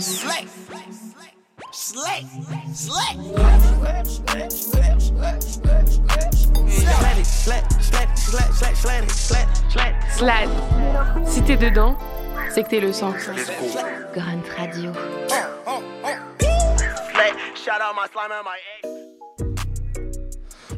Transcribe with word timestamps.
Slick. 0.00 0.48
Slick. 1.72 2.26
Slick. 2.72 3.16
Slad. 10.16 10.48
Si 11.24 11.42
t'es 11.42 11.56
dedans, 11.56 11.96
c'est 12.50 12.64
que 12.64 12.70
t'es 12.70 12.80
le 12.80 12.92
sang. 12.92 13.12
Grunt 14.12 14.42
Radio. 14.56 14.90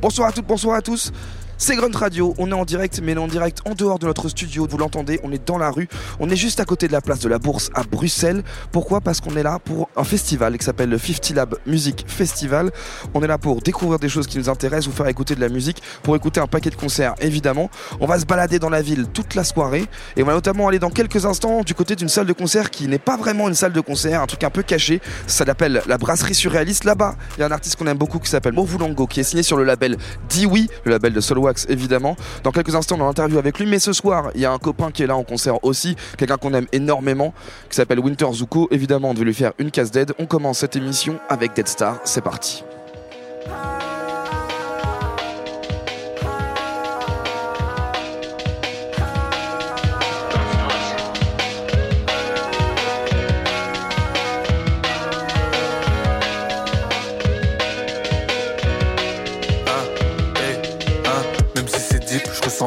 Bonsoir 0.01 0.29
à 0.29 0.33
toutes, 0.33 0.47
bonsoir 0.47 0.77
à 0.77 0.83
tous. 0.83 1.11
C'est 1.59 1.75
Grunt 1.75 1.97
Radio, 1.97 2.35
on 2.37 2.51
est 2.51 2.55
en 2.55 2.67
direct, 2.67 3.01
mais 3.03 3.17
en 3.17 3.29
direct 3.29 3.63
en 3.65 3.73
dehors 3.73 3.99
de 3.99 4.05
notre 4.05 4.29
studio, 4.29 4.67
vous 4.71 4.77
l'entendez, 4.77 5.19
on 5.23 5.33
est 5.33 5.47
dans 5.47 5.57
la 5.57 5.71
rue, 5.71 5.89
on 6.21 6.29
est 6.29 6.37
juste 6.37 6.61
à 6.61 6.67
côté 6.67 6.87
de 6.87 6.93
la 6.93 7.01
place 7.01 7.21
de 7.21 7.31
la 7.31 7.39
Bourse 7.39 7.71
à 7.75 7.83
Bruxelles. 7.83 8.43
Pourquoi? 8.73 9.01
Parce 9.01 9.23
qu'on 9.23 9.35
est 9.37 9.43
là 9.43 9.59
pour 9.59 9.89
un 9.97 10.05
festival 10.05 10.59
qui 10.59 10.67
s'appelle 10.67 10.91
le 10.91 10.99
50 10.99 11.31
Lab 11.31 11.57
Music 11.67 12.05
Festival. 12.07 12.71
On 13.15 13.23
est 13.23 13.27
là 13.27 13.39
pour 13.39 13.63
découvrir 13.63 13.99
des 13.99 14.11
choses 14.11 14.27
qui 14.27 14.37
nous 14.37 14.51
intéressent, 14.51 14.89
vous 14.89 14.93
faire 14.93 15.09
écouter 15.09 15.35
de 15.35 15.41
la 15.41 15.49
musique, 15.49 15.83
pour 16.03 16.15
écouter 16.15 16.41
un 16.41 16.47
paquet 16.47 16.69
de 16.69 16.75
concerts 16.75 17.15
évidemment. 17.23 17.71
On 18.01 18.07
va 18.07 18.21
se 18.21 18.27
balader 18.27 18.59
dans 18.59 18.69
la 18.69 18.83
ville 18.83 19.07
toute 19.07 19.35
la 19.35 19.43
soirée 19.43 19.87
et 20.17 20.23
on 20.23 20.27
va 20.27 20.35
notamment 20.35 20.69
aller 20.69 20.79
dans 20.79 20.91
quelques 20.91 21.25
instants 21.25 21.63
du 21.63 21.75
côté 21.75 21.97
d'une 21.97 22.11
salle 22.11 22.27
de 22.27 22.35
concert 22.35 22.71
qui 22.71 22.87
n'est 22.87 22.99
pas 22.99 23.17
vraiment 23.17 23.49
une 23.49 23.55
salle 23.55 23.73
de 23.73 23.81
concert, 23.81 24.21
un 24.21 24.27
truc 24.27 24.45
un 24.45 24.51
peu 24.51 24.63
caché. 24.63 25.01
Ça 25.27 25.47
s'appelle 25.47 25.81
la 25.87 25.97
Brasserie 25.97 26.35
Surréaliste. 26.35 26.85
Là-bas, 26.85 27.17
il 27.39 27.41
y 27.41 27.43
a 27.45 27.47
un 27.47 27.51
artiste 27.51 27.77
qu'on 27.77 27.87
aime 27.87 27.97
beaucoup 27.97 28.19
qui 28.19 28.29
s'appelle 28.29 28.53
Movulango 28.53 29.07
qui 29.07 29.21
est 29.21 29.25
signé 29.25 29.43
sur 29.43 29.57
le 29.57 29.65
label 29.65 29.97
Diwi, 30.29 30.69
le 30.85 30.91
label 30.91 31.15
de 31.15 31.21
Solo 31.23 31.46
Évidemment. 31.69 32.17
Dans 32.43 32.53
quelques 32.53 32.75
instants, 32.75 32.97
on 32.99 33.01
a 33.01 33.05
une 33.05 33.11
interview 33.11 33.39
avec 33.39 33.59
lui, 33.59 33.67
mais 33.67 33.79
ce 33.79 33.93
soir, 33.93 34.31
il 34.35 34.41
y 34.41 34.45
a 34.45 34.53
un 34.53 34.59
copain 34.59 34.91
qui 34.91 35.03
est 35.03 35.07
là 35.07 35.17
en 35.17 35.25
concert 35.25 35.63
aussi, 35.65 35.97
quelqu'un 36.17 36.37
qu'on 36.37 36.55
aime 36.55 36.67
énormément, 36.73 37.33
qui 37.69 37.77
s'appelle 37.77 38.01
Winter 38.01 38.29
Zuko. 38.33 38.69
Évidemment, 38.71 39.11
on 39.11 39.15
devait 39.15 39.27
lui 39.27 39.35
faire 39.35 39.53
une 39.59 39.71
case 39.71 39.91
d'aide. 39.91 40.13
On 40.19 40.27
commence 40.27 40.59
cette 40.59 40.77
émission 40.77 41.19
avec 41.29 41.55
Dead 41.55 41.69
Star. 41.69 41.99
C'est 42.05 42.23
parti. 42.23 42.65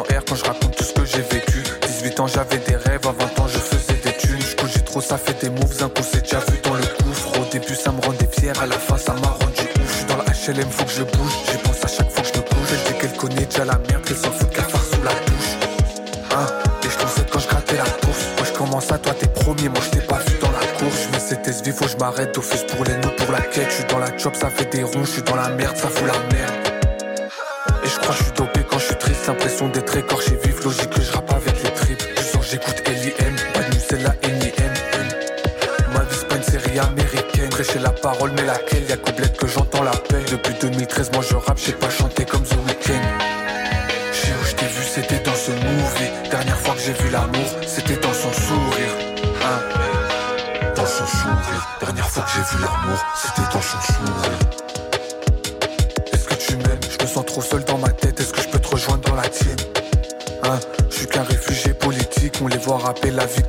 Quand 0.08 0.36
je 0.36 0.44
raconte 0.45 0.75
tout 0.75 0.83
ce 0.83 0.94
que 0.94 1.05
j'ai 1.05 1.22
vécu. 1.22 1.64
18 1.88 2.19
ans, 2.19 2.28
j'avais 2.28 2.58
des 2.58 2.75
rêves, 2.75 3.05
à 3.05 3.11
20 3.11 3.39
ans, 3.39 3.47
je 3.47 3.59
faisais 3.59 4.00
des 4.03 4.14
thunes. 4.14 4.39
Je 4.39 4.80
trop, 4.81 5.02
ça 5.02 5.17
fait 5.17 5.39
des 5.42 5.50
moves, 5.50 5.83
un 5.83 5.89
coup 5.89 6.03
c'est 6.03 6.22
déjà 6.22 6.39
vu 6.39 6.58
dans 6.64 6.73
le 6.73 6.83
gouffre. 7.03 7.39
Au 7.39 7.45
début, 7.52 7.75
ça 7.75 7.92
me 7.92 8.02
rendait 8.02 8.30
fier, 8.31 8.53
à 8.61 8.67
la 8.67 8.77
fin, 8.77 8.97
ça 8.97 9.14
m'a 9.14 9.30
rendu 9.30 9.61
ouf. 9.61 9.92
Je 9.92 9.97
suis 9.97 10.05
dans 10.05 10.17
la 10.17 10.23
HLM, 10.23 10.70
faut 10.70 10.86
que 10.86 10.92
je 10.92 11.03
bouge. 11.03 11.33
J'y 11.52 11.58
pense 11.58 11.83
à 11.83 11.88
chaque 11.88 12.09
fois 12.11 12.23
que 12.23 12.30
je 12.30 12.39
me 12.39 12.45
couche. 12.45 12.70
Elle 12.72 12.94
dit 12.94 13.00
qu'elle 13.00 13.17
connaît 13.17 13.45
déjà 13.45 13.66
la 13.66 13.77
merde, 13.89 14.03
qu'elle 14.05 14.17
s'en 14.17 14.31
fout 14.31 14.50
de 14.50 14.55
cafard 14.55 14.83
sous 14.83 15.02
la 15.03 15.11
douche. 15.11 15.67
Hein, 16.36 16.45
et 16.83 16.89
je 16.89 16.97
pensais 16.97 17.25
quand 17.31 17.39
je 17.39 17.47
grattais 17.47 17.77
la 17.77 17.83
course. 17.83 18.25
Moi, 18.38 18.45
je 18.45 18.58
commence 18.58 18.92
à 18.92 18.97
toi, 18.97 19.14
t'es 19.14 19.27
premier, 19.27 19.70
moi, 19.70 19.80
je 19.83 19.89
t'ai 19.89 20.05
pas 20.05 20.20
vu 20.20 20.38
dans 20.39 20.52
la 20.52 20.66
course. 20.77 21.08
Mais 21.11 21.20
c'était 21.20 21.53
ce 21.53 21.64
faut 21.72 21.86
que 21.86 21.92
je 21.92 21.97
m'arrête, 21.97 22.39
fus 22.39 22.66
pour 22.75 22.86
les 22.86 22.95
nous, 22.97 23.09
pour 23.17 23.31
la 23.31 23.42
quête. 23.42 23.70
Je 23.70 23.75
suis 23.75 23.86
dans 23.86 24.00
la 24.00 24.16
job, 24.17 24.33
ça 24.36 24.50
fait 24.50 24.72
des 24.72 24.83
ronds, 24.83 25.03
je 25.03 25.11
suis 25.11 25.23
dans 25.23 25.36
la 25.36 25.50
merde, 25.50 25.75
ça 25.77 25.88
fout 25.88 26.08
la 26.08 26.20
merde. 26.36 26.68
Et 28.09 28.11
je 28.11 28.23
suis 28.23 28.31
dopé 28.31 28.61
quand 28.67 28.79
je 28.79 28.85
suis 28.85 28.95
triste, 28.95 29.27
l'impression 29.27 29.67
d'être 29.67 29.95
écorché 29.95 30.35
vif, 30.43 30.63
logique 30.63 30.89
que 30.89 30.99
je 31.02 31.11
rappe 31.11 31.31
avec 31.31 31.63
les 31.63 31.71
tripes. 31.71 32.03
Du 32.17 32.23
sens 32.23 32.43
j'écoute 32.49 32.81
L.I.M, 32.85 33.35
pas 33.53 33.59
de 33.59 33.75
c'est 33.77 34.02
la 34.02 34.15
N.I.M. 34.23 34.73
Ma 35.93 35.99
vie 35.99 36.15
c'est 36.17 36.27
pas 36.27 36.35
une 36.37 36.43
série 36.43 36.80
américaine, 36.80 37.49
prêcher 37.49 37.77
la 37.77 37.91
parole 37.91 38.31
mais 38.35 38.45
laquelle? 38.45 38.83
Y'a 38.89 38.97
couplette 38.97 39.37
que 39.37 39.45
j'entends 39.45 39.83
la 39.83 39.91
paix. 39.91 40.23
Depuis 40.31 40.55
2013 40.59 41.11
moi 41.13 41.23
je 41.30 41.35
rappe, 41.35 41.59
j'ai 41.63 41.73
pas 41.73 41.91
chanté 41.91 42.25
comme 42.25 42.41
The 42.41 42.55
Weeknd. 42.67 43.03
Chez 44.11 44.31
où 44.31 44.45
je 44.45 44.55
t'ai 44.55 44.65
vu 44.65 44.83
c'était 44.83 45.20
dans 45.20 45.36
ce 45.36 45.52
movie. 45.52 46.30
Dernière 46.31 46.58
fois 46.58 46.73
que 46.73 46.81
j'ai 46.81 46.93
vu 46.93 47.09
l'amour, 47.11 47.47
c'était 47.67 47.97
dans 47.97 48.14
son 48.14 48.33
sourire. 48.33 48.93
Hein? 49.43 49.59
Dans 50.76 50.86
son 50.87 51.05
sourire. 51.05 51.67
Dernière 51.80 52.09
fois 52.09 52.23
que 52.23 52.30
j'ai 52.31 52.58
vu 52.58 52.64
l'amour, 52.64 52.99
c'était 53.15 53.47
dans 53.53 53.61
son 53.61 53.80
sourire. 53.81 54.39
Est-ce 56.11 56.26
que 56.27 56.33
tu 56.33 56.55
m'aimes? 56.55 56.80
Je 56.89 57.03
me 57.03 57.08
sens 57.08 57.26
trop 57.26 57.41
seul 57.41 57.64
rapper 62.89 63.11
la 63.11 63.27
vie 63.27 63.48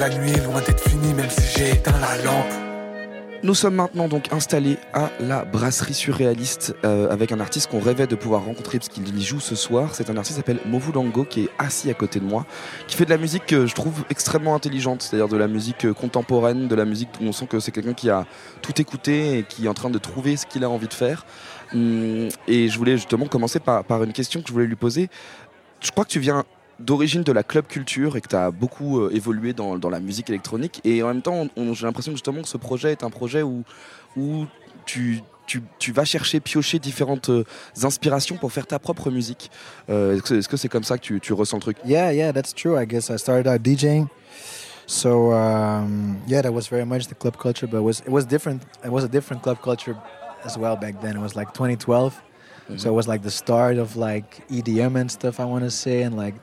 la 0.00 0.08
nuit 0.08 0.30
est 0.30 0.46
loin 0.46 0.62
d'être 0.62 0.80
finie, 0.88 1.12
même 1.12 1.28
si 1.28 1.58
j'ai 1.58 1.72
éteint 1.72 1.92
la 2.00 2.16
lampe. 2.24 2.50
Nous 3.42 3.54
sommes 3.54 3.74
maintenant 3.74 4.08
donc 4.08 4.32
installés 4.32 4.78
à 4.94 5.10
la 5.20 5.44
brasserie 5.44 5.92
surréaliste 5.92 6.74
euh, 6.84 7.10
avec 7.10 7.32
un 7.32 7.40
artiste 7.40 7.70
qu'on 7.70 7.80
rêvait 7.80 8.06
de 8.06 8.14
pouvoir 8.14 8.44
rencontrer 8.46 8.78
parce 8.78 8.88
qu'il 8.88 9.14
y 9.14 9.22
joue 9.22 9.40
ce 9.40 9.54
soir. 9.54 9.94
C'est 9.94 10.08
un 10.08 10.16
artiste 10.16 10.36
qui 10.38 10.40
s'appelle 10.40 10.60
Movulango 10.64 11.24
qui 11.24 11.42
est 11.42 11.48
assis 11.58 11.90
à 11.90 11.94
côté 11.94 12.18
de 12.18 12.24
moi, 12.24 12.46
qui 12.86 12.96
fait 12.96 13.04
de 13.04 13.10
la 13.10 13.18
musique 13.18 13.44
que 13.44 13.66
je 13.66 13.74
trouve 13.74 14.04
extrêmement 14.08 14.54
intelligente, 14.54 15.02
c'est-à-dire 15.02 15.28
de 15.28 15.36
la 15.36 15.48
musique 15.48 15.84
euh, 15.84 15.92
contemporaine, 15.92 16.66
de 16.66 16.74
la 16.74 16.86
musique 16.86 17.10
où 17.20 17.24
on 17.24 17.32
sent 17.32 17.46
que 17.46 17.60
c'est 17.60 17.70
quelqu'un 17.70 17.94
qui 17.94 18.08
a 18.08 18.24
tout 18.62 18.80
écouté 18.80 19.38
et 19.38 19.42
qui 19.42 19.66
est 19.66 19.68
en 19.68 19.74
train 19.74 19.90
de 19.90 19.98
trouver 19.98 20.38
ce 20.38 20.46
qu'il 20.46 20.64
a 20.64 20.70
envie 20.70 20.88
de 20.88 20.94
faire. 20.94 21.26
Hum, 21.74 22.28
Et 22.48 22.68
je 22.68 22.78
voulais 22.78 22.96
justement 22.96 23.26
commencer 23.26 23.60
par, 23.60 23.84
par 23.84 24.02
une 24.02 24.14
question 24.14 24.40
que 24.40 24.48
je 24.48 24.52
voulais 24.54 24.66
lui 24.66 24.76
poser. 24.76 25.10
Je 25.80 25.90
crois 25.90 26.06
que 26.06 26.10
tu 26.10 26.20
viens 26.20 26.46
d'origine 26.80 27.22
de 27.22 27.32
la 27.32 27.42
club 27.42 27.66
culture 27.66 28.16
et 28.16 28.20
que 28.20 28.28
tu 28.28 28.36
as 28.36 28.50
beaucoup 28.50 29.00
euh, 29.00 29.10
évolué 29.12 29.52
dans, 29.52 29.78
dans 29.78 29.90
la 29.90 30.00
musique 30.00 30.28
électronique. 30.30 30.80
Et 30.84 31.02
en 31.02 31.08
même 31.08 31.22
temps, 31.22 31.46
j'ai 31.56 31.86
l'impression 31.86 32.12
justement 32.12 32.42
que 32.42 32.48
ce 32.48 32.56
projet 32.56 32.92
est 32.92 33.04
un 33.04 33.10
projet 33.10 33.42
où, 33.42 33.62
où 34.16 34.46
tu, 34.86 35.20
tu, 35.46 35.62
tu 35.78 35.92
vas 35.92 36.04
chercher, 36.04 36.40
piocher 36.40 36.78
différentes 36.78 37.28
euh, 37.28 37.44
inspirations 37.82 38.36
pour 38.36 38.52
faire 38.52 38.66
ta 38.66 38.78
propre 38.78 39.10
musique. 39.10 39.50
Euh, 39.90 40.16
Est-ce 40.16 40.48
que 40.48 40.56
c'est 40.56 40.68
comme 40.68 40.84
ça 40.84 40.96
que 40.96 41.02
tu, 41.02 41.20
tu 41.20 41.32
ressens 41.32 41.58
le 41.58 41.62
truc? 41.62 41.76
Yeah, 41.84 42.12
yeah, 42.12 42.32
that's 42.32 42.54
true. 42.54 42.80
I 42.80 42.86
guess 42.86 43.10
I 43.10 43.18
started 43.18 43.46
out 43.46 43.62
DJing. 43.62 44.08
So 44.86 45.32
um, 45.32 46.18
yeah, 46.26 46.42
that 46.42 46.52
was 46.52 46.68
very 46.68 46.84
much 46.84 47.06
the 47.06 47.14
club 47.14 47.36
culture, 47.36 47.68
but 47.68 47.78
it 47.78 47.84
was 47.84 48.00
it 48.00 48.10
was 48.10 48.26
different. 48.26 48.62
It 48.84 48.90
was 48.90 49.04
a 49.04 49.08
different 49.08 49.40
club 49.40 49.62
culture 49.62 49.96
as 50.44 50.58
well 50.58 50.74
back 50.74 51.00
then. 51.00 51.16
It 51.16 51.20
was 51.20 51.36
like 51.36 51.52
2012, 51.54 52.20
so 52.76 52.90
it 52.90 52.92
was 52.92 53.06
like 53.06 53.22
the 53.22 53.30
start 53.30 53.78
of 53.78 53.94
like 53.94 54.48
EDM 54.48 54.96
and 54.96 55.08
stuff. 55.08 55.38
I 55.38 55.44
want 55.44 55.62
to 55.62 55.70
say, 55.70 56.02
and 56.02 56.16
like 56.16 56.34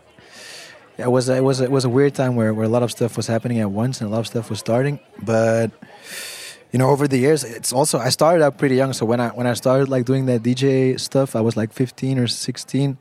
it 0.97 1.11
was 1.11 1.29
it 1.29 1.43
was 1.43 1.59
it 1.61 1.71
was 1.71 1.85
a 1.85 1.89
weird 1.89 2.13
time 2.15 2.35
where 2.35 2.53
where 2.53 2.65
a 2.65 2.69
lot 2.69 2.83
of 2.83 2.91
stuff 2.91 3.17
was 3.17 3.27
happening 3.27 3.59
at 3.59 3.69
once 3.71 4.01
and 4.01 4.09
a 4.09 4.11
lot 4.11 4.19
of 4.19 4.27
stuff 4.27 4.49
was 4.49 4.59
starting. 4.59 4.99
But 5.23 5.71
you 6.71 6.79
know, 6.79 6.89
over 6.89 7.07
the 7.07 7.17
years, 7.17 7.43
it's 7.43 7.71
also 7.71 7.97
I 7.99 8.09
started 8.09 8.43
out 8.43 8.57
pretty 8.57 8.75
young. 8.75 8.93
So 8.93 9.05
when 9.05 9.19
I 9.19 9.29
when 9.29 9.47
I 9.47 9.53
started 9.53 9.89
like 9.89 10.05
doing 10.05 10.25
that 10.25 10.41
DJ 10.43 10.99
stuff, 10.99 11.35
I 11.35 11.41
was 11.41 11.55
like 11.55 11.71
15 11.73 12.19
or 12.19 12.27
16. 12.27 12.97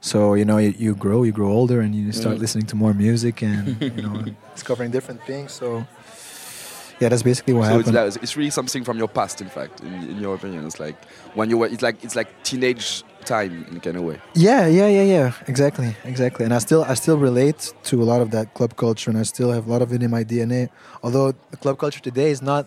So 0.00 0.34
you 0.34 0.44
know, 0.44 0.58
you, 0.58 0.74
you 0.78 0.94
grow, 0.94 1.22
you 1.24 1.32
grow 1.32 1.50
older, 1.50 1.80
and 1.80 1.94
you 1.94 2.12
start 2.12 2.36
Mm. 2.36 2.40
listening 2.40 2.66
to 2.66 2.76
more 2.76 2.94
music 2.94 3.42
and 3.42 3.76
you 3.82 4.02
know, 4.02 4.24
discovering 4.54 4.90
different 4.90 5.20
things. 5.26 5.52
So 5.52 5.86
yeah, 7.00 7.08
that's 7.10 7.22
basically 7.22 7.54
what 7.54 7.66
So 7.66 7.78
it's, 7.78 7.88
happened. 7.90 8.14
like, 8.14 8.22
it's 8.22 8.36
really 8.36 8.50
something 8.50 8.82
from 8.84 8.98
your 8.98 9.08
past, 9.08 9.40
in 9.40 9.48
fact, 9.48 9.80
in, 9.82 9.92
in 10.10 10.18
your 10.20 10.34
opinion. 10.34 10.66
It's 10.66 10.80
like 10.80 10.96
when 11.34 11.50
you 11.50 11.58
were, 11.58 11.66
it's 11.66 11.82
like 11.82 12.02
it's 12.04 12.16
like 12.16 12.28
teenage 12.42 13.04
time 13.28 13.66
in 13.70 13.80
kind 13.80 13.96
of 13.96 14.02
way. 14.02 14.18
Yeah, 14.34 14.66
yeah, 14.66 14.88
yeah, 14.88 15.02
yeah. 15.14 15.32
Exactly, 15.46 15.94
exactly. 16.04 16.44
And 16.46 16.54
I 16.54 16.58
still, 16.58 16.82
I 16.84 16.94
still 16.94 17.18
relate 17.18 17.72
to 17.84 18.02
a 18.02 18.06
lot 18.12 18.20
of 18.20 18.30
that 18.32 18.54
club 18.54 18.76
culture, 18.76 19.10
and 19.10 19.18
I 19.18 19.22
still 19.22 19.50
have 19.52 19.66
a 19.68 19.70
lot 19.70 19.82
of 19.82 19.92
it 19.92 20.02
in 20.02 20.10
my 20.10 20.24
DNA. 20.24 20.68
Although 21.02 21.32
the 21.52 21.56
club 21.56 21.78
culture 21.78 22.00
today 22.00 22.30
is 22.30 22.42
not, 22.42 22.66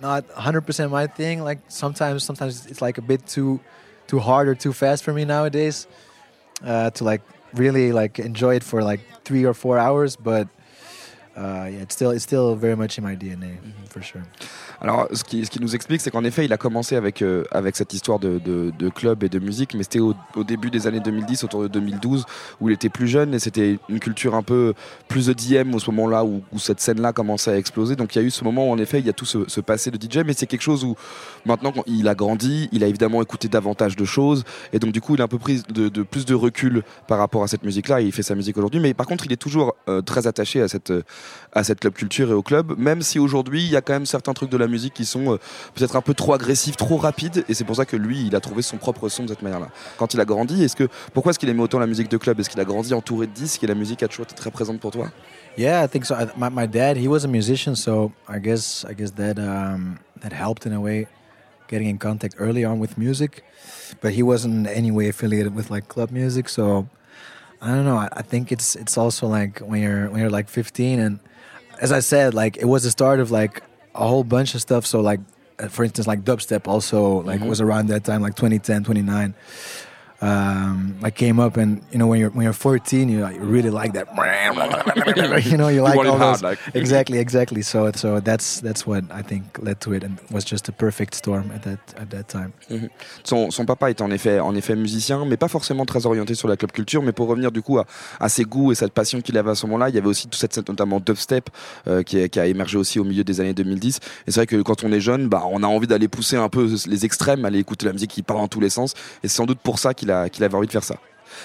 not 0.00 0.28
100% 0.28 0.90
my 0.90 1.06
thing. 1.06 1.42
Like 1.42 1.58
sometimes, 1.68 2.22
sometimes 2.24 2.66
it's 2.66 2.82
like 2.82 2.98
a 2.98 3.02
bit 3.02 3.26
too, 3.26 3.60
too 4.06 4.20
hard 4.20 4.46
or 4.48 4.54
too 4.54 4.72
fast 4.72 5.02
for 5.02 5.12
me 5.12 5.24
nowadays, 5.24 5.86
uh, 6.64 6.90
to 6.90 7.04
like 7.04 7.22
really 7.54 7.92
like 7.92 8.18
enjoy 8.18 8.54
it 8.56 8.64
for 8.64 8.82
like 8.82 9.00
three 9.24 9.44
or 9.44 9.54
four 9.54 9.78
hours. 9.78 10.16
But 10.16 10.48
uh, 11.38 11.68
yeah, 11.70 11.82
it's 11.82 11.94
still 11.94 12.10
it's 12.10 12.24
still 12.24 12.54
very 12.54 12.76
much 12.76 12.98
in 12.98 13.04
my 13.04 13.16
DNA 13.16 13.58
for 13.88 14.02
sure. 14.02 14.22
Alors, 14.80 15.08
ce 15.12 15.24
qui, 15.24 15.44
ce 15.44 15.50
qui 15.50 15.60
nous 15.60 15.74
explique, 15.74 16.00
c'est 16.00 16.10
qu'en 16.12 16.22
effet, 16.22 16.44
il 16.44 16.52
a 16.52 16.56
commencé 16.56 16.94
avec, 16.94 17.20
euh, 17.20 17.42
avec 17.50 17.74
cette 17.74 17.92
histoire 17.94 18.20
de, 18.20 18.38
de, 18.38 18.72
de 18.78 18.88
club 18.88 19.24
et 19.24 19.28
de 19.28 19.40
musique, 19.40 19.74
mais 19.74 19.82
c'était 19.82 19.98
au, 19.98 20.14
au 20.36 20.44
début 20.44 20.70
des 20.70 20.86
années 20.86 21.00
2010, 21.00 21.42
autour 21.42 21.62
de 21.62 21.68
2012, 21.68 22.24
où 22.60 22.68
il 22.68 22.74
était 22.74 22.88
plus 22.88 23.08
jeune 23.08 23.34
et 23.34 23.40
c'était 23.40 23.80
une 23.88 23.98
culture 23.98 24.36
un 24.36 24.44
peu 24.44 24.74
plus 25.08 25.30
EDM 25.30 25.74
au 25.74 25.80
ce 25.80 25.90
moment-là 25.90 26.24
où, 26.24 26.42
où 26.52 26.60
cette 26.60 26.80
scène-là 26.80 27.12
commençait 27.12 27.50
à 27.50 27.56
exploser. 27.56 27.96
Donc 27.96 28.14
il 28.14 28.20
y 28.20 28.22
a 28.22 28.24
eu 28.24 28.30
ce 28.30 28.44
moment 28.44 28.68
où, 28.68 28.70
en 28.70 28.78
effet, 28.78 29.00
il 29.00 29.06
y 29.06 29.10
a 29.10 29.12
tout 29.12 29.24
ce, 29.24 29.48
ce 29.48 29.60
passé 29.60 29.90
de 29.90 29.98
DJ, 30.00 30.18
mais 30.24 30.32
c'est 30.32 30.46
quelque 30.46 30.62
chose 30.62 30.84
où 30.84 30.94
maintenant, 31.44 31.72
quand 31.72 31.82
il 31.86 32.06
a 32.06 32.14
grandi, 32.14 32.68
il 32.70 32.84
a 32.84 32.86
évidemment 32.86 33.20
écouté 33.20 33.48
davantage 33.48 33.96
de 33.96 34.04
choses 34.04 34.44
et 34.72 34.78
donc 34.78 34.92
du 34.92 35.00
coup, 35.00 35.16
il 35.16 35.20
a 35.20 35.24
un 35.24 35.28
peu 35.28 35.38
pris 35.38 35.62
de, 35.70 35.88
de 35.88 36.02
plus 36.04 36.24
de 36.24 36.34
recul 36.34 36.84
par 37.08 37.18
rapport 37.18 37.42
à 37.42 37.48
cette 37.48 37.64
musique-là. 37.64 38.00
et 38.00 38.04
Il 38.04 38.12
fait 38.12 38.22
sa 38.22 38.36
musique 38.36 38.56
aujourd'hui, 38.56 38.78
mais 38.78 38.94
par 38.94 39.06
contre, 39.06 39.26
il 39.26 39.32
est 39.32 39.36
toujours 39.36 39.74
euh, 39.88 40.02
très 40.02 40.28
attaché 40.28 40.62
à 40.62 40.68
cette, 40.68 40.92
à 41.52 41.64
cette 41.64 41.80
club 41.80 41.94
culture 41.94 42.30
et 42.30 42.34
au 42.34 42.42
club, 42.42 42.78
même 42.78 43.02
si 43.02 43.18
aujourd'hui, 43.18 43.64
il 43.64 43.70
y 43.70 43.76
a 43.76 43.80
quand 43.80 43.94
même 43.94 44.06
certains 44.06 44.34
trucs 44.34 44.50
de 44.50 44.56
la 44.56 44.66
musique 44.66 44.94
qui 44.94 45.04
sont 45.04 45.34
euh, 45.34 45.38
peut-être 45.74 45.96
un 45.96 46.00
peu 46.00 46.14
trop 46.14 46.34
agressifs, 46.34 46.76
trop 46.76 46.96
rapides, 46.96 47.44
et 47.48 47.54
c'est 47.54 47.64
pour 47.64 47.76
ça 47.76 47.84
que 47.84 47.96
lui, 47.96 48.26
il 48.26 48.36
a 48.36 48.40
trouvé 48.40 48.62
son 48.62 48.76
propre 48.76 49.08
son 49.08 49.24
de 49.24 49.28
cette 49.28 49.42
manière-là. 49.42 49.68
Quand 49.96 50.14
il 50.14 50.20
a 50.20 50.24
grandi, 50.24 50.62
est-ce 50.62 50.76
que 50.76 50.88
pourquoi 51.12 51.30
est-ce 51.30 51.38
qu'il 51.38 51.48
aimait 51.48 51.62
autant 51.62 51.78
la 51.78 51.86
musique 51.86 52.10
de 52.10 52.16
club? 52.16 52.38
Est-ce 52.40 52.50
qu'il 52.50 52.60
a 52.60 52.64
grandi 52.64 52.94
entouré 52.94 53.26
de 53.26 53.32
disques 53.32 53.64
et 53.64 53.66
la 53.66 53.74
musique 53.74 54.02
a 54.02 54.08
toujours 54.08 54.24
été 54.24 54.34
très 54.34 54.50
présente 54.50 54.80
pour 54.80 54.90
toi? 54.90 55.10
Yeah, 55.56 55.82
I 55.82 55.88
think 55.88 56.04
so. 56.04 56.14
My, 56.36 56.50
my 56.50 56.68
dad, 56.68 56.96
he 56.96 57.08
was 57.08 57.24
a 57.24 57.28
musician, 57.28 57.74
so 57.74 58.12
I 58.28 58.38
guess 58.38 58.84
I 58.88 58.94
guess 58.94 59.10
that 59.16 59.38
um, 59.38 59.98
that 60.20 60.32
helped 60.32 60.66
in 60.66 60.72
a 60.72 60.80
way, 60.80 61.08
getting 61.68 61.88
in 61.88 61.98
contact 61.98 62.36
early 62.38 62.64
on 62.64 62.78
with 62.78 62.96
music. 62.96 63.42
But 64.00 64.12
he 64.12 64.22
wasn't 64.22 64.54
in 64.54 64.66
any 64.68 64.92
way 64.92 65.08
affiliated 65.08 65.56
with 65.56 65.68
like 65.68 65.88
club 65.88 66.12
music, 66.12 66.48
so 66.48 66.86
I 67.60 67.68
don't 67.74 67.84
know. 67.84 67.96
I, 67.96 68.08
I 68.12 68.22
think 68.22 68.52
it's 68.52 68.76
it's 68.76 68.96
also 68.96 69.26
like 69.26 69.58
when 69.60 69.82
you're 69.82 70.08
when 70.10 70.20
you're 70.20 70.30
like 70.30 70.48
15, 70.48 70.98
and 71.00 71.18
as 71.80 71.90
I 71.92 72.00
said, 72.00 72.34
like 72.34 72.56
it 72.56 72.66
was 72.66 72.84
the 72.84 72.90
start 72.90 73.20
of 73.20 73.30
like 73.30 73.62
a 73.94 74.06
whole 74.06 74.24
bunch 74.24 74.54
of 74.54 74.60
stuff. 74.60 74.86
So 74.86 75.00
like, 75.00 75.20
uh, 75.58 75.68
for 75.68 75.82
instance, 75.84 76.06
like 76.06 76.24
dubstep 76.24 76.68
also 76.68 77.22
like 77.22 77.40
Mhm. 77.40 77.48
was 77.48 77.60
around 77.60 77.88
that 77.88 78.04
time, 78.04 78.22
like 78.22 78.36
2010, 78.36 78.84
29. 78.84 79.34
Um, 80.20 80.96
I 81.04 81.10
came 81.12 81.38
up 81.38 81.56
and 81.56 81.80
you 81.92 81.98
know 81.98 82.08
when 82.08 82.18
you're 82.18 82.30
when 82.30 82.42
you're 82.42 82.52
14, 82.52 83.08
you, 83.08 83.20
like, 83.20 83.36
you 83.36 83.42
really 83.42 83.70
like 83.70 83.92
that. 83.92 84.08
you 85.46 85.56
know, 85.56 85.68
you 85.68 85.82
like 85.82 85.94
it 85.96 86.06
all 86.06 86.18
hard, 86.18 86.34
those. 86.38 86.42
like. 86.42 86.58
exactly, 86.74 87.18
exactly. 87.18 87.62
So 87.62 87.92
so 87.94 88.18
that's 88.20 88.60
that's 88.60 88.84
what 88.84 89.04
I 89.12 89.22
think 89.22 89.44
led 89.62 89.80
to 89.82 89.92
it, 89.92 90.02
and 90.02 90.16
was 90.32 90.44
just 90.44 90.68
a 90.68 90.72
perfect 90.72 91.14
storm 91.14 91.52
at 91.54 91.62
that 91.62 91.78
at 92.00 92.10
that 92.10 92.24
time. 92.28 92.52
Son, 93.22 93.50
son 93.52 93.64
papa 93.64 93.90
est 93.90 94.00
en 94.00 94.10
effet, 94.10 94.40
en 94.40 94.56
effet 94.56 94.74
musicien, 94.74 95.24
mais 95.24 95.36
pas 95.36 95.46
forcément 95.48 95.84
très 95.86 96.04
orienté 96.04 96.34
sur 96.34 96.48
la 96.48 96.56
club 96.56 96.72
culture. 96.72 97.00
Mais 97.02 97.12
pour 97.12 97.28
revenir 97.28 97.52
du 97.52 97.62
coup 97.62 97.78
à, 97.78 97.84
à 98.18 98.28
ses 98.28 98.42
goûts 98.44 98.72
et 98.72 98.74
cette 98.74 98.92
passion 98.92 99.20
qu'il 99.20 99.38
avait 99.38 99.50
à 99.50 99.54
ce 99.54 99.66
moment-là, 99.66 99.88
il 99.88 99.94
y 99.94 99.98
avait 99.98 100.08
aussi 100.08 100.24
toute 100.26 100.40
cette 100.40 100.52
scène, 100.52 100.64
notamment 100.68 100.98
dubstep, 100.98 101.48
euh, 101.86 102.02
qui, 102.02 102.20
a- 102.22 102.28
qui 102.28 102.40
a 102.40 102.46
émergé 102.46 102.76
aussi 102.76 102.98
au 102.98 103.04
milieu 103.04 103.22
des 103.22 103.40
années 103.40 103.54
2010. 103.54 103.98
Et 104.26 104.32
c'est 104.32 104.40
vrai 104.40 104.46
que 104.46 104.60
quand 104.62 104.82
on 104.82 104.90
est 104.90 105.00
jeune, 105.00 105.28
bah, 105.28 105.44
on 105.50 105.62
a 105.62 105.66
envie 105.68 105.86
d'aller 105.86 106.08
pousser 106.08 106.36
un 106.36 106.48
peu 106.48 106.68
les 106.88 107.04
extrêmes, 107.04 107.44
aller 107.44 107.60
écouter 107.60 107.86
la 107.86 107.92
musique 107.92 108.10
qui 108.10 108.22
part 108.22 108.38
dans 108.38 108.48
tous 108.48 108.60
les 108.60 108.70
sens. 108.70 108.94
Et 109.22 109.28
c'est 109.28 109.36
sans 109.36 109.46
doute 109.46 109.60
pour 109.60 109.78
ça 109.78 109.94
qu'il 109.94 110.07
qu'il 110.30 110.44
avait 110.44 110.54
envie 110.54 110.66
de 110.66 110.72
faire 110.72 110.84
ça. 110.84 110.96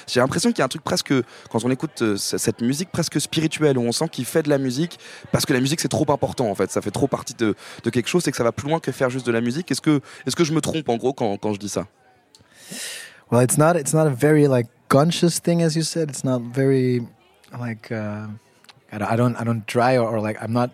J'ai 0.07 0.19
l'impression 0.19 0.49
qu'il 0.49 0.59
y 0.59 0.61
a 0.61 0.65
un 0.65 0.69
truc 0.69 0.83
presque, 0.83 1.13
quand 1.49 1.63
on 1.63 1.71
écoute 1.71 2.01
euh, 2.01 2.17
cette 2.17 2.61
musique 2.61 2.89
presque 2.89 3.19
spirituelle, 3.19 3.77
où 3.77 3.81
on 3.81 3.91
sent 3.91 4.09
qu'il 4.09 4.25
fait 4.25 4.43
de 4.43 4.49
la 4.49 4.57
musique, 4.57 4.99
parce 5.31 5.45
que 5.45 5.53
la 5.53 5.59
musique 5.59 5.79
c'est 5.79 5.89
trop 5.89 6.09
important 6.11 6.49
en 6.49 6.55
fait, 6.55 6.71
ça 6.71 6.81
fait 6.81 6.91
trop 6.91 7.07
partie 7.07 7.33
de, 7.33 7.55
quelque 7.83 8.07
chose 8.07 8.27
et 8.27 8.31
que 8.31 8.37
ça 8.37 8.43
va 8.43 8.51
plus 8.51 8.69
loin 8.69 8.79
que 8.79 8.91
faire 8.91 9.09
juste 9.09 9.25
de 9.25 9.31
la 9.31 9.41
musique. 9.41 9.71
Est-ce 9.71 9.81
que, 9.81 10.01
est-ce 10.25 10.35
que 10.35 10.43
je 10.43 10.53
me 10.53 10.61
trompe 10.61 10.87
en 10.89 10.97
gros 10.97 11.13
quand, 11.13 11.53
je 11.53 11.59
dis 11.59 11.69
ça? 11.69 11.87
Well, 13.31 13.43
it's 13.43 13.57
not 13.57 13.75
it's 13.75 13.93
not 13.93 14.05
a 14.05 14.13
very 14.13 14.47
like 14.47 14.67
conscious 14.89 15.39
thing 15.41 15.63
as 15.63 15.75
you 15.75 15.81
said. 15.81 16.09
It's 16.09 16.23
not 16.23 16.41
very 16.41 17.01
like 17.59 17.91
uh, 17.91 18.27
I 18.91 19.15
don't 19.15 19.35
I 19.39 19.43
don't 19.43 19.65
try 19.65 19.97
or, 19.97 20.21
like 20.21 20.37
I'm 20.41 20.53
not 20.53 20.69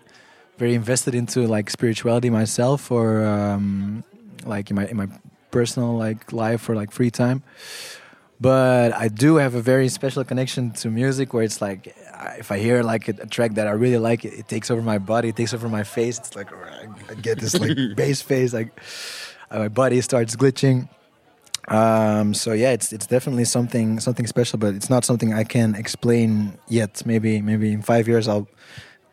very 0.58 0.74
invested 0.74 1.14
into 1.14 1.46
like 1.46 1.70
spirituality 1.70 2.28
myself 2.28 2.90
or 2.90 3.24
um, 3.24 4.04
like 4.44 4.70
in 4.70 4.76
my 4.76 5.08
personal 5.50 5.96
like 5.96 6.32
life 6.32 6.68
or 6.68 6.74
like 6.74 6.90
free 6.90 7.10
time. 7.10 7.42
But 8.40 8.94
I 8.94 9.08
do 9.08 9.36
have 9.36 9.54
a 9.54 9.60
very 9.60 9.88
special 9.88 10.24
connection 10.24 10.70
to 10.80 10.90
music 10.90 11.34
where 11.34 11.42
it's 11.42 11.60
like 11.60 11.94
if 12.38 12.50
I 12.50 12.58
hear 12.58 12.82
like 12.82 13.08
a, 13.08 13.26
track 13.26 13.54
that 13.54 13.66
I 13.66 13.72
really 13.72 13.98
like, 13.98 14.24
it, 14.24 14.32
it 14.32 14.48
takes 14.48 14.70
over 14.70 14.80
my 14.80 14.98
body, 14.98 15.28
it 15.28 15.36
takes 15.36 15.52
over 15.52 15.68
my 15.68 15.84
face. 15.84 16.18
It's 16.18 16.34
like 16.34 16.48
I 17.10 17.14
get 17.14 17.38
this 17.38 17.58
like 17.58 17.76
bass 17.96 18.22
face, 18.22 18.52
like 18.52 18.80
uh, 19.50 19.58
my 19.58 19.68
body 19.68 20.00
starts 20.00 20.36
glitching. 20.36 20.88
Um, 21.68 22.34
so 22.34 22.52
yeah, 22.52 22.70
it's 22.70 22.92
it's 22.92 23.06
definitely 23.06 23.44
something 23.44 24.00
something 24.00 24.26
special, 24.26 24.58
but 24.58 24.74
it's 24.74 24.90
not 24.90 25.04
something 25.04 25.34
I 25.34 25.44
can 25.44 25.74
explain 25.74 26.58
yet. 26.68 27.04
Maybe 27.04 27.42
maybe 27.42 27.72
in 27.72 27.82
five 27.82 28.08
years 28.08 28.26
I'll 28.26 28.48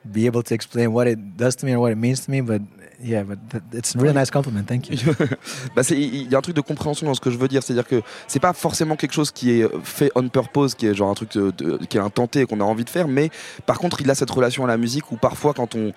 be 0.10 0.26
able 0.26 0.44
to 0.44 0.54
explain 0.54 0.94
what 0.94 1.08
it 1.08 1.38
does 1.38 1.56
to 1.58 1.66
me 1.66 1.74
or 1.74 1.80
what 1.80 1.92
it 1.92 1.98
means 1.98 2.22
to 2.26 2.32
me. 2.32 2.42
But 2.42 2.62
yeah, 3.04 3.24
but 3.24 3.38
it's 3.74 3.96
a 3.96 4.00
really 4.00 4.14
nice 4.14 4.30
compliment. 4.32 4.64
Thank 4.68 4.90
you. 4.90 4.98
bah 5.76 5.82
il 5.90 6.32
y 6.32 6.36
a 6.36 6.38
un 6.38 6.42
truc 6.42 6.56
de 6.56 6.62
compréhension 6.62 7.06
dans 7.08 7.14
ce 7.14 7.22
que 7.22 7.30
je 7.32 7.38
veux 7.38 7.48
dire, 7.48 7.62
c'est-à-dire 7.64 7.88
que 7.88 8.02
c'est 8.28 8.40
pas 8.40 8.54
forcément 8.54 8.96
quelque 8.96 9.14
chose 9.14 9.32
qui 9.32 9.52
est 9.62 9.68
fait 9.84 10.12
on 10.16 10.28
purpose, 10.30 10.76
qui 10.76 10.88
est 10.88 10.94
genre 10.94 11.10
un 11.10 11.14
truc 11.14 11.34
de- 11.38 11.52
de- 11.52 11.78
qui 11.86 11.98
est 11.98 12.02
intenté 12.02 12.42
et 12.42 12.46
qu'on 12.46 12.60
a 12.60 12.64
envie 12.64 12.84
de 12.86 12.90
faire, 12.90 13.08
mais 13.08 13.30
par 13.66 13.80
contre 13.80 14.02
il 14.02 14.10
a 14.10 14.16
cette 14.16 14.32
relation 14.32 14.64
à 14.64 14.68
la 14.68 14.78
musique 14.78 15.12
où 15.12 15.18
parfois 15.18 15.54
quand 15.54 15.76
on 15.76 15.94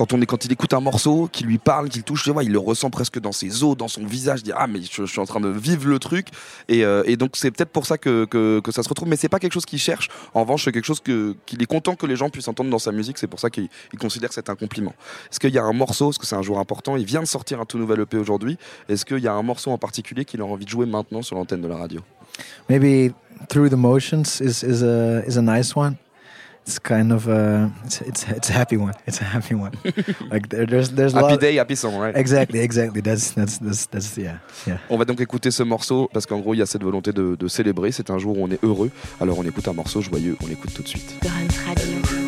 quand 0.00 0.14
on 0.14 0.22
est 0.22 0.24
quand 0.24 0.46
il 0.46 0.52
écoute 0.52 0.72
un 0.72 0.80
morceau 0.80 1.28
qui 1.30 1.44
lui 1.44 1.58
parle, 1.58 1.90
qui 1.90 1.98
le 1.98 2.04
touche, 2.04 2.24
tu 2.24 2.30
vois, 2.30 2.42
il 2.42 2.52
le 2.52 2.58
ressent 2.58 2.88
presque 2.88 3.20
dans 3.20 3.32
ses 3.32 3.62
os, 3.62 3.76
dans 3.76 3.86
son 3.86 4.06
visage, 4.06 4.42
dire 4.42 4.54
ah 4.58 4.66
mais 4.66 4.80
je, 4.80 5.04
suis 5.04 5.20
en 5.20 5.26
train 5.26 5.40
de 5.40 5.50
vivre 5.50 5.86
le 5.88 5.98
truc 5.98 6.28
et, 6.70 6.86
euh, 6.86 7.04
donc 7.16 7.32
c'est 7.34 7.50
peut-être 7.50 7.68
pour 7.68 7.84
ça 7.84 7.98
que, 7.98 8.26
ça 8.70 8.82
se 8.82 8.88
retrouve, 8.88 9.08
mais 9.10 9.16
c'est 9.16 9.28
pas 9.28 9.38
quelque 9.38 9.52
chose 9.52 9.66
qu'il 9.66 9.78
cherche. 9.78 10.08
En 10.32 10.40
revanche, 10.40 10.64
c'est 10.64 10.72
quelque 10.72 10.86
chose 10.86 11.00
qu'il 11.00 11.36
est 11.60 11.66
content 11.66 11.96
que 11.96 12.06
les 12.06 12.16
gens 12.16 12.30
puissent 12.30 12.48
entendre 12.48 12.70
dans 12.70 12.78
sa 12.78 12.92
musique. 12.92 13.18
C'est 13.18 13.26
pour 13.26 13.40
ça 13.40 13.50
qu'il 13.50 13.68
il 13.92 13.98
considère 13.98 14.30
que 14.30 14.34
c'est 14.34 14.48
un 14.48 14.54
compliment. 14.54 14.94
Est-ce 15.30 15.38
qu'il 15.38 15.52
y 15.52 15.58
a 15.58 15.64
un 15.64 15.74
morceau, 15.74 16.06
parce 16.06 16.16
que 16.16 16.24
c'est 16.24 16.36
un 16.36 16.40
jour 16.40 16.58
important, 16.58 16.96
il 16.96 17.04
vient 17.04 17.20
de 17.20 17.26
sortir 17.26 17.60
un 17.60 17.66
tout 17.66 17.76
nouvel 17.76 18.00
EP 18.00 18.16
aujourd'hui. 18.16 18.56
Est-ce 18.88 19.04
qu'il 19.04 19.18
y 19.18 19.28
a 19.28 19.34
un 19.34 19.42
morceau 19.42 19.70
en 19.70 19.76
particulier 19.76 20.24
qu'il 20.24 20.40
a 20.40 20.46
envie 20.46 20.64
de 20.64 20.70
jouer 20.70 20.86
maintenant 20.86 21.20
sur 21.20 21.36
l'antenne 21.36 21.60
de 21.60 21.68
la 21.68 21.76
radio? 21.76 22.00
Maybe 22.70 23.12
through 23.50 23.68
the 23.68 23.76
motions 23.76 24.40
is 24.40 24.64
a 24.64 25.22
is 25.26 25.36
a 25.36 25.42
nice 25.42 25.76
one. 25.76 25.98
It's 26.66 26.78
kind 26.78 27.12
of 27.12 27.26
a 27.26 27.70
it's 27.84 28.00
it's, 28.02 28.24
it's 28.28 28.50
a 28.50 28.52
happy 28.52 28.76
one. 28.76 28.94
It's 29.06 29.20
a 29.20 29.24
happy 29.24 29.54
one. 29.54 29.72
like 30.30 30.48
there, 30.50 30.66
there's 30.66 30.90
there's 30.90 31.14
a 31.14 31.16
Happy 31.16 31.32
lot. 31.32 31.40
Day, 31.40 31.54
Happy 31.56 31.74
Song, 31.74 31.96
right? 31.98 32.16
Exactly, 32.16 32.60
exactly. 32.60 33.00
That's 33.00 33.32
that's 33.32 33.58
that's 33.58 33.86
that's 33.86 34.16
yeah 34.16 34.38
yeah. 34.66 34.78
On 34.88 34.96
va 34.96 35.04
donc 35.04 35.20
écouter 35.20 35.50
ce 35.50 35.62
morceau 35.64 36.08
parce 36.12 36.26
qu'en 36.26 36.38
gros 36.38 36.54
il 36.54 36.58
y 36.58 36.62
a 36.62 36.66
cette 36.66 36.84
volonté 36.84 37.12
de, 37.12 37.34
de 37.34 37.48
célébrer. 37.48 37.92
C'est 37.92 38.10
un 38.10 38.18
jour 38.18 38.38
où 38.38 38.44
on 38.44 38.50
est 38.50 38.62
heureux. 38.62 38.90
Alors 39.20 39.38
on 39.38 39.44
écoute 39.44 39.66
un 39.68 39.72
morceau 39.72 40.00
joyeux. 40.00 40.36
On 40.44 40.46
l'écoute 40.46 40.72
tout 40.74 40.82
de 40.82 40.88
suite. 40.88 41.16
Grunt 41.22 41.48
Radio. 41.66 42.19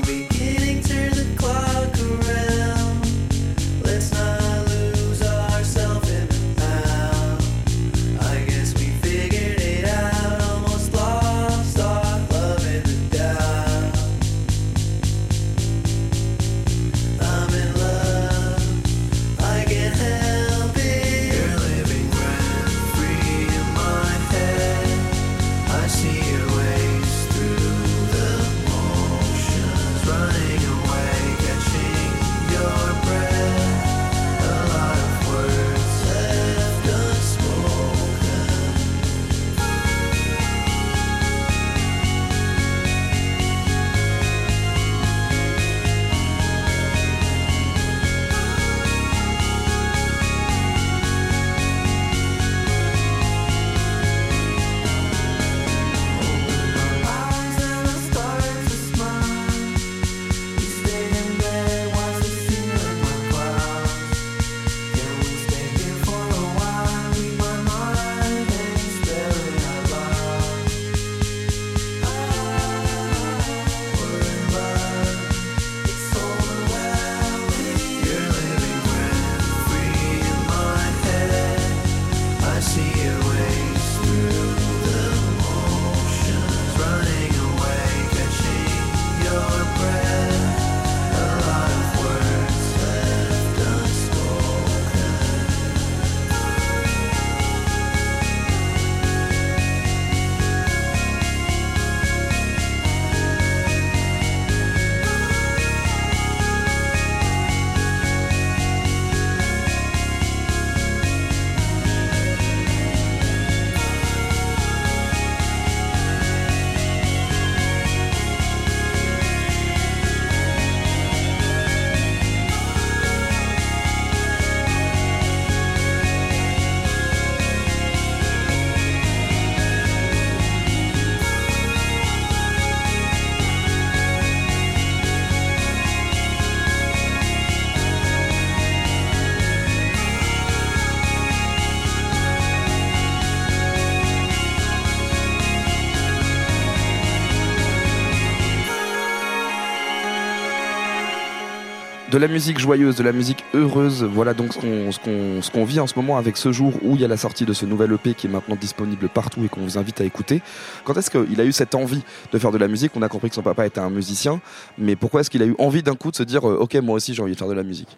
De 152.12 152.18
la 152.18 152.28
musique 152.28 152.58
joyeuse, 152.58 152.96
de 152.96 153.02
la 153.02 153.12
musique 153.12 153.42
heureuse, 153.54 154.04
voilà 154.04 154.34
donc 154.34 154.52
ce 154.52 155.50
qu'on 155.50 155.64
vit 155.64 155.80
en 155.80 155.86
ce 155.86 155.94
moment 155.98 156.18
avec 156.18 156.36
ce 156.36 156.52
jour 156.52 156.74
où 156.82 156.94
il 156.94 157.00
y 157.00 157.06
a 157.06 157.08
la 157.08 157.16
sortie 157.16 157.46
de 157.46 157.54
ce 157.54 157.64
nouvel 157.64 157.90
EP 157.90 158.12
qui 158.12 158.26
est 158.26 158.30
maintenant 158.30 158.54
disponible 158.54 159.08
partout 159.08 159.42
et 159.46 159.48
qu'on 159.48 159.62
vous 159.62 159.78
invite 159.78 159.98
à 160.02 160.04
écouter. 160.04 160.42
Quand 160.84 160.94
est-ce 160.94 161.10
qu'il 161.10 161.40
a 161.40 161.44
eu 161.46 161.52
cette 161.52 161.74
envie 161.74 162.02
de 162.30 162.38
faire 162.38 162.50
de 162.50 162.58
la 162.58 162.68
musique? 162.68 162.92
On 162.96 163.00
a 163.00 163.08
compris 163.08 163.30
que 163.30 163.34
son 163.34 163.42
papa 163.42 163.64
était 163.64 163.80
un 163.80 163.88
musicien, 163.88 164.42
mais 164.76 164.94
pourquoi 164.94 165.22
est-ce 165.22 165.30
qu'il 165.30 165.42
a 165.42 165.46
eu 165.46 165.54
envie 165.58 165.82
d'un 165.82 165.94
coup 165.94 166.10
de 166.10 166.16
se 166.16 166.22
dire 166.22 166.46
euh, 166.46 166.58
ok 166.58 166.74
moi 166.82 166.96
aussi 166.96 167.14
j'ai 167.14 167.22
envie 167.22 167.32
de 167.32 167.38
faire 167.38 167.48
de 167.48 167.54
la 167.54 167.62
musique? 167.62 167.96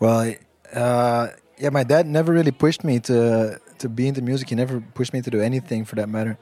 Well, 0.00 0.34
uh, 0.74 1.28
yeah, 1.60 1.70
my 1.70 1.84
dad 1.84 2.08
never 2.08 2.32
really 2.34 2.50
pushed 2.50 2.82
me 2.82 3.00
to 3.02 3.52
to 3.78 3.88
be 3.88 4.08
into 4.08 4.20
music. 4.20 4.50
He 4.50 4.56
never 4.56 4.80
pushed 4.94 5.12
me 5.12 5.22
to 5.22 5.30
do 5.30 5.40
anything 5.40 5.84
for 5.84 5.94
that 5.94 6.08
matter. 6.08 6.38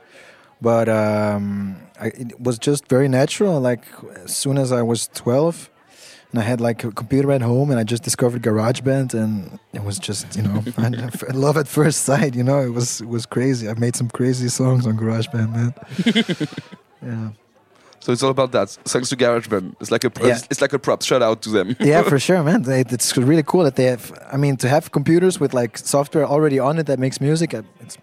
But 0.63 0.89
um, 0.89 1.77
it 2.03 2.41
was 2.41 2.59
just 2.59 2.89
very 2.89 3.09
natural. 3.09 3.61
Like 3.61 3.85
as 4.25 4.35
soon 4.35 4.57
as 4.57 4.73
I 4.73 4.81
was 4.81 5.09
12, 5.15 5.70
and 6.33 6.41
I 6.41 6.43
had 6.45 6.61
like 6.61 6.85
a 6.85 6.91
computer 6.93 7.33
at 7.33 7.43
home, 7.43 7.71
and 7.71 7.81
I 7.81 7.85
just 7.85 8.03
discovered 8.03 8.43
GarageBand, 8.43 9.15
and 9.15 9.59
it 9.73 9.83
was 9.85 9.99
just 9.99 10.37
you 10.37 10.43
know 10.43 10.63
I 10.79 11.33
love 11.33 11.57
at 11.57 11.69
first 11.69 12.03
sight. 12.03 12.35
You 12.35 12.45
know, 12.45 12.61
it 12.61 12.71
was 12.73 13.01
it 13.01 13.09
was 13.09 13.27
crazy. 13.27 13.69
I 13.69 13.75
made 13.75 13.97
some 13.97 14.09
crazy 14.09 14.49
songs 14.49 14.87
on 14.87 14.97
GarageBand, 14.97 15.51
man. 15.53 15.75
yeah. 17.03 17.31
So 18.03 18.13
it's 18.13 18.23
all 18.23 18.31
about 18.31 18.53
that. 18.53 18.71
Thanks 18.87 19.11
to 19.11 19.17
GarageBand. 19.17 19.75
It's 19.81 19.91
like 19.91 20.05
a 20.05 20.11
Yeah. 20.27 20.39
it's 20.51 20.61
like 20.63 20.73
a 20.73 20.79
prop. 20.79 21.03
Shout 21.03 21.23
out 21.23 21.43
to 21.43 21.51
them. 21.51 21.77
yeah, 21.81 22.03
for 22.03 22.19
sure, 22.19 22.43
man. 22.43 22.63
They, 22.63 22.81
it's 22.81 23.15
really 23.17 23.43
cool 23.43 23.65
that 23.65 23.77
they 23.77 23.85
have. 23.85 24.11
I 24.33 24.39
mean, 24.39 24.57
to 24.59 24.69
have 24.69 24.91
computers 24.91 25.39
with 25.39 25.53
like 25.53 25.77
software 25.77 26.25
already 26.25 26.59
on 26.59 26.79
it 26.79 26.87
that 26.87 26.99
makes 26.99 27.21
music. 27.21 27.53
uh, 27.53 27.63
It's 27.81 27.99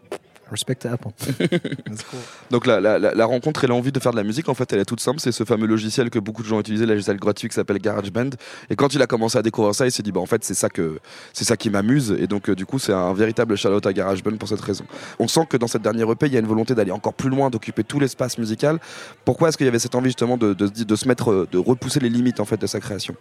respect 0.49 0.75
to 0.75 0.89
Apple. 0.89 1.11
That's 1.39 2.03
cool. 2.03 2.19
Donc 2.51 2.65
la, 2.65 2.79
la- 2.79 3.25
rencontre 3.25 3.63
et 3.63 3.67
l'envie 3.67 3.91
de 3.91 3.99
faire 3.99 4.11
de 4.11 4.17
la 4.17 4.23
musique, 4.23 4.49
en 4.49 4.53
fait, 4.53 4.71
elle 4.73 4.79
est 4.79 4.85
toute 4.85 4.99
simple. 4.99 5.19
C'est 5.19 5.31
ce 5.31 5.43
fameux 5.43 5.67
logiciel 5.67 6.09
que 6.09 6.19
beaucoup 6.19 6.43
de 6.43 6.47
gens 6.47 6.59
utilisent, 6.59 6.81
le 6.81 6.87
logiciel 6.87 7.17
gratuit 7.17 7.49
qui 7.49 7.55
s'appelle 7.55 7.79
GarageBand. 7.79 8.29
Et 8.69 8.75
quand 8.75 8.93
il 8.93 9.01
a 9.01 9.07
commencé 9.07 9.37
à 9.37 9.41
découvrir 9.41 9.75
ça, 9.75 9.85
il 9.85 9.91
s'est 9.91 10.03
dit, 10.03 10.11
bah 10.11 10.21
en 10.21 10.25
fait, 10.25 10.43
c'est 10.43 10.53
ça 10.53 10.69
que 10.69 10.99
c'est 11.33 11.45
ça 11.45 11.57
qui 11.57 11.69
m'amuse. 11.69 12.15
Et 12.19 12.27
donc, 12.27 12.49
euh, 12.49 12.55
du 12.55 12.65
coup, 12.65 12.79
c'est 12.79 12.93
un 12.93 13.13
véritable 13.13 13.55
shout-out 13.57 13.85
à 13.85 13.93
GarageBand 13.93 14.37
pour 14.37 14.47
cette 14.49 14.61
raison. 14.61 14.85
On 15.19 15.27
sent 15.27 15.45
que 15.49 15.57
dans 15.57 15.67
cette 15.67 15.81
dernière 15.81 16.09
EP, 16.11 16.27
il 16.27 16.33
y 16.33 16.37
a 16.37 16.39
une 16.39 16.47
volonté 16.47 16.75
d'aller 16.75 16.91
encore 16.91 17.13
plus 17.13 17.29
loin, 17.29 17.49
d'occuper 17.49 17.83
tout 17.83 17.99
l'espace 17.99 18.37
musical. 18.37 18.79
Pourquoi 19.25 19.49
est-ce 19.49 19.57
qu'il 19.57 19.65
y 19.65 19.69
avait 19.69 19.79
cette 19.79 19.95
envie 19.95 20.09
justement 20.09 20.37
de 20.37 20.55
se 20.95 21.07
mettre, 21.07 21.31
euh, 21.31 21.47
de 21.51 21.57
repousser 21.57 21.99
les 21.99 22.09
limites 22.09 22.39
en 22.39 22.45
fait 22.45 22.59
de 22.59 22.67
sa 22.67 22.79
création? 22.79 23.15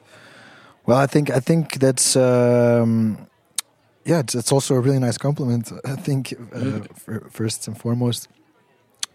Well, 0.87 0.99
I 1.03 1.07
think 1.09 1.31
I 1.31 1.41
think 1.41 1.79
that's 1.81 2.15
um, 2.17 3.17
yeah. 4.07 4.21
It's, 4.21 4.35
it's 4.35 4.53
also 4.53 4.75
a 4.75 4.81
really 4.81 4.99
nice 4.99 5.19
compliment. 5.19 5.73
I 5.85 5.97
think 5.97 6.33
uh, 6.55 6.81
fir- 6.95 7.29
first 7.31 7.69
and 7.69 7.77
foremost. 7.79 8.29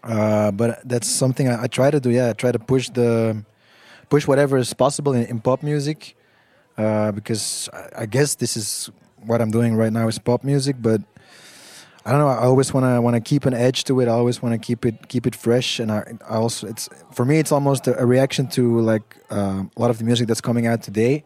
Uh, 0.04 0.50
but 0.50 0.80
that's 0.88 1.08
something 1.08 1.48
I, 1.48 1.64
I 1.64 1.66
try 1.66 1.90
to 1.90 2.00
do. 2.00 2.10
Yeah, 2.10 2.30
I 2.30 2.32
try 2.34 2.52
to 2.52 2.58
push 2.58 2.88
the 2.90 3.44
push 4.08 4.26
whatever 4.26 4.58
is 4.58 4.74
possible 4.74 5.12
in, 5.14 5.24
in 5.26 5.40
pop 5.40 5.62
music, 5.62 6.16
uh, 6.76 7.12
because 7.12 7.68
I, 7.72 8.02
I 8.02 8.06
guess 8.06 8.34
this 8.34 8.56
is 8.56 8.90
what 9.24 9.40
I'm 9.40 9.50
doing 9.50 9.76
right 9.76 9.92
now 9.92 10.08
is 10.08 10.18
pop 10.18 10.44
music. 10.44 10.76
But 10.80 11.00
I 12.04 12.10
don't 12.10 12.20
know. 12.20 12.28
I 12.28 12.44
always 12.44 12.74
want 12.74 12.84
to 12.84 13.00
want 13.00 13.14
to 13.14 13.20
keep 13.20 13.46
an 13.46 13.54
edge 13.54 13.84
to 13.84 14.00
it. 14.00 14.08
I 14.08 14.12
always 14.12 14.42
want 14.42 14.54
to 14.54 14.58
keep 14.58 14.84
it 14.84 15.08
keep 15.08 15.24
it 15.26 15.36
fresh. 15.36 15.78
And 15.78 15.92
I, 15.92 16.02
I 16.28 16.36
also 16.36 16.66
it's 16.66 16.88
for 17.12 17.24
me 17.24 17.38
it's 17.38 17.52
almost 17.52 17.86
a, 17.86 17.96
a 17.98 18.04
reaction 18.04 18.48
to 18.48 18.80
like 18.80 19.16
um 19.30 19.70
a 19.76 19.80
lot 19.80 19.90
of 19.90 19.98
the 19.98 20.04
music 20.04 20.26
that's 20.26 20.40
coming 20.40 20.66
out 20.66 20.82
today. 20.82 21.22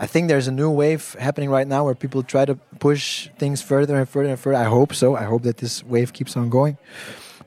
I 0.00 0.06
think 0.06 0.28
there's 0.28 0.46
a 0.48 0.52
new 0.52 0.70
wave 0.70 1.16
happening 1.18 1.50
right 1.50 1.66
now 1.66 1.84
where 1.84 1.94
people 1.94 2.22
try 2.22 2.44
to 2.44 2.54
push 2.78 3.28
things 3.38 3.62
further 3.62 3.96
and 3.96 4.08
further 4.08 4.28
and 4.30 4.38
further. 4.38 4.58
I 4.58 4.64
hope 4.64 4.94
so. 4.94 5.16
I 5.16 5.24
hope 5.24 5.42
that 5.42 5.56
this 5.58 5.82
wave 5.84 6.12
keeps 6.12 6.36
on 6.36 6.50
going. 6.50 6.78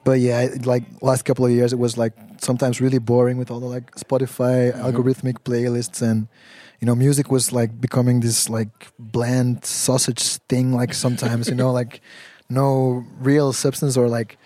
But 0.04 0.20
yeah, 0.20 0.42
it- 0.42 0.66
like 0.66 0.84
last 1.02 1.24
couple 1.24 1.46
of 1.46 1.52
years, 1.52 1.72
it 1.72 1.80
was 1.80 1.98
like 1.98 2.14
sometimes 2.40 2.82
really 2.82 3.00
boring 3.00 3.38
with 3.38 3.52
all 3.52 3.60
the 3.60 3.68
like 3.68 3.96
Spotify 3.96 4.74
mm-hmm. 4.74 4.82
algorithmic 4.82 5.40
playlists 5.44 6.02
and 6.02 6.28
you 6.82 6.88
know, 6.88 6.96
music 6.96 7.30
was 7.30 7.54
like 7.54 7.80
becoming 7.80 8.22
this 8.22 8.50
like 8.50 8.92
bland 8.98 9.64
sausage 9.64 10.38
thing. 10.50 10.74
Like 10.74 10.96
sometimes, 10.96 11.48
you 11.48 11.56
know, 11.56 11.72
like 11.82 12.02
no 12.52 13.06
real 13.20 13.54
substance 13.54 13.96
or 13.98 14.08
like 14.08 14.38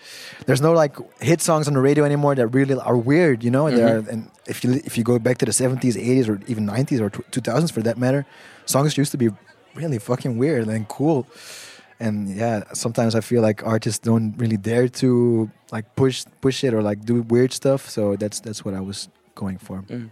there's 0.46 0.62
no 0.62 0.72
like 0.72 0.96
hit 1.20 1.40
songs 1.40 1.66
on 1.66 1.74
the 1.74 1.80
radio 1.80 2.04
anymore 2.04 2.34
that 2.34 2.46
really 2.48 2.74
are 2.74 2.96
weird. 2.96 3.42
You 3.42 3.50
know, 3.50 3.66
and 3.66 3.76
there 3.76 3.96
are, 3.96 4.00
mm-hmm. 4.00 4.10
and 4.10 4.30
if 4.46 4.62
you 4.64 4.80
if 4.84 4.96
you 4.96 5.04
go 5.04 5.18
back 5.18 5.38
to 5.38 5.44
the 5.44 5.52
70s, 5.52 5.94
80s, 5.94 6.28
or 6.28 6.40
even 6.46 6.66
90s 6.66 7.00
or 7.00 7.10
tw- 7.10 7.30
2000s 7.30 7.72
for 7.72 7.82
that 7.82 7.98
matter, 7.98 8.24
songs 8.64 8.96
used 8.96 9.10
to 9.12 9.18
be 9.18 9.30
really 9.74 9.98
fucking 9.98 10.38
weird 10.38 10.68
and 10.68 10.88
cool. 10.88 11.26
And 11.98 12.28
yeah, 12.28 12.64
sometimes 12.72 13.14
I 13.14 13.20
feel 13.20 13.42
like 13.42 13.66
artists 13.66 13.98
don't 13.98 14.34
really 14.36 14.58
dare 14.58 14.88
to 15.00 15.50
like 15.72 15.96
push 15.96 16.24
push 16.40 16.62
it 16.62 16.74
or 16.74 16.82
like 16.82 17.04
do 17.04 17.22
weird 17.22 17.52
stuff. 17.52 17.88
So 17.88 18.16
that's 18.16 18.40
that's 18.40 18.64
what 18.64 18.74
I 18.74 18.80
was 18.80 19.08
going 19.34 19.58
for. 19.58 19.84
Est- 19.88 20.10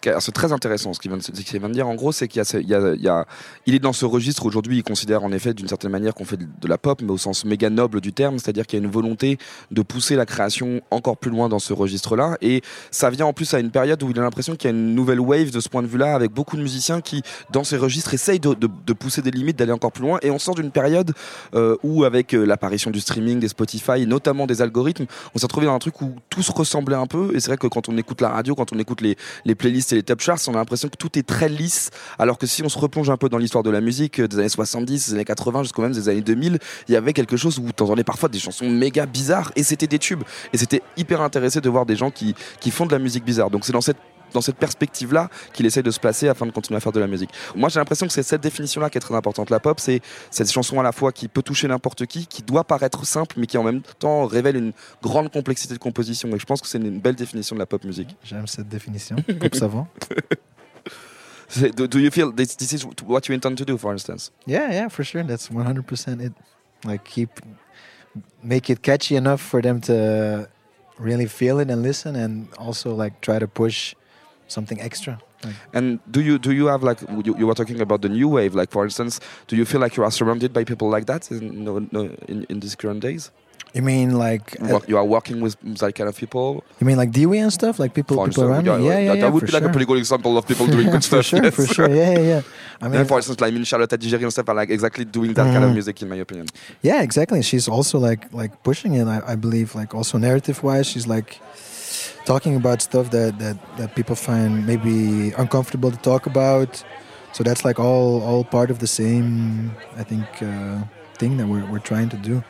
C'est 0.00 0.32
très 0.32 0.52
intéressant 0.52 0.94
ce 0.94 1.00
qu'il 1.00 1.10
vient, 1.10 1.18
de- 1.18 1.72
dire. 1.72 1.86
En 1.86 1.94
gros, 1.94 2.12
c'est 2.12 2.26
qu'il 2.26 2.40
est 2.40 3.78
dans 3.78 3.92
ce 3.92 4.06
registre 4.06 4.46
aujourd'hui. 4.46 4.78
Il 4.78 4.82
considère 4.82 5.22
en 5.22 5.32
effet 5.32 5.52
d'une 5.52 5.68
certaine 5.68 5.90
manière 5.90 6.14
qu'on 6.14 6.24
fait 6.24 6.38
de 6.38 6.68
la 6.68 6.78
pop, 6.78 7.02
mais 7.02 7.10
au 7.10 7.18
sens 7.18 7.44
méga 7.44 7.68
noble 7.68 8.00
du 8.00 8.14
terme, 8.14 8.38
c'est-à-dire 8.38 8.66
qu'il 8.66 8.78
y 8.78 8.82
a 8.82 8.84
une 8.84 8.90
volonté 8.90 9.36
de 9.70 9.82
pousser 9.82 10.16
la 10.16 10.24
création 10.24 10.80
encore 10.90 11.18
plus 11.18 11.30
loin 11.30 11.50
dans 11.50 11.58
ce 11.58 11.74
registre-là. 11.74 12.38
Et 12.40 12.62
ça 12.90 13.10
vient 13.10 13.26
en 13.26 13.34
plus 13.34 13.52
à 13.52 13.60
une 13.60 13.70
période 13.70 14.02
où 14.02 14.10
il 14.10 14.18
a 14.18 14.22
l'impression 14.22 14.56
qu'il 14.56 14.70
y 14.70 14.72
a 14.72 14.76
une 14.76 14.94
nouvelle 14.94 15.20
wave 15.20 15.50
de 15.50 15.60
ce 15.60 15.68
point 15.68 15.82
de 15.82 15.86
vue-là, 15.86 16.14
avec 16.14 16.32
beaucoup 16.32 16.56
de 16.56 16.62
musiciens 16.62 17.02
qui, 17.02 17.22
dans 17.50 17.64
ces 17.64 17.76
registres, 17.76 18.14
essayent 18.14 18.40
de, 18.40 18.54
pousser 18.94 19.20
des 19.20 19.30
limites, 19.30 19.58
d'aller 19.58 19.72
encore 19.72 19.92
plus 19.92 20.04
loin. 20.04 20.18
Et 20.22 20.30
on 20.30 20.38
sort 20.38 20.54
d'une 20.54 20.70
période 20.70 21.12
euh, 21.54 21.76
où, 21.82 22.04
avec 22.04 22.34
euh, 22.34 22.44
l'apparition 22.44 22.90
du 22.90 23.00
streaming, 23.00 23.40
des 23.40 23.48
Spotify, 23.48 24.06
notamment 24.06 24.46
des 24.46 24.62
algorithmes, 24.62 25.04
on 25.34 25.38
s'est 25.38 25.44
retrouvé 25.44 25.66
dans 25.66 25.74
un 25.74 25.78
truc 25.78 26.00
où 26.00 26.14
tout 26.30 26.42
se 26.42 26.52
ressemblait 26.52 26.96
un 26.96 27.06
peu. 27.06 27.32
Et 27.34 27.40
c'est 27.40 27.48
vrai 27.48 27.58
que 27.58 27.66
quand 27.66 27.90
on 27.90 27.96
écoute 27.98 28.22
la 28.22 28.30
radio, 28.30 28.54
quand 28.54 28.72
on 28.72 28.78
écoute 28.78 29.02
les 29.02 29.54
playlists 29.54 29.81
et 29.90 29.94
les 29.96 30.02
top 30.02 30.20
charts, 30.20 30.38
on 30.48 30.54
a 30.54 30.58
l'impression 30.58 30.88
que 30.88 30.96
tout 30.96 31.18
est 31.18 31.26
très 31.26 31.48
lisse. 31.48 31.90
Alors 32.18 32.38
que 32.38 32.46
si 32.46 32.62
on 32.62 32.68
se 32.68 32.78
replonge 32.78 33.10
un 33.10 33.16
peu 33.16 33.28
dans 33.28 33.38
l'histoire 33.38 33.64
de 33.64 33.70
la 33.70 33.80
musique 33.80 34.20
euh, 34.20 34.28
des 34.28 34.38
années 34.38 34.48
70, 34.48 35.08
des 35.08 35.14
années 35.14 35.24
80, 35.24 35.64
jusqu'au 35.64 35.82
même 35.82 35.92
des 35.92 36.08
années 36.08 36.20
2000, 36.20 36.58
il 36.88 36.92
y 36.92 36.96
avait 36.96 37.12
quelque 37.12 37.36
chose 37.36 37.58
où 37.58 37.72
t'entendais 37.72 38.04
parfois 38.04 38.28
des 38.28 38.38
chansons 38.38 38.68
méga 38.70 39.06
bizarres 39.06 39.50
et 39.56 39.62
c'était 39.62 39.86
des 39.86 39.98
tubes. 39.98 40.22
Et 40.52 40.58
c'était 40.58 40.82
hyper 40.96 41.20
intéressant 41.22 41.60
de 41.60 41.68
voir 41.68 41.86
des 41.86 41.96
gens 41.96 42.10
qui, 42.10 42.34
qui 42.60 42.70
font 42.70 42.86
de 42.86 42.92
la 42.92 42.98
musique 42.98 43.24
bizarre. 43.24 43.50
Donc 43.50 43.64
c'est 43.64 43.72
dans 43.72 43.80
cette 43.80 43.96
dans 44.32 44.40
cette 44.40 44.56
perspective-là 44.56 45.28
qu'il 45.52 45.66
essaye 45.66 45.82
de 45.82 45.90
se 45.90 46.00
placer 46.00 46.28
afin 46.28 46.46
de 46.46 46.50
continuer 46.50 46.76
à 46.76 46.80
faire 46.80 46.92
de 46.92 47.00
la 47.00 47.06
musique. 47.06 47.30
Moi, 47.54 47.68
j'ai 47.68 47.80
l'impression 47.80 48.06
que 48.06 48.12
c'est 48.12 48.22
cette 48.22 48.40
définition-là 48.40 48.90
qui 48.90 48.98
est 48.98 49.00
très 49.00 49.14
importante. 49.14 49.50
La 49.50 49.60
pop, 49.60 49.80
c'est 49.80 50.00
cette 50.30 50.50
chanson 50.50 50.78
à 50.80 50.82
la 50.82 50.92
fois 50.92 51.12
qui 51.12 51.28
peut 51.28 51.42
toucher 51.42 51.68
n'importe 51.68 52.06
qui, 52.06 52.26
qui 52.26 52.42
doit 52.42 52.64
paraître 52.64 53.04
simple, 53.06 53.36
mais 53.38 53.46
qui 53.46 53.58
en 53.58 53.64
même 53.64 53.82
temps 53.98 54.26
révèle 54.26 54.56
une 54.56 54.72
grande 55.02 55.30
complexité 55.30 55.74
de 55.74 55.78
composition. 55.78 56.28
Et 56.34 56.38
je 56.38 56.46
pense 56.46 56.60
que 56.60 56.68
c'est 56.68 56.78
une 56.78 57.00
belle 57.00 57.16
définition 57.16 57.56
de 57.56 57.60
la 57.60 57.66
pop 57.66 57.84
musique. 57.84 58.16
J'aime 58.24 58.46
cette 58.46 58.68
définition. 58.68 59.16
Pop 59.40 59.54
savant. 59.54 59.88
Do, 61.76 61.86
do 61.86 61.98
you 61.98 62.10
feel 62.10 62.32
this, 62.32 62.56
this 62.56 62.72
is 62.72 62.82
what 63.04 63.28
you 63.28 63.34
intend 63.34 63.58
to 63.58 63.64
do, 63.66 63.76
for 63.76 63.92
instance? 63.92 64.30
Yeah, 64.46 64.72
yeah, 64.72 64.88
for 64.88 65.04
sure. 65.04 65.22
That's 65.22 65.50
100% 65.50 66.22
it. 66.22 66.32
Like 66.82 67.04
keep 67.04 67.28
make 68.42 68.70
it 68.70 68.82
catchy 68.82 69.16
enough 69.16 69.40
for 69.40 69.62
them 69.62 69.80
to 69.82 70.48
really 70.98 71.26
feel 71.26 71.58
it 71.60 71.70
and 71.70 71.82
listen 71.82 72.16
and 72.16 72.48
also 72.58 72.94
like 72.94 73.20
try 73.20 73.38
to 73.38 73.46
push 73.46 73.94
something 74.52 74.80
extra. 74.80 75.14
Like, 75.44 75.54
And 75.74 75.98
do 76.10 76.20
you 76.20 76.38
do 76.38 76.50
you 76.52 76.66
have 76.72 76.82
like 76.90 77.00
you, 77.26 77.34
you 77.40 77.46
were 77.48 77.54
talking 77.60 77.80
about 77.80 78.00
the 78.02 78.08
new 78.18 78.28
wave? 78.36 78.54
Like 78.60 78.70
for 78.70 78.84
instance, 78.84 79.20
do 79.48 79.56
you 79.56 79.64
feel 79.64 79.80
like 79.80 79.96
you 79.96 80.04
are 80.04 80.10
surrounded 80.12 80.50
by 80.52 80.62
people 80.64 80.88
like 80.96 81.06
that 81.06 81.30
in 81.30 81.64
no, 81.64 81.72
no, 81.90 82.00
in, 82.32 82.44
in 82.48 82.60
these 82.60 82.74
current 82.76 83.00
days? 83.00 83.30
you 83.74 83.80
mean 83.80 84.10
like 84.26 84.46
uh, 84.60 84.80
you 84.86 84.98
are 85.00 85.08
working 85.16 85.40
with 85.44 85.56
that 85.80 85.94
kind 85.98 86.06
of 86.10 86.14
people. 86.22 86.62
you 86.78 86.86
mean 86.86 86.98
like 87.02 87.10
Dewey 87.10 87.38
and 87.44 87.50
stuff? 87.50 87.78
Like 87.78 87.92
people 87.94 88.16
For 88.16 88.28
people 88.28 88.44
instance, 88.44 88.68
around 88.68 88.82
me? 88.82 88.86
Yeah, 88.86 88.98
yeah, 88.98 89.08
that, 89.08 89.16
yeah. 89.16 89.22
that 89.24 89.32
would 89.32 89.46
be 89.46 89.52
like 89.58 89.62
a 89.70 89.70
pretty 89.74 89.86
good 89.86 89.96
example 90.04 90.36
of 90.36 90.46
people 90.46 90.66
doing 90.66 90.90
good 90.94 91.02
for 91.10 91.22
stuff. 91.22 91.24
sure, 91.24 91.42
yes. 91.44 91.54
for 91.56 91.66
sure. 91.76 91.88
Yeah, 91.88 92.10
yeah, 92.10 92.18
yeah. 92.32 92.42
I 92.82 92.88
mean, 92.90 93.00
and 93.00 93.08
for 93.08 93.16
instance, 93.20 93.40
like 93.40 93.50
I 93.50 93.54
mean, 93.56 93.64
Charlotte 93.64 93.88
Adigéry 93.96 94.22
and 94.28 94.32
stuff 94.36 94.46
are 94.50 94.54
like 94.62 94.68
exactly 94.78 95.06
doing 95.06 95.32
that 95.38 95.46
kind 95.54 95.64
of 95.64 95.70
Mhm. 95.70 95.78
music, 95.78 96.02
in 96.02 96.08
my 96.14 96.16
opinion. 96.26 96.46
Yeah, 96.82 97.00
exactly. 97.08 97.40
She's 97.50 97.66
also 97.76 97.96
like 97.98 98.22
like 98.40 98.52
pushing 98.62 98.92
it. 99.00 99.06
I, 99.16 99.18
I 99.32 99.36
believe 99.36 99.68
like 99.80 99.90
also 99.98 100.18
narrative 100.18 100.62
wise, 100.62 100.86
she's 100.92 101.06
like 101.16 101.40
talking 102.24 102.56
about 102.56 102.82
stuff 102.82 103.10
that, 103.10 103.38
that 103.76 103.94
people 103.94 104.16
find 104.16 104.66
maybe 104.66 105.32
uncomfortable 105.38 105.90
to 105.90 105.98
talk 105.98 106.26
about. 106.26 106.84
So 107.32 107.42
that's 107.42 107.64
like 107.64 107.80
all 107.80 108.22
all 108.22 108.44
part 108.44 108.70
of 108.70 108.78
the 108.78 108.86
same, 108.86 109.72
I 109.96 110.04
think, 110.04 110.26
uh, 110.42 110.78
thing 111.18 111.38
that 111.38 111.46
we're 111.46 111.64
we're 111.70 111.82
trying 111.82 112.10
to 112.10 112.16
do. 112.18 112.42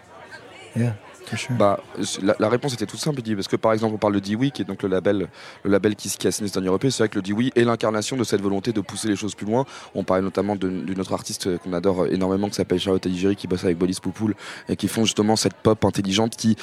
Yeah, 0.75 0.95
for 1.27 1.37
sure. 1.37 1.57
Bah, 1.57 1.79
la, 2.21 2.35
la 2.41 2.49
réponse 2.49 2.75
était 2.75 2.87
toute 2.87 2.99
simple, 2.99 3.23
parce 3.23 3.47
que 3.47 3.55
par 3.57 3.73
exemple, 3.73 3.95
on 3.95 3.99
parle 3.99 4.15
de 4.15 4.21
Dewey, 4.21 4.51
qui 4.51 4.63
est 4.63 4.65
donc 4.65 4.83
le 4.83 4.89
label, 4.89 5.29
le 5.63 5.71
label 5.71 5.95
qui, 5.95 6.09
qui 6.11 6.27
a 6.27 6.33
signé 6.33 6.49
ce 6.49 6.55
dernier 6.55 6.75
EP. 6.75 6.91
C'est 6.91 7.05
vrai 7.05 7.09
que 7.09 7.15
le 7.17 7.23
Dewey 7.23 7.53
est 7.55 7.63
l'incarnation 7.63 8.17
de 8.17 8.25
cette 8.25 8.41
volonté 8.41 8.73
de 8.73 8.81
pousser 8.81 9.07
les 9.07 9.17
choses 9.17 9.37
plus 9.37 9.47
loin. 9.47 9.65
On 9.95 10.03
parlait 10.03 10.23
notamment 10.23 10.57
d'une 10.57 11.01
autre 11.01 11.13
artiste 11.13 11.59
qu'on 11.59 11.75
adore 11.75 12.07
énormément, 12.09 12.49
qui 12.49 12.55
s'appelle 12.55 12.81
Charlotte 12.81 13.07
Adigéry, 13.07 13.37
qui 13.37 13.47
bosse 13.47 13.63
avec 13.65 13.79
Bolis 13.79 13.99
Poupoul, 14.03 14.35
et 14.69 14.75
qui 14.75 14.89
font 14.89 15.05
justement 15.05 15.37
cette 15.37 15.55
pop 15.55 15.85
intelligente 15.85 16.37
qui 16.37 16.57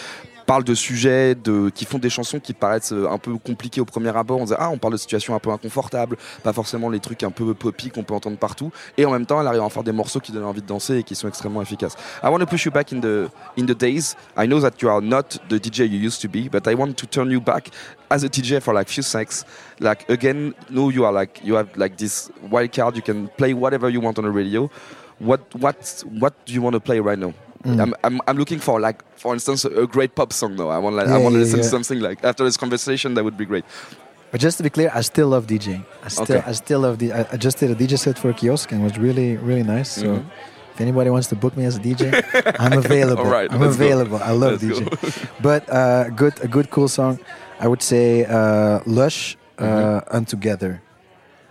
parlent 0.50 0.64
de 0.64 0.74
sujets, 0.74 1.36
de, 1.36 1.70
qui 1.70 1.86
font 1.86 2.00
des 2.00 2.10
chansons 2.10 2.40
qui 2.40 2.54
paraissent 2.54 2.92
euh, 2.92 3.08
un 3.08 3.20
peu 3.20 3.38
compliquées 3.38 3.82
au 3.82 3.86
premier 3.86 4.10
abord. 4.18 4.40
On 4.42 4.46
dit 4.46 4.54
ah, 4.58 4.72
on 4.72 4.80
parle 4.80 4.94
de 4.94 4.98
situations 4.98 5.36
un 5.36 5.40
peu 5.40 5.52
inconfortables, 5.52 6.18
pas 6.42 6.54
forcément 6.54 6.90
les 6.90 7.00
trucs 7.00 7.22
un 7.22 7.30
peu 7.30 7.54
poppy 7.54 7.92
qu'on 7.92 8.02
peut 8.02 8.16
entendre 8.16 8.38
partout. 8.38 8.72
Et 8.98 9.06
en 9.06 9.12
même 9.12 9.28
temps, 9.28 9.40
elle 9.40 9.46
arrive 9.46 9.62
à 9.62 9.70
faire 9.70 9.84
des 9.84 9.92
morceaux 9.92 10.20
qui 10.20 10.32
donnent 10.32 10.46
envie 10.46 10.64
de 10.64 10.66
danser 10.66 10.98
et 10.98 11.04
qui 11.04 11.14
sont 11.14 11.28
extrêmement 11.28 11.62
efficaces. 11.62 11.96
I 12.24 12.30
want 12.30 12.40
to 12.40 12.48
push 12.48 12.66
you 12.66 12.72
back 12.72 12.92
in 12.92 13.00
the 13.00 13.30
in 13.60 13.68
the 13.68 13.78
days. 13.78 14.16
I 14.36 14.48
know 14.48 14.60
that 14.60 14.82
you 14.82 14.90
are 14.90 15.04
not 15.04 15.38
the 15.50 15.60
DJ 15.60 15.88
you 15.88 16.00
used 16.00 16.20
to 16.24 16.28
be, 16.28 16.50
but 16.50 16.68
I 16.68 16.74
want 16.74 16.96
to 16.96 17.06
turn 17.06 17.30
you 17.30 17.42
back 17.42 17.70
as 18.10 18.24
a 18.24 18.28
DJ 18.28 18.60
for 18.60 18.74
like 18.74 18.90
few 18.90 19.04
seconds. 19.04 19.46
Like 19.80 20.10
again, 20.10 20.56
no, 20.72 20.90
you 20.90 21.06
are 21.06 21.14
like 21.14 21.42
you 21.44 21.58
have 21.58 21.70
like 21.78 21.98
this 21.98 22.32
wild 22.50 22.72
card. 22.74 22.96
You 22.96 23.04
can 23.04 23.28
play 23.38 23.54
whatever 23.54 23.88
you 23.88 24.02
want 24.02 24.18
on 24.18 24.24
the 24.24 24.32
radio. 24.32 24.72
What 25.20 25.42
what 25.54 26.04
what 26.20 26.34
do 26.48 26.54
you 26.54 26.64
want 26.64 26.74
to 26.74 26.80
play 26.80 27.00
right 27.00 27.20
now? 27.20 27.36
Mm. 27.66 27.82
I'm, 27.82 27.94
I'm 28.04 28.22
I'm 28.28 28.38
looking 28.38 28.60
for 28.60 28.80
like 28.80 29.04
for 29.18 29.34
instance 29.34 29.66
a 29.66 29.86
great 29.86 30.16
pop 30.16 30.32
song 30.32 30.56
though. 30.56 30.70
I 30.70 30.78
want 30.78 30.96
like 30.96 31.08
I 31.08 31.18
Yeah, 31.18 31.24
want 31.24 31.34
to 31.34 31.40
yeah, 31.40 31.44
listen 31.46 31.60
to 31.60 31.68
something 31.68 32.00
like 32.00 32.24
after 32.24 32.44
this 32.46 32.56
conversation 32.58 33.16
that 33.16 33.24
would 33.24 33.38
be 33.38 33.46
great. 33.46 33.66
But 34.32 34.40
just 34.42 34.58
to 34.58 34.64
be 34.64 34.70
clear, 34.70 34.90
I 34.94 35.02
still 35.02 35.28
love 35.30 35.48
DJing. 35.48 35.84
I 36.04 36.08
still, 36.10 36.24
Okay. 36.38 36.50
I 36.50 36.54
still 36.54 36.80
love 36.82 37.00
the. 37.00 37.12
I, 37.14 37.26
I 37.34 37.38
just 37.38 37.58
did 37.58 37.72
a 37.72 37.76
DJ 37.76 37.98
set 37.98 38.18
for 38.20 38.30
a 38.30 38.34
kiosk 38.34 38.72
and 38.72 38.80
it 38.82 38.84
was 38.84 38.98
really, 38.98 39.38
really 39.38 39.64
nice. 39.64 39.90
So, 39.92 40.06
Mhm. 40.06 40.26
if 40.76 40.82
anybody 40.82 41.10
wants 41.10 41.28
to 41.30 41.36
book 41.36 41.58
me 41.58 41.66
as 41.66 41.76
a 41.78 41.80
DJ, 41.80 42.14
I'm 42.60 42.78
available. 42.78 43.24
All 43.26 43.32
right, 43.32 43.52
I'm 43.52 43.60
let's 43.62 43.76
go. 43.76 43.84
available. 43.86 44.20
I 44.24 44.32
love 44.32 44.62
Let's 44.62 44.80
DJing. 44.80 45.32
but 45.42 45.68
uh, 45.70 46.10
good, 46.16 46.40
a 46.44 46.48
good, 46.48 46.70
cool 46.70 46.88
song. 46.88 47.20
I 47.60 47.68
would 47.68 47.82
say 47.82 48.24
uh, 48.26 48.80
"Lush" 48.86 49.36
uh, 49.58 49.64
Mm-hmm. 49.66 50.16
"Untogether." 50.18 50.82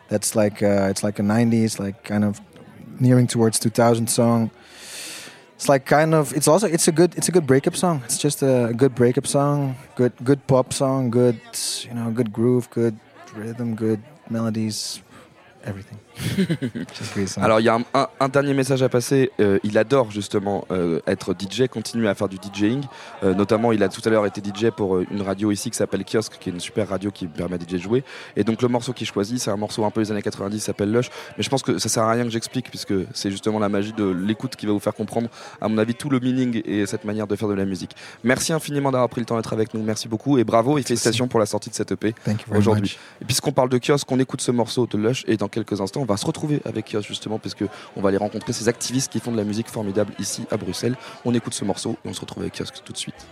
That's 0.08 0.34
like 0.34 0.62
uh, 0.62 0.88
it's 0.90 1.02
like 1.02 1.18
a 1.18 1.22
'90s, 1.22 1.78
like 1.78 2.02
kind 2.04 2.24
of 2.24 2.40
nearing 3.00 3.26
towards 3.26 3.58
2000 3.58 4.06
song. 4.08 4.50
It's 5.58 5.68
like 5.68 5.86
kind 5.86 6.14
of. 6.14 6.32
It's 6.34 6.46
also 6.46 6.68
it's 6.68 6.86
a 6.86 6.92
good 6.92 7.16
it's 7.18 7.28
a 7.28 7.32
good 7.32 7.44
breakup 7.44 7.74
song. 7.74 8.02
It's 8.04 8.16
just 8.16 8.44
a 8.44 8.72
good 8.76 8.94
breakup 8.94 9.26
song. 9.26 9.74
Good 9.96 10.12
good 10.22 10.46
pop 10.46 10.72
song. 10.72 11.10
Good 11.10 11.40
you 11.82 11.94
know 11.94 12.12
good 12.12 12.32
groove. 12.32 12.70
Good 12.70 12.94
rhythm. 13.34 13.74
Good 13.74 14.00
melodies. 14.30 15.02
Everything. 15.64 15.98
Alors 17.42 17.60
il 17.60 17.64
y 17.64 17.68
a 17.68 17.74
un, 17.74 17.82
un- 17.94 18.08
un 18.20 18.28
dernier 18.28 18.54
message 18.54 18.82
à 18.82 18.88
passer. 18.88 19.30
Euh, 19.40 19.58
il 19.64 19.78
adore 19.78 20.10
justement 20.10 20.64
euh, 20.70 21.00
être 21.06 21.34
DJ, 21.38 21.68
continuer 21.68 22.08
à 22.08 22.14
faire 22.14 22.28
du 22.28 22.36
DJing. 22.36 22.82
Euh, 23.22 23.34
notamment, 23.34 23.72
il 23.72 23.82
a 23.82 23.88
tout 23.88 24.00
à 24.04 24.10
l'heure 24.10 24.26
été 24.26 24.40
DJ 24.40 24.70
pour 24.70 24.98
une 25.00 25.22
radio 25.22 25.50
ici 25.50 25.70
qui 25.70 25.76
s'appelle 25.76 26.04
Kiosk, 26.04 26.38
qui 26.38 26.48
est 26.48 26.52
une 26.52 26.60
super 26.60 26.88
radio 26.88 27.10
qui 27.10 27.26
permet 27.26 27.56
à 27.56 27.58
DJ 27.58 27.72
de 27.72 27.78
jouer. 27.78 28.04
Et 28.36 28.44
donc 28.44 28.62
le 28.62 28.68
morceau 28.68 28.92
qu'il 28.92 29.06
choisit, 29.06 29.38
c'est 29.38 29.50
un 29.50 29.56
morceau 29.56 29.84
un 29.84 29.90
peu 29.90 30.02
des 30.02 30.10
années 30.10 30.22
90, 30.22 30.56
il 30.56 30.60
s'appelle 30.60 30.90
Lush. 30.92 31.10
Mais 31.36 31.42
je 31.42 31.48
pense 31.48 31.62
que 31.62 31.78
ça 31.78 31.88
sert 31.88 32.02
à 32.02 32.10
rien 32.12 32.24
que 32.24 32.30
j'explique 32.30 32.68
puisque 32.70 32.94
c'est 33.12 33.30
justement 33.30 33.58
la 33.58 33.68
magie 33.68 33.92
de 33.92 34.04
l'écoute 34.04 34.56
qui 34.56 34.66
va 34.66 34.72
vous 34.72 34.78
faire 34.80 34.94
comprendre, 34.94 35.28
à 35.60 35.68
mon 35.68 35.78
avis, 35.78 35.94
tout 35.94 36.08
le 36.10 36.20
meaning 36.20 36.62
et 36.64 36.86
cette 36.86 37.04
manière 37.04 37.26
de 37.26 37.36
faire 37.36 37.48
de 37.48 37.54
la 37.54 37.64
musique. 37.64 37.92
Merci 38.24 38.52
infiniment 38.52 38.90
d'avoir 38.90 39.08
pris 39.08 39.20
le 39.20 39.26
temps 39.26 39.36
d'être 39.36 39.52
avec 39.52 39.74
nous. 39.74 39.82
Merci 39.82 40.08
beaucoup 40.08 40.38
et 40.38 40.44
bravo 40.44 40.78
et 40.78 40.82
félicitations 40.82 41.28
pour 41.28 41.40
la 41.40 41.46
sortie 41.46 41.70
de 41.70 41.74
cette 41.74 41.92
EP 41.92 42.12
Thank 42.24 42.42
you 42.42 42.46
very 42.48 42.58
aujourd'hui. 42.58 42.98
Et 43.20 43.24
puisqu'on 43.24 43.52
parle 43.52 43.68
de 43.68 43.78
kiosque, 43.78 44.10
on 44.10 44.18
écoute 44.18 44.40
ce 44.40 44.50
morceau 44.50 44.86
de 44.86 44.98
Lush 44.98 45.24
et 45.26 45.36
dans 45.36 45.48
quelques 45.48 45.80
instants, 45.80 46.04
va 46.08 46.16
se 46.16 46.26
retrouver 46.26 46.60
avec 46.64 46.90
kiosque 46.90 47.08
justement 47.08 47.38
parce 47.38 47.54
que 47.54 47.66
on 47.96 48.00
va 48.00 48.08
aller 48.08 48.18
rencontrer 48.18 48.52
ces 48.52 48.68
activistes 48.68 49.12
qui 49.12 49.20
font 49.20 49.32
de 49.32 49.36
la 49.36 49.44
musique 49.44 49.68
formidable 49.68 50.12
ici 50.18 50.46
à 50.50 50.56
Bruxelles. 50.56 50.96
On 51.24 51.34
écoute 51.34 51.54
ce 51.54 51.64
morceau 51.64 51.96
et 52.04 52.08
on 52.08 52.14
se 52.14 52.20
retrouve 52.20 52.42
avec 52.42 52.54
kiosque 52.54 52.82
tout 52.84 52.92
de 52.92 52.98
suite. 52.98 53.26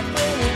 The 0.00 0.51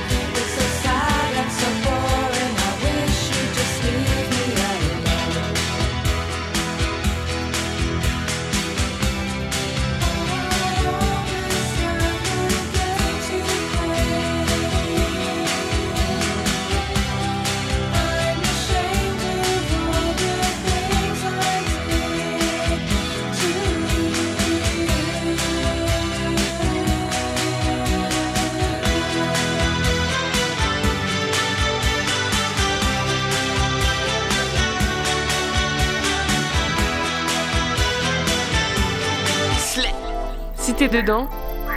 dedans, 40.97 41.29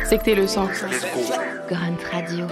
c'est 0.05 0.17
que 0.17 0.23
t'es 0.23 0.35
le 0.35 0.47
sang. 0.47 0.67
Grunt 1.69 1.97
Radio. 2.11 2.47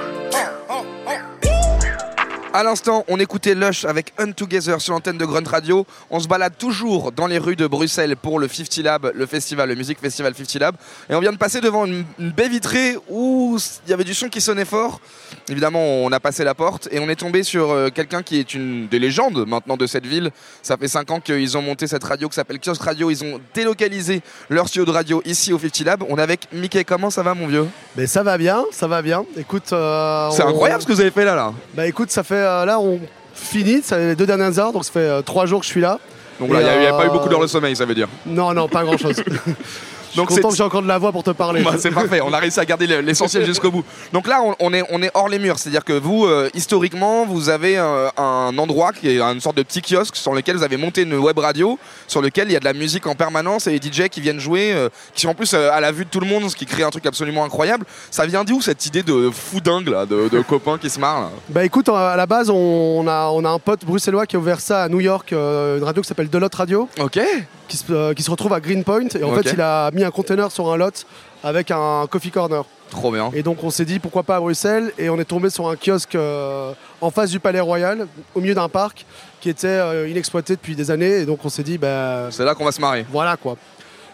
À 2.58 2.64
l'instant, 2.64 3.06
on 3.08 3.20
écoutait 3.20 3.54
Lush 3.54 3.86
avec 3.86 4.14
Untogether 4.18 4.82
sur 4.82 4.94
l'antenne 4.94 5.20
de 5.20 5.26
Grunt 5.26 5.48
Radio. 5.48 5.86
On 6.10 6.20
se 6.20 6.28
balade 6.28 6.54
toujours 6.58 7.12
dans 7.12 7.28
les 7.28 7.38
rues 7.38 7.56
de 7.56 7.68
Bruxelles 7.68 8.18
pour 8.18 8.40
le 8.40 8.48
50 8.48 8.78
Lab, 8.78 9.12
le 9.14 9.26
festival, 9.28 9.70
le 9.70 9.76
Music 9.76 10.00
Festival 10.02 10.34
50 10.34 10.56
Lab. 10.56 10.76
Et 11.08 11.14
on 11.14 11.20
vient 11.20 11.32
de 11.32 11.38
passer 11.38 11.62
devant 11.62 11.86
une, 11.86 12.04
une 12.18 12.32
baie 12.32 12.50
vitrée 12.50 12.96
où 13.10 13.60
il 13.86 13.92
y 13.92 13.94
avait 13.94 14.04
du 14.04 14.16
son 14.16 14.30
qui 14.30 14.42
sonnait 14.42 14.66
fort. 14.66 15.02
Évidemment, 15.50 15.84
on 16.04 16.12
a 16.12 16.20
passé 16.20 16.44
la 16.44 16.56
porte 16.56 16.88
et 16.92 16.98
on 16.98 17.08
est 17.10 17.16
tombé 17.16 17.44
sur 17.44 17.70
euh, 17.70 17.90
quelqu'un 17.92 18.24
qui 18.24 18.40
est 18.40 18.56
une 18.56 18.88
des 18.88 18.98
légendes 18.98 19.46
maintenant 19.48 19.78
de 19.78 19.86
cette 19.86 20.08
ville. 20.08 20.32
Ça 20.64 20.78
fait 20.78 20.88
5 20.88 21.12
ans 21.12 21.20
qu'ils 21.20 21.56
ont 21.60 21.62
monté 21.62 21.86
cette 21.86 22.06
radio 22.06 22.28
qui 22.28 22.34
s'appelle 22.38 22.58
Kiosk 22.58 22.82
Radio. 22.82 23.12
Ils 23.12 23.24
ont 23.24 23.40
délocalisé 23.54 24.24
leur 24.50 24.68
studio 24.68 24.86
de 24.86 24.92
radio 24.92 25.22
ici 25.26 25.54
au 25.54 25.60
50 25.60 25.80
Lab. 25.86 26.04
On 26.10 26.18
est 26.18 26.24
avec 26.24 26.48
Mickey. 26.52 26.84
Comment 26.86 27.12
ça 27.12 27.22
va, 27.22 27.36
mon 27.36 27.46
vieux? 27.46 27.68
Mais 27.96 28.08
ça 28.08 28.24
va 28.24 28.36
bien, 28.40 28.66
ça 28.72 28.88
va 28.88 29.04
bien. 29.04 29.26
Écoute, 29.38 29.72
euh, 29.74 30.32
C'est 30.32 30.42
on- 30.42 30.48
incroyable 30.48 30.82
ce 30.82 30.88
que 30.88 30.94
vous 30.94 31.02
avez 31.02 31.12
fait 31.12 31.24
là, 31.24 31.36
là. 31.36 31.54
Bah 31.76 31.86
écoute, 31.86 32.10
ça 32.10 32.24
fait 32.24 32.47
euh, 32.48 32.66
là 32.66 32.80
on 32.80 33.00
finit, 33.34 33.82
ça 33.84 33.98
fait 33.98 34.08
les 34.08 34.16
deux 34.16 34.26
dernières 34.26 34.58
heures, 34.60 34.74
donc 34.74 34.86
ça 34.86 34.92
fait 34.92 35.00
euh, 35.00 35.22
trois 35.22 35.46
jours 35.46 35.60
que 35.60 35.66
je 35.66 35.72
suis 35.72 35.82
là. 35.82 36.00
Donc 36.40 36.52
là, 36.52 36.62
il 36.62 36.80
n'y 36.80 36.86
a, 36.86 36.94
euh, 36.94 36.98
pas 36.98 37.06
eu 37.06 37.10
beaucoup 37.10 37.30
d'heures 37.30 37.42
de 37.42 37.48
sommeil, 37.48 37.76
ça 37.76 37.86
veut 37.86 37.96
dire. 37.96 38.08
Non, 38.26 38.54
non, 38.54 38.68
pas 38.68 38.84
grand 38.84 38.96
Donc 40.16 40.30
content 40.30 40.50
que 40.50 40.56
j'ai 40.56 40.64
encore 40.64 40.82
de 40.82 40.88
la 40.88 40.98
voix 40.98 41.12
pour 41.12 41.24
te 41.24 41.32
parler. 41.32 41.62
Bah, 41.64 41.74
c'est 41.78 41.92
parfait, 41.92 42.22
on 42.22 42.34
a 42.34 42.38
réussi 42.40 42.60
à 42.60 42.66
garder 42.66 42.88
le- 42.88 43.02
l'essentiel 43.02 43.46
jusqu'au 43.52 43.72
bout. 43.72 43.84
Donc 44.14 44.28
là, 44.28 44.42
on, 44.44 44.56
on 44.60 44.74
est, 44.74 44.84
on 44.90 45.02
est 45.04 45.12
hors 45.14 45.30
les 45.30 45.40
murs, 45.40 45.60
c'est-à-dire 45.60 45.84
que 45.84 45.94
vous, 45.94 46.26
euh, 46.26 46.50
historiquement, 46.54 47.26
vous 47.26 47.50
avez 47.50 47.78
euh, 47.78 48.08
un 48.18 48.58
endroit 48.58 48.94
qui 48.94 49.10
est 49.10 49.20
une 49.22 49.42
sorte 49.42 49.58
de 49.58 49.64
petit 49.64 49.82
kiosque 49.82 50.16
sur 50.16 50.34
lequel 50.34 50.56
vous 50.58 50.64
avez 50.64 50.78
monté 50.78 51.02
une 51.04 51.16
web 51.16 51.38
radio, 51.38 51.78
sur 52.08 52.22
lequel 52.22 52.48
il 52.50 52.54
y 52.54 52.56
a 52.56 52.60
de 52.60 52.66
la 52.66 52.74
musique 52.74 53.06
en 53.08 53.16
permanence 53.16 53.68
et 53.68 53.72
les 53.72 53.78
DJ 53.78 54.08
qui 54.10 54.22
viennent 54.22 54.40
jouer, 54.40 54.72
euh, 54.74 54.90
qui 55.14 55.22
sont 55.22 55.30
en 55.30 55.34
plus 55.36 55.54
euh, 55.54 55.70
à 55.72 55.80
la 55.82 55.92
vue 55.92 56.06
de 56.06 56.10
tout 56.10 56.20
le 56.20 56.28
monde, 56.28 56.50
ce 56.50 56.56
qui 56.56 56.66
crée 56.66 56.84
un 56.84 56.90
truc 56.90 57.06
absolument 57.06 57.44
incroyable. 57.44 57.86
Ça 58.12 58.26
vient 58.26 58.44
d'où 58.44 58.62
cette 58.62 58.86
idée 58.86 59.04
de 59.04 59.30
fou 59.32 59.60
dingue 59.62 59.90
là, 59.90 60.06
de, 60.06 60.30
de 60.30 60.42
copains 60.42 60.78
qui 60.78 60.90
se 60.90 61.00
marrent 61.00 61.22
là? 61.22 61.30
Bah 61.50 61.66
écoute, 61.66 61.90
à 61.90 62.16
la 62.16 62.26
base, 62.26 62.50
on 62.50 63.06
a, 63.08 63.28
on 63.30 63.44
a 63.46 63.50
un 63.50 63.60
pote 63.60 63.86
bruxellois 63.86 64.26
qui 64.26 64.36
a 64.36 64.40
ouvert 64.40 64.60
ça 64.60 64.84
à 64.84 64.90
New 64.90 65.00
York, 65.00 65.32
une 65.32 65.84
radio 65.84 66.02
qui 66.02 66.08
s'appelle 66.08 66.30
Delot 66.30 66.48
Radio, 66.54 66.88
Ok. 67.00 67.20
qui 67.68 67.78
se, 67.78 68.14
qui 68.14 68.24
se 68.24 68.32
retrouve 68.32 68.54
à 68.54 68.60
Greenpoint. 68.60 69.08
Et 69.20 69.24
en 69.24 69.34
fait, 69.36 69.52
il 69.54 69.62
a 69.62 69.90
mis 69.98 70.04
un 70.06 70.12
container 70.12 70.52
sur 70.52 70.72
un 70.72 70.78
lot 70.78 71.06
avec 71.44 71.72
un 71.72 72.06
coffee 72.10 72.32
corner. 72.32 72.64
Trop 72.90 73.12
bien. 73.12 73.32
Et 73.34 73.44
donc 73.44 73.64
on 73.64 73.70
s'est 73.70 73.84
dit 73.84 74.00
pourquoi 74.00 74.24
pas 74.24 74.38
à 74.38 74.40
Bruxelles? 74.40 74.94
Et 74.98 75.10
on 75.10 75.20
est 75.20 75.26
tombé 75.26 75.50
sur 75.50 75.68
un 75.68 75.76
kiosque 75.76 76.16
euh, 76.16 76.72
en 77.02 77.10
face 77.12 77.32
du 77.32 77.40
Palais 77.40 77.60
Royal, 77.60 78.08
au 78.34 78.40
milieu 78.40 78.54
d'un 78.54 78.70
parc 78.70 79.06
qui 79.42 79.50
était 79.50 79.68
euh, 79.68 80.08
inexploité 80.08 80.56
depuis 80.56 80.76
des 80.76 80.90
années. 80.90 81.20
Et 81.22 81.26
donc 81.26 81.40
on 81.44 81.50
s'est 81.50 81.64
dit, 81.64 81.78
bah 81.78 82.28
C'est 82.32 82.46
là 82.46 82.56
qu'on 82.56 82.64
va 82.66 82.72
se 82.72 82.80
marrer. 82.82 83.06
voilà 83.12 83.36
quoi. 83.36 83.58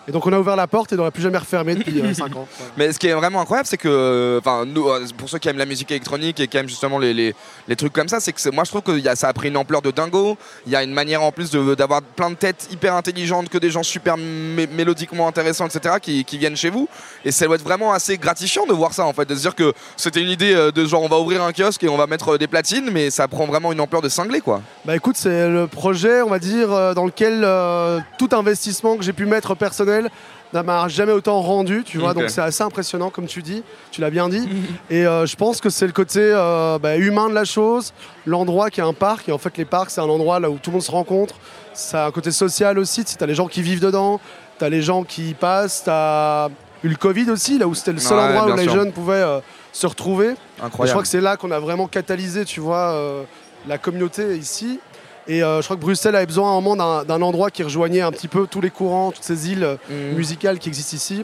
Et 0.07 0.11
donc 0.11 0.25
on 0.25 0.33
a 0.33 0.39
ouvert 0.39 0.55
la 0.55 0.67
porte 0.67 0.91
et 0.93 0.99
on 0.99 1.03
n'a 1.03 1.11
plus 1.11 1.23
jamais 1.23 1.37
refermé 1.37 1.75
depuis 1.75 1.93
5 2.15 2.35
ans. 2.35 2.47
Mais 2.77 2.91
ce 2.91 2.99
qui 2.99 3.07
est 3.07 3.13
vraiment 3.13 3.41
incroyable, 3.41 3.67
c'est 3.67 3.77
que, 3.77 4.37
enfin, 4.39 4.65
nous, 4.65 4.89
euh, 4.89 5.05
pour 5.17 5.29
ceux 5.29 5.39
qui 5.39 5.47
aiment 5.49 5.57
la 5.57 5.65
musique 5.65 5.91
électronique 5.91 6.39
et 6.39 6.47
qui 6.47 6.57
aiment 6.57 6.67
justement 6.67 6.99
les, 6.99 7.13
les, 7.13 7.33
les 7.67 7.75
trucs 7.75 7.93
comme 7.93 8.07
ça, 8.09 8.19
c'est 8.19 8.33
que 8.33 8.49
moi 8.49 8.63
je 8.63 8.69
trouve 8.69 8.81
que 8.81 8.91
y 8.99 9.07
a, 9.07 9.15
ça 9.15 9.29
a 9.29 9.33
pris 9.33 9.47
une 9.47 9.57
ampleur 9.57 9.81
de 9.81 9.91
dingo. 9.91 10.37
Il 10.65 10.71
y 10.71 10.75
a 10.75 10.83
une 10.83 10.93
manière 10.93 11.21
en 11.23 11.31
plus 11.31 11.51
d'avoir 11.51 12.01
plein 12.01 12.29
de 12.31 12.35
têtes 12.35 12.67
hyper 12.71 12.95
intelligentes, 12.95 13.49
que 13.49 13.57
des 13.57 13.69
gens 13.69 13.83
super 13.83 14.17
mé- 14.17 14.67
mélodiquement 14.71 15.27
intéressants, 15.27 15.67
etc., 15.67 15.95
qui, 16.01 16.25
qui 16.25 16.37
viennent 16.37 16.57
chez 16.57 16.69
vous. 16.69 16.89
Et 17.23 17.31
ça 17.31 17.45
doit 17.45 17.55
être 17.55 17.63
vraiment 17.63 17.93
assez 17.93 18.17
gratifiant 18.17 18.65
de 18.65 18.73
voir 18.73 18.93
ça 18.93 19.05
en 19.05 19.13
fait, 19.13 19.27
de 19.29 19.35
se 19.35 19.41
dire 19.41 19.55
que 19.55 19.73
c'était 19.95 20.21
une 20.21 20.29
idée 20.29 20.53
euh, 20.53 20.71
de 20.71 20.85
genre 20.85 21.03
on 21.03 21.07
va 21.09 21.19
ouvrir 21.19 21.41
un 21.43 21.51
kiosque 21.53 21.83
et 21.83 21.89
on 21.89 21.97
va 21.97 22.07
mettre 22.07 22.33
euh, 22.33 22.37
des 22.37 22.47
platines, 22.47 22.89
mais 22.91 23.09
ça 23.09 23.27
prend 23.27 23.45
vraiment 23.45 23.71
une 23.71 23.79
ampleur 23.79 24.01
de 24.01 24.09
cinglé 24.09 24.41
quoi. 24.41 24.61
Bah 24.85 24.95
écoute, 24.95 25.15
c'est 25.17 25.47
le 25.49 25.67
projet, 25.67 26.21
on 26.21 26.29
va 26.29 26.39
dire, 26.39 26.71
euh, 26.73 26.93
dans 26.93 27.05
lequel 27.05 27.41
euh, 27.43 27.99
tout 28.17 28.29
investissement 28.33 28.97
que 28.97 29.03
j'ai 29.03 29.13
pu 29.13 29.25
mettre 29.25 29.55
personnel 29.55 29.92
ne 30.01 30.61
m'a 30.61 30.87
jamais 30.87 31.11
autant 31.11 31.41
rendu, 31.41 31.83
tu 31.83 31.97
vois. 31.97 32.13
Donc 32.13 32.29
c'est 32.29 32.41
assez 32.41 32.63
impressionnant, 32.63 33.09
comme 33.09 33.25
tu 33.25 33.41
dis, 33.41 33.63
tu 33.91 34.01
l'as 34.01 34.09
bien 34.11 34.29
dit. 34.29 34.47
Et 34.89 35.05
euh, 35.05 35.25
je 35.25 35.35
pense 35.35 35.59
que 35.61 35.69
c'est 35.69 35.87
le 35.87 35.93
côté 35.93 36.19
euh, 36.21 36.77
bah, 36.79 36.95
humain 36.97 37.27
de 37.29 37.33
la 37.33 37.43
chose, 37.45 37.93
l'endroit 38.25 38.69
qui 38.69 38.79
est 38.79 38.83
un 38.83 38.93
parc. 38.93 39.29
Et 39.29 39.31
en 39.31 39.37
fait, 39.37 39.57
les 39.57 39.65
parcs, 39.65 39.89
c'est 39.89 40.01
un 40.01 40.09
endroit 40.09 40.39
là 40.39 40.49
où 40.49 40.57
tout 40.57 40.69
le 40.69 40.73
monde 40.73 40.83
se 40.83 40.91
rencontre. 40.91 41.35
Ça 41.73 42.05
a 42.05 42.07
un 42.07 42.11
côté 42.11 42.31
social 42.31 42.77
aussi, 42.77 43.03
tu 43.03 43.15
as 43.21 43.25
les 43.27 43.33
gens 43.35 43.47
qui 43.47 43.61
vivent 43.63 43.79
dedans, 43.81 44.19
tu 44.59 44.65
as 44.65 44.69
les 44.69 44.81
gens 44.83 45.03
qui 45.03 45.29
y 45.31 45.33
passent, 45.33 45.83
tu 45.85 45.89
as 45.89 46.49
eu 46.83 46.87
le 46.89 46.95
Covid 46.97 47.31
aussi, 47.31 47.57
là 47.57 47.65
où 47.67 47.73
c'était 47.73 47.93
le 47.93 47.99
seul 47.99 48.17
Ouais, 48.19 48.23
endroit 48.25 48.53
où 48.53 48.55
les 48.57 48.63
sûr. 48.63 48.73
jeunes 48.73 48.91
pouvaient 48.91 49.13
euh, 49.15 49.39
se 49.71 49.87
retrouver. 49.87 50.27
Et 50.27 50.35
je 50.59 50.65
Incroyable. 50.65 50.91
crois 50.93 51.01
que 51.01 51.07
c'est 51.09 51.21
là 51.21 51.35
qu'on 51.35 51.49
a 51.49 51.59
vraiment 51.59 51.87
catalysé, 51.87 52.45
tu 52.45 52.59
vois, 52.59 52.95
la 53.67 53.77
communauté 53.79 54.37
ici. 54.37 54.79
Et 55.27 55.41
euh, 55.43 55.61
je 55.61 55.65
crois 55.67 55.75
que 55.77 55.81
Bruxelles 55.81 56.15
avait 56.15 56.25
besoin 56.25 56.49
à 56.49 56.51
un 56.51 56.61
moment 56.61 56.75
d'un 56.75 57.05
d'un 57.05 57.21
endroit 57.21 57.49
qui 57.49 57.63
rejoignait 57.63 58.01
un 58.01 58.11
petit 58.11 58.27
peu 58.27 58.45
tous 58.45 58.59
les 58.61 58.69
courants, 58.69 59.11
toutes 59.11 59.23
ces 59.23 59.49
îles 59.51 59.63
euh, 59.63 59.75
Mhm. 59.89 60.17
musicales 60.17 60.59
qui 60.59 60.69
existent 60.69 60.95
ici. 60.95 61.23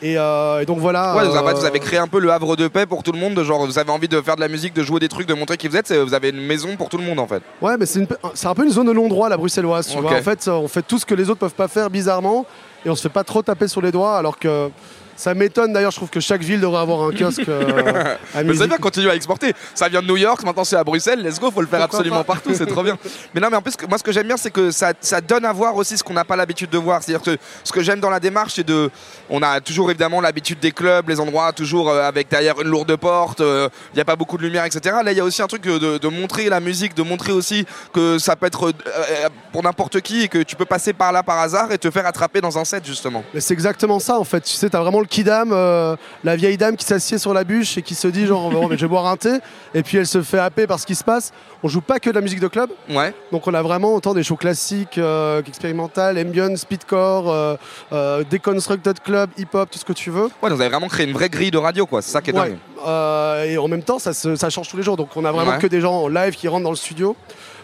Et, 0.00 0.16
euh, 0.16 0.60
et 0.60 0.64
donc 0.66 0.78
voilà. 0.78 1.16
Ouais, 1.16 1.24
donc, 1.24 1.34
en 1.34 1.44
fait, 1.44 1.50
euh, 1.50 1.54
vous 1.54 1.64
avez 1.64 1.80
créé 1.80 1.98
un 1.98 2.06
peu 2.06 2.20
le 2.20 2.30
havre 2.30 2.54
de 2.54 2.68
paix 2.68 2.86
pour 2.86 3.02
tout 3.02 3.10
le 3.10 3.18
monde, 3.18 3.34
de 3.34 3.42
genre 3.42 3.66
vous 3.66 3.78
avez 3.80 3.90
envie 3.90 4.06
de 4.06 4.20
faire 4.20 4.36
de 4.36 4.40
la 4.40 4.46
musique, 4.48 4.72
de 4.72 4.84
jouer 4.84 5.00
des 5.00 5.08
trucs, 5.08 5.26
de 5.26 5.34
montrer 5.34 5.56
qui 5.56 5.66
vous 5.66 5.76
êtes, 5.76 5.88
c'est- 5.88 6.00
vous 6.00 6.14
avez 6.14 6.28
une 6.28 6.40
maison 6.46 6.76
pour 6.76 6.88
tout 6.88 6.98
le 6.98 7.04
monde 7.04 7.18
en 7.18 7.26
fait. 7.26 7.42
Ouais, 7.60 7.76
mais 7.76 7.84
c'est 7.86 7.98
une- 8.00 8.06
c'est 8.34 8.46
un 8.46 8.54
peu 8.54 8.64
une 8.64 8.70
zone 8.70 8.86
de 8.86 8.92
non-droit, 8.92 9.28
la 9.28 9.36
bruxelloise. 9.36 9.88
Tu 9.88 9.96
Ok. 9.96 10.02
vois. 10.02 10.16
En 10.18 10.22
fait, 10.22 10.46
on 10.46 10.68
fait 10.68 10.82
tout 10.82 10.98
ce 11.00 11.06
que 11.06 11.14
les 11.16 11.28
autres 11.30 11.40
peuvent 11.40 11.54
pas 11.54 11.66
faire 11.68 11.90
bizarrement 11.90 12.46
et 12.86 12.90
on 12.90 12.94
se 12.94 13.02
fait 13.02 13.08
pas 13.08 13.24
trop 13.24 13.42
taper 13.42 13.66
sur 13.66 13.80
les 13.80 13.90
doigts 13.90 14.16
alors 14.18 14.38
que. 14.38 14.68
Ça 15.18 15.34
m'étonne 15.34 15.72
d'ailleurs, 15.72 15.90
je 15.90 15.96
trouve 15.96 16.10
que 16.10 16.20
chaque 16.20 16.42
ville 16.42 16.60
devrait 16.60 16.80
avoir 16.80 17.08
un 17.08 17.12
kiosque 17.12 17.48
euh, 17.48 18.14
à 18.34 18.44
Mais 18.44 18.54
c'est 18.54 18.68
bien, 18.68 18.78
continuer 18.78 19.10
à 19.10 19.16
exporter. 19.16 19.52
Ça 19.74 19.88
vient 19.88 20.00
de 20.00 20.06
New 20.06 20.16
York, 20.16 20.44
maintenant 20.44 20.62
c'est 20.62 20.76
à 20.76 20.84
Bruxelles, 20.84 21.20
let's 21.22 21.40
go, 21.40 21.50
faut 21.50 21.60
le 21.60 21.66
faire 21.66 21.80
Pourquoi 21.80 21.98
absolument 21.98 22.22
pas? 22.22 22.34
partout, 22.34 22.54
c'est 22.54 22.66
trop 22.66 22.84
bien. 22.84 22.96
Mais 23.34 23.40
non, 23.40 23.48
mais 23.50 23.56
en 23.56 23.62
plus, 23.62 23.74
moi 23.88 23.98
ce 23.98 24.04
que 24.04 24.12
j'aime 24.12 24.28
bien, 24.28 24.36
c'est 24.36 24.52
que 24.52 24.70
ça, 24.70 24.92
ça 25.00 25.20
donne 25.20 25.44
à 25.44 25.52
voir 25.52 25.74
aussi 25.74 25.98
ce 25.98 26.04
qu'on 26.04 26.14
n'a 26.14 26.24
pas 26.24 26.36
l'habitude 26.36 26.70
de 26.70 26.78
voir. 26.78 27.02
C'est-à-dire 27.02 27.24
que 27.24 27.36
ce 27.64 27.72
que 27.72 27.82
j'aime 27.82 28.00
dans 28.00 28.10
la 28.10 28.20
démarche, 28.20 28.54
c'est 28.54 28.66
de. 28.66 28.90
On 29.28 29.42
a 29.42 29.60
toujours 29.60 29.90
évidemment 29.90 30.20
l'habitude 30.20 30.60
des 30.60 30.70
clubs, 30.72 31.08
les 31.08 31.18
endroits 31.18 31.52
toujours 31.52 31.90
euh, 31.90 32.06
avec 32.06 32.30
derrière 32.30 32.60
une 32.60 32.68
lourde 32.68 32.94
porte, 32.96 33.40
il 33.40 33.94
n'y 33.96 34.00
a 34.00 34.04
pas 34.04 34.16
beaucoup 34.16 34.36
de 34.38 34.42
lumière, 34.42 34.64
etc. 34.64 34.96
Là, 35.04 35.12
il 35.12 35.18
y 35.18 35.20
a 35.20 35.24
aussi 35.24 35.42
un 35.42 35.46
truc 35.46 35.66
euh, 35.66 35.78
de, 35.78 35.98
de 35.98 36.08
montrer 36.08 36.48
la 36.48 36.60
musique, 36.60 36.94
de 36.94 37.02
montrer 37.02 37.32
aussi 37.32 37.66
que 37.92 38.18
ça 38.18 38.36
peut 38.36 38.46
être 38.46 38.68
euh, 38.68 38.72
euh, 38.86 39.28
pour 39.52 39.62
n'importe 39.62 40.00
qui 40.00 40.22
et 40.22 40.28
que 40.28 40.38
tu 40.42 40.56
peux 40.56 40.64
passer 40.64 40.92
par 40.92 41.12
là 41.12 41.22
par 41.22 41.38
hasard 41.38 41.72
et 41.72 41.78
te 41.78 41.90
faire 41.90 42.06
attraper 42.06 42.40
dans 42.40 42.58
un 42.58 42.64
set, 42.64 42.86
justement. 42.86 43.24
Mais 43.34 43.40
c'est 43.40 43.54
exactement 43.54 43.98
ça 43.98 44.18
en 44.18 44.24
fait. 44.24 44.42
Tu 44.42 44.54
sais, 44.54 44.70
t'as 44.70 44.80
vraiment 44.80 45.00
le 45.00 45.06
kidam, 45.08 45.50
euh, 45.52 45.96
la 46.24 46.36
vieille 46.36 46.56
dame 46.56 46.76
qui 46.76 46.84
s'assied 46.84 47.18
sur 47.18 47.34
la 47.34 47.42
bûche 47.44 47.76
et 47.78 47.82
qui 47.82 47.94
se 47.94 48.06
dit 48.08 48.26
genre 48.26 48.50
mais 48.68 48.76
je 48.76 48.82
vais 48.84 48.88
boire 48.88 49.06
un 49.06 49.16
thé. 49.16 49.38
Et 49.74 49.82
puis 49.82 49.98
elle 49.98 50.06
se 50.06 50.22
fait 50.22 50.38
happer 50.38 50.66
par 50.66 50.78
ce 50.78 50.86
qui 50.86 50.94
se 50.94 51.02
passe. 51.04 51.32
On 51.62 51.68
joue 51.68 51.80
pas 51.80 51.98
que 51.98 52.08
de 52.10 52.14
la 52.14 52.20
musique 52.20 52.40
de 52.40 52.46
club. 52.48 52.70
Ouais. 52.90 53.12
Donc 53.32 53.46
on 53.46 53.54
a 53.54 53.62
vraiment 53.62 53.94
autant 53.94 54.14
des 54.14 54.22
shows 54.22 54.36
classiques, 54.36 54.98
euh, 54.98 55.42
qu'expérimentales, 55.42 56.16
ambient, 56.18 56.56
speedcore, 56.56 57.30
euh, 57.32 57.56
euh, 57.92 58.22
deconstructed 58.30 59.00
club, 59.00 59.30
hip-hop, 59.36 59.68
tout 59.70 59.78
ce 59.78 59.84
que 59.84 59.92
tu 59.92 60.10
veux. 60.10 60.24
Ouais, 60.42 60.48
donc 60.48 60.52
vous 60.52 60.60
avez 60.60 60.70
vraiment 60.70 60.88
créé 60.88 61.06
une 61.06 61.12
vraie 61.12 61.28
grille 61.28 61.50
de 61.50 61.58
radio, 61.58 61.86
quoi. 61.86 62.02
C'est 62.02 62.12
ça 62.12 62.20
qui 62.22 62.30
est 62.30 62.34
Ouais. 62.38 62.50
dingue. 62.50 62.58
Euh, 62.86 63.44
et 63.44 63.58
en 63.58 63.66
même 63.66 63.82
temps, 63.82 63.98
ça, 63.98 64.12
se- 64.14 64.36
ça 64.36 64.50
change 64.50 64.68
tous 64.68 64.76
les 64.76 64.82
jours. 64.84 64.96
Donc 64.96 65.08
on 65.16 65.24
a 65.24 65.32
vraiment 65.32 65.52
Ouais. 65.52 65.58
que 65.58 65.66
des 65.66 65.80
gens 65.80 65.94
en 66.02 66.08
live 66.08 66.34
qui 66.34 66.46
rentrent 66.48 66.64
dans 66.64 66.70
le 66.70 66.76
studio. 66.76 67.16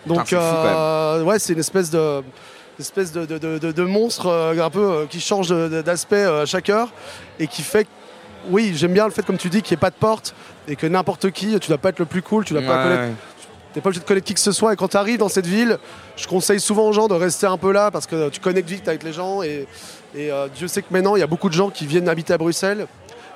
Donc 0.07 0.25
Putain, 0.25 0.41
fou, 0.41 0.45
euh, 0.67 1.23
ouais, 1.23 1.39
c'est 1.39 1.53
une 1.55 1.61
espèce 1.61 1.89
de 1.91 2.23
espèce 2.79 3.13
de, 3.13 3.25
de, 3.25 3.59
de- 3.73 3.83
monstre 3.85 4.27
euh, 4.27 4.59
un 4.65 4.71
peu 4.71 4.81
euh, 4.85 5.07
qui 5.07 5.21
change 5.21 5.49
d'aspect 5.49 6.17
euh, 6.25 6.43
à 6.43 6.47
chaque 6.47 6.69
heure 6.71 6.89
et 7.39 7.47
qui 7.47 7.63
fait 7.63 7.85
que- 7.85 7.89
oui 8.51 8.73
j'aime 8.75 8.93
bien 8.93 9.05
le 9.07 9.11
fait 9.13 9.25
comme 9.25 9.39
tu 9.39 9.49
dis 9.49 9.63
qu'il 9.63 9.75
n'y 9.75 9.79
ait 9.79 9.81
pas 9.81 9.91
de 9.91 9.95
porte 9.97 10.35
et 10.69 10.77
que 10.77 10.87
n'importe 10.87 11.31
qui 11.31 11.59
tu 11.61 11.69
dois 11.69 11.79
pas 11.79 11.91
être 11.91 11.99
le 11.99 12.05
plus 12.07 12.23
cool 12.23 12.45
tu 12.45 12.53
dois 12.53 12.63
pas 12.63 12.83
connaître. 12.83 13.03
T'es 13.73 13.81
pas 13.81 13.89
obligé 13.89 14.01
de 14.03 14.07
connaître 14.07 14.27
qui 14.27 14.35
que 14.35 14.41
ce 14.41 14.53
soit 14.53 14.73
et 14.73 14.77
quand 14.77 14.87
tu 14.89 14.97
arrives 14.97 15.19
dans 15.19 15.29
cette 15.29 15.47
ville, 15.49 15.79
je 16.17 16.29
conseille 16.29 16.61
souvent 16.61 16.87
aux 16.89 16.93
gens 16.93 17.09
de 17.09 17.15
rester 17.15 17.47
un 17.47 17.57
peu 17.59 17.73
là 17.73 17.91
parce 17.91 18.07
que 18.07 18.29
tu 18.29 18.39
connectes 18.39 18.69
vite 18.69 18.87
avec 18.87 19.03
les 19.03 19.13
gens 19.13 19.43
et, 19.43 19.67
et, 20.17 20.31
Dieu 20.57 20.69
sait 20.69 20.83
que 20.83 20.93
maintenant 20.93 21.17
il 21.17 21.21
y 21.21 21.23
a 21.25 21.27
beaucoup 21.27 21.49
de 21.49 21.55
gens 21.55 21.71
qui 21.71 21.85
viennent 21.87 22.09
habiter 22.09 22.33
à 22.33 22.39
Bruxelles 22.39 22.87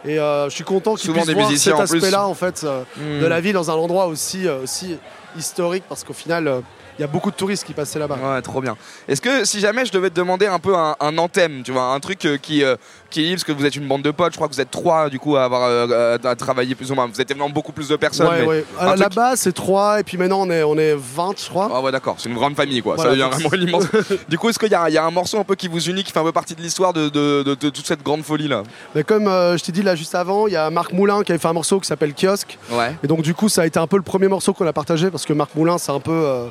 et 0.04 0.18
euh, 0.18 0.48
je 0.48 0.54
suis 0.54 0.64
content 0.64 0.94
qu'ils 0.94 1.12
puissent 1.12 1.26
des 1.26 1.34
voir 1.34 1.50
cet 1.56 1.74
aspect-là 1.80 2.26
en 2.26 2.34
fait 2.34 2.62
euh, 2.64 2.82
Hmm. 2.96 3.20
de 3.20 3.26
la 3.26 3.40
ville 3.40 3.52
dans 3.54 3.70
un 3.70 3.74
endroit 3.74 4.06
aussi, 4.06 4.46
euh, 4.46 4.62
aussi 4.62 4.96
historique 5.36 5.84
parce 5.88 6.04
qu'au 6.04 6.12
final 6.12 6.62
il 6.98 7.02
y 7.02 7.04
a 7.04 7.06
beaucoup 7.06 7.30
de 7.30 7.36
touristes 7.36 7.64
qui 7.64 7.74
passaient 7.74 8.00
là-bas. 8.00 8.16
Ouais, 8.20 8.42
trop 8.42 8.60
bien. 8.60 8.76
Est-ce 9.06 9.20
que 9.20 9.44
si 9.44 9.60
jamais 9.60 9.86
je 9.86 9.92
devais 9.92 10.10
te 10.10 10.16
demander 10.16 10.46
un 10.46 10.58
peu 10.58 10.74
un, 10.74 10.96
un 10.98 11.16
anthème, 11.18 11.62
tu 11.62 11.70
vois, 11.70 11.92
un 11.92 12.00
truc 12.00 12.24
euh, 12.24 12.38
qui, 12.38 12.64
euh, 12.64 12.74
qui 13.08 13.30
parce 13.30 13.44
que 13.44 13.52
vous 13.52 13.64
êtes 13.64 13.76
une 13.76 13.86
bande 13.86 14.02
de 14.02 14.10
potes, 14.10 14.32
je 14.32 14.36
crois 14.36 14.48
que 14.48 14.54
vous 14.54 14.60
êtes 14.60 14.72
trois 14.72 15.08
du 15.08 15.20
coup 15.20 15.36
à 15.36 15.44
avoir 15.44 15.62
euh, 15.70 16.18
à 16.24 16.34
travailler 16.34 16.74
plus 16.74 16.90
ou 16.90 16.96
moins. 16.96 17.06
Vous 17.06 17.20
êtes 17.20 17.30
évidemment 17.30 17.50
beaucoup 17.50 17.70
plus 17.70 17.86
de 17.86 17.94
personnes. 17.94 18.26
Ouais, 18.26 18.44
ouais. 18.44 18.64
truc- 18.76 18.98
Là-bas 18.98 19.36
c'est 19.36 19.52
3 19.52 20.00
et 20.00 20.02
puis 20.02 20.18
maintenant 20.18 20.40
on 20.40 20.50
est, 20.50 20.64
on 20.64 20.76
est 20.76 20.96
20 20.96 21.38
je 21.40 21.48
crois. 21.48 21.70
Ah 21.72 21.80
ouais 21.80 21.92
d'accord, 21.92 22.16
c'est 22.18 22.30
une 22.30 22.34
grande 22.34 22.56
famille 22.56 22.82
quoi, 22.82 22.96
Voilà, 22.96 23.12
ça 23.12 23.16
devient 23.16 23.30
vraiment 23.48 23.64
immense. 23.64 23.84
du 24.28 24.36
coup 24.36 24.48
est-ce 24.48 24.58
qu'il 24.58 24.66
y, 24.66 24.72
y 24.72 24.98
a 24.98 25.04
un 25.04 25.10
morceau 25.12 25.38
un 25.38 25.44
peu 25.44 25.54
qui 25.54 25.68
vous 25.68 25.88
unit, 25.88 26.02
qui 26.02 26.10
fait 26.10 26.18
un 26.18 26.24
peu 26.24 26.32
partie 26.32 26.56
de 26.56 26.62
l'histoire 26.62 26.92
de, 26.92 27.08
de- 27.10 27.44
de- 27.44 27.54
de 27.54 27.70
toute 27.70 27.86
cette 27.86 28.02
grande 28.02 28.24
folie 28.24 28.48
là 28.48 28.64
Mais 28.96 29.04
comme 29.04 29.26
je 29.26 29.62
t'ai 29.62 29.70
dit 29.70 29.84
là 29.88 29.94
juste 29.94 30.14
avant, 30.14 30.46
il 30.46 30.52
y 30.52 30.56
a 30.56 30.70
Marc 30.70 30.92
Moulin 30.92 31.22
qui 31.22 31.32
avait 31.32 31.38
fait 31.38 31.48
un 31.48 31.52
morceau 31.52 31.80
qui 31.80 31.86
s'appelle 31.86 32.14
Kiosque. 32.14 32.58
Ouais. 32.70 32.94
Et 33.02 33.06
donc 33.06 33.22
du 33.22 33.34
coup, 33.34 33.48
ça 33.48 33.62
a 33.62 33.66
été 33.66 33.78
un 33.78 33.86
peu 33.86 33.96
le 33.96 34.02
premier 34.02 34.28
morceau 34.28 34.52
qu'on 34.52 34.66
a 34.66 34.72
partagé 34.72 35.10
parce 35.10 35.24
que 35.24 35.32
Marc 35.32 35.54
Moulin, 35.54 35.78
c'est 35.78 35.92
un 35.92 36.00
peu, 36.00 36.12
euh, 36.12 36.46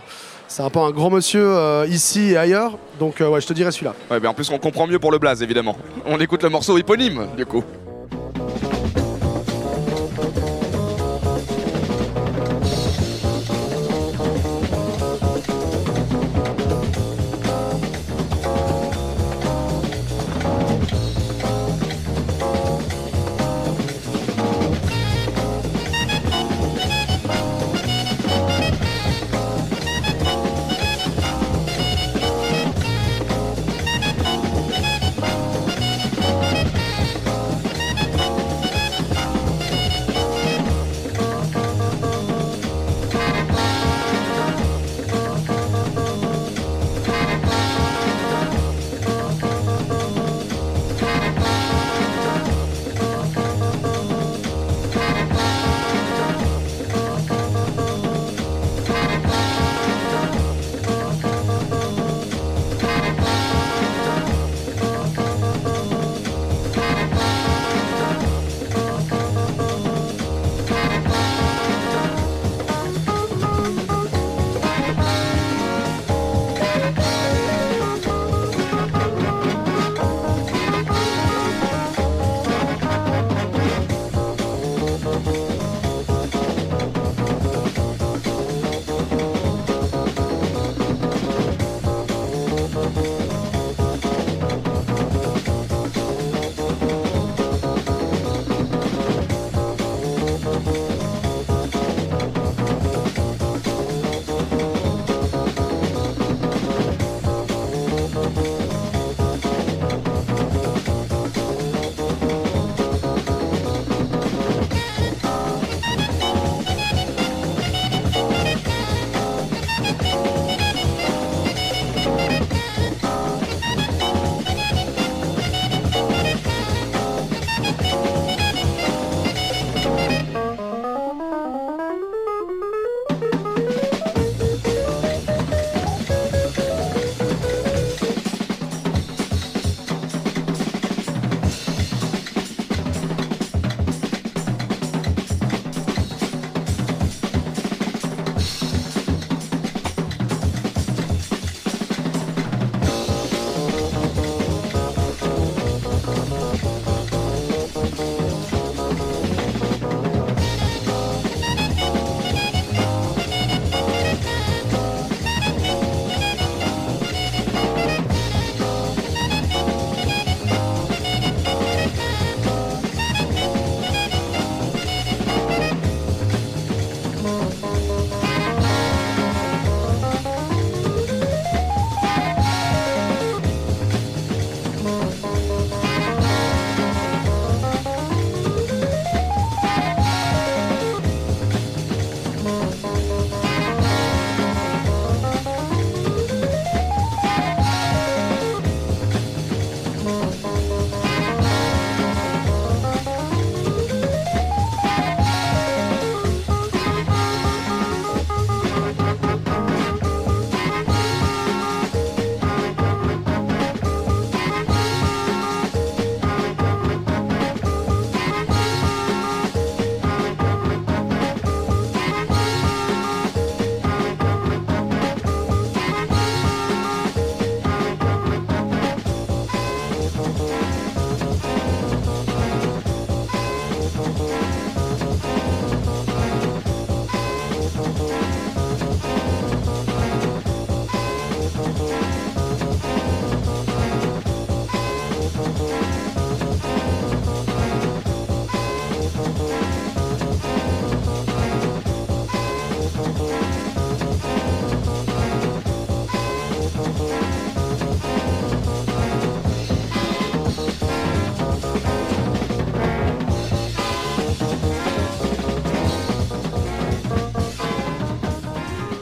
c'est 0.47 0.63
un 0.63 0.69
peu 0.69 0.79
un 0.79 0.91
grand 0.91 1.09
monsieur 1.09 1.45
euh, 1.45 1.85
ici 1.87 2.31
et 2.31 2.37
ailleurs. 2.37 2.77
Donc 2.99 3.21
euh, 3.21 3.29
ouais, 3.29 3.41
je 3.41 3.47
te 3.47 3.53
dirais 3.53 3.71
celui-là. 3.71 3.93
Ouais, 4.09 4.25
en 4.25 4.33
plus 4.33 4.49
on 4.49 4.57
comprend 4.57 4.87
mieux 4.87 4.99
pour 4.99 5.11
le 5.11 5.19
blaze 5.19 5.41
évidemment. 5.41 5.77
On 6.05 6.19
écoute 6.19 6.43
le 6.43 6.49
morceau 6.49 6.77
éponyme 6.77 7.27
du 7.37 7.45
coup. 7.45 7.63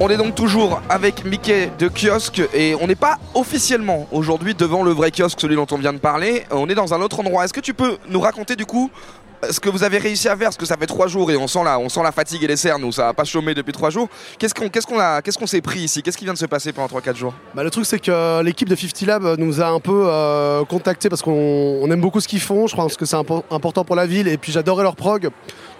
On 0.07 0.09
est 0.11 0.17
donc 0.17 0.35
toujours 0.35 0.83
avec 0.87 1.25
Mickey 1.25 1.71
de 1.79 1.89
kiosque 1.89 2.39
et 2.53 2.75
on 2.79 2.85
n'est 2.85 2.93
pas 2.93 3.17
officiellement 3.33 4.07
aujourd'hui 4.11 4.53
devant 4.53 4.83
le 4.83 4.91
vrai 4.91 5.09
kiosque, 5.09 5.41
celui 5.41 5.55
dont 5.55 5.65
on 5.71 5.79
vient 5.79 5.93
de 5.93 5.97
parler. 5.97 6.43
Euh, 6.51 6.57
On 6.57 6.69
est 6.69 6.75
dans 6.75 6.93
un 6.93 7.01
autre 7.01 7.21
endroit. 7.21 7.43
Est-ce 7.43 7.53
que 7.53 7.59
tu 7.59 7.73
peux 7.73 7.97
nous 8.07 8.19
raconter 8.19 8.55
du 8.55 8.67
coup 8.67 8.91
euh, 9.43 9.47
ce 9.51 9.59
que 9.59 9.67
vous 9.67 9.81
avez 9.81 9.97
réussi 9.97 10.27
à 10.29 10.37
faire? 10.37 10.49
Parce 10.49 10.57
que 10.57 10.65
ça 10.67 10.77
fait 10.77 10.85
trois 10.85 11.07
jours 11.07 11.31
et 11.31 11.37
on 11.37 11.47
sent 11.47 11.63
la, 11.63 11.79
on 11.79 11.89
sent 11.89 12.03
la 12.03 12.11
fatigue 12.11 12.43
et 12.43 12.47
les 12.47 12.55
cernes, 12.55 12.83
nous 12.83 12.91
ça 12.91 13.07
a 13.07 13.13
pas 13.15 13.23
chômé 13.23 13.55
depuis 13.55 13.73
trois 13.73 13.89
jours. 13.89 14.07
Qu'est-ce 14.37 14.53
qu'on 14.53 14.99
a, 14.99 15.23
qu'est-ce 15.23 15.39
qu'on 15.39 15.47
s'est 15.47 15.61
pris 15.61 15.79
ici? 15.79 16.03
Qu'est-ce 16.03 16.17
qui 16.19 16.25
vient 16.25 16.33
de 16.33 16.37
se 16.37 16.45
passer 16.45 16.71
pendant 16.71 16.99
3-4 16.99 17.15
jours? 17.15 17.33
Bah, 17.55 17.63
le 17.63 17.71
truc, 17.71 17.87
c'est 17.87 17.97
que 17.97 18.43
l'équipe 18.43 18.69
de 18.69 18.75
50 18.75 19.01
Lab 19.07 19.39
nous 19.39 19.59
a 19.59 19.65
un 19.69 19.79
peu 19.79 20.03
euh, 20.05 20.63
contactés 20.65 21.09
parce 21.09 21.23
qu'on 21.23 21.79
on 21.81 21.89
aime 21.89 22.01
beaucoup 22.01 22.19
ce 22.21 22.27
qu'ils 22.27 22.41
font. 22.41 22.67
Je 22.67 22.75
pense 22.75 22.95
que 22.95 23.05
c'est 23.07 23.17
impo- 23.17 23.41
important 23.49 23.83
pour 23.83 23.95
la 23.95 24.05
ville. 24.05 24.27
Et 24.27 24.37
puis, 24.37 24.51
j'adorais 24.51 24.83
leur 24.83 24.95
prog. 24.95 25.29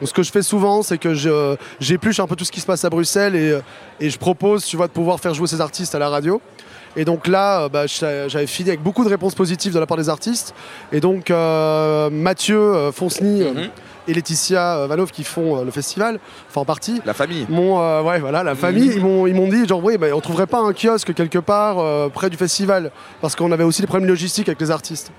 Donc, 0.01 0.09
ce 0.09 0.13
que 0.13 0.23
je 0.23 0.31
fais 0.31 0.41
souvent, 0.41 0.81
c'est 0.83 0.97
que 0.97 1.13
j'épluche 1.79 2.19
un 2.19 2.27
peu 2.27 2.35
tout 2.35 2.43
ce 2.45 2.51
qui 2.51 2.59
se 2.59 2.65
passe 2.65 2.83
à 2.83 2.89
Bruxelles 2.89 3.35
et, 3.35 3.51
euh, 3.51 3.61
et 3.99 4.09
je 4.09 4.17
propose, 4.17 4.65
tu 4.65 4.75
vois, 4.77 4.87
de 4.87 4.91
pouvoir 4.91 5.19
faire 5.19 5.33
jouer 5.33 5.47
ces 5.47 5.61
artistes 5.61 5.95
à 5.95 5.99
la 5.99 6.09
radio. 6.09 6.41
Et 6.97 7.03
donc 7.05 7.27
là, 7.27 7.63
euh, 7.63 7.69
bah, 7.69 7.87
j'a- 7.87 8.27
j'avais 8.27 8.47
fini 8.47 8.69
avec 8.69 8.81
beaucoup 8.81 9.03
de 9.03 9.09
réponses 9.09 9.35
positives 9.35 9.73
de 9.73 9.79
la 9.79 9.85
part 9.85 9.97
des 9.97 10.09
artistes. 10.09 10.53
Et 10.91 10.99
donc, 10.99 11.29
euh, 11.31 12.09
Mathieu 12.09 12.91
Fonceny 12.93 13.43
Mhm. 13.43 13.69
et 14.07 14.13
Laetitia 14.13 14.85
Vanov 14.87 15.11
qui 15.11 15.23
font 15.23 15.63
le 15.63 15.71
festival, 15.71 16.19
enfin 16.49 16.61
en 16.61 16.65
partie, 16.65 17.01
La 17.05 17.13
famille. 17.13 17.45
mon 17.49 17.81
euh, 17.81 18.01
ouais 18.03 18.19
voilà 18.19 18.43
la 18.43 18.53
famille 18.55 18.91
ils 18.95 19.01
m'ont 19.01 19.25
ils 19.27 19.33
m'ont 19.33 19.47
dit 19.47 19.67
genre 19.67 19.83
oui 19.83 19.97
mais 19.99 20.11
on 20.11 20.21
trouverait 20.21 20.45
pas 20.45 20.59
un 20.59 20.73
kiosque 20.73 21.13
quelque 21.15 21.39
part 21.39 21.79
euh, 21.79 22.07
près 22.09 22.29
du 22.29 22.37
festival 22.37 22.91
parce 23.19 23.35
qu'on 23.35 23.51
avait 23.51 23.63
aussi 23.63 23.81
des 23.81 23.87
problèmes 23.87 24.07
logistiques 24.07 24.47
avec 24.47 24.61
les 24.61 24.69
artistes 24.69 25.11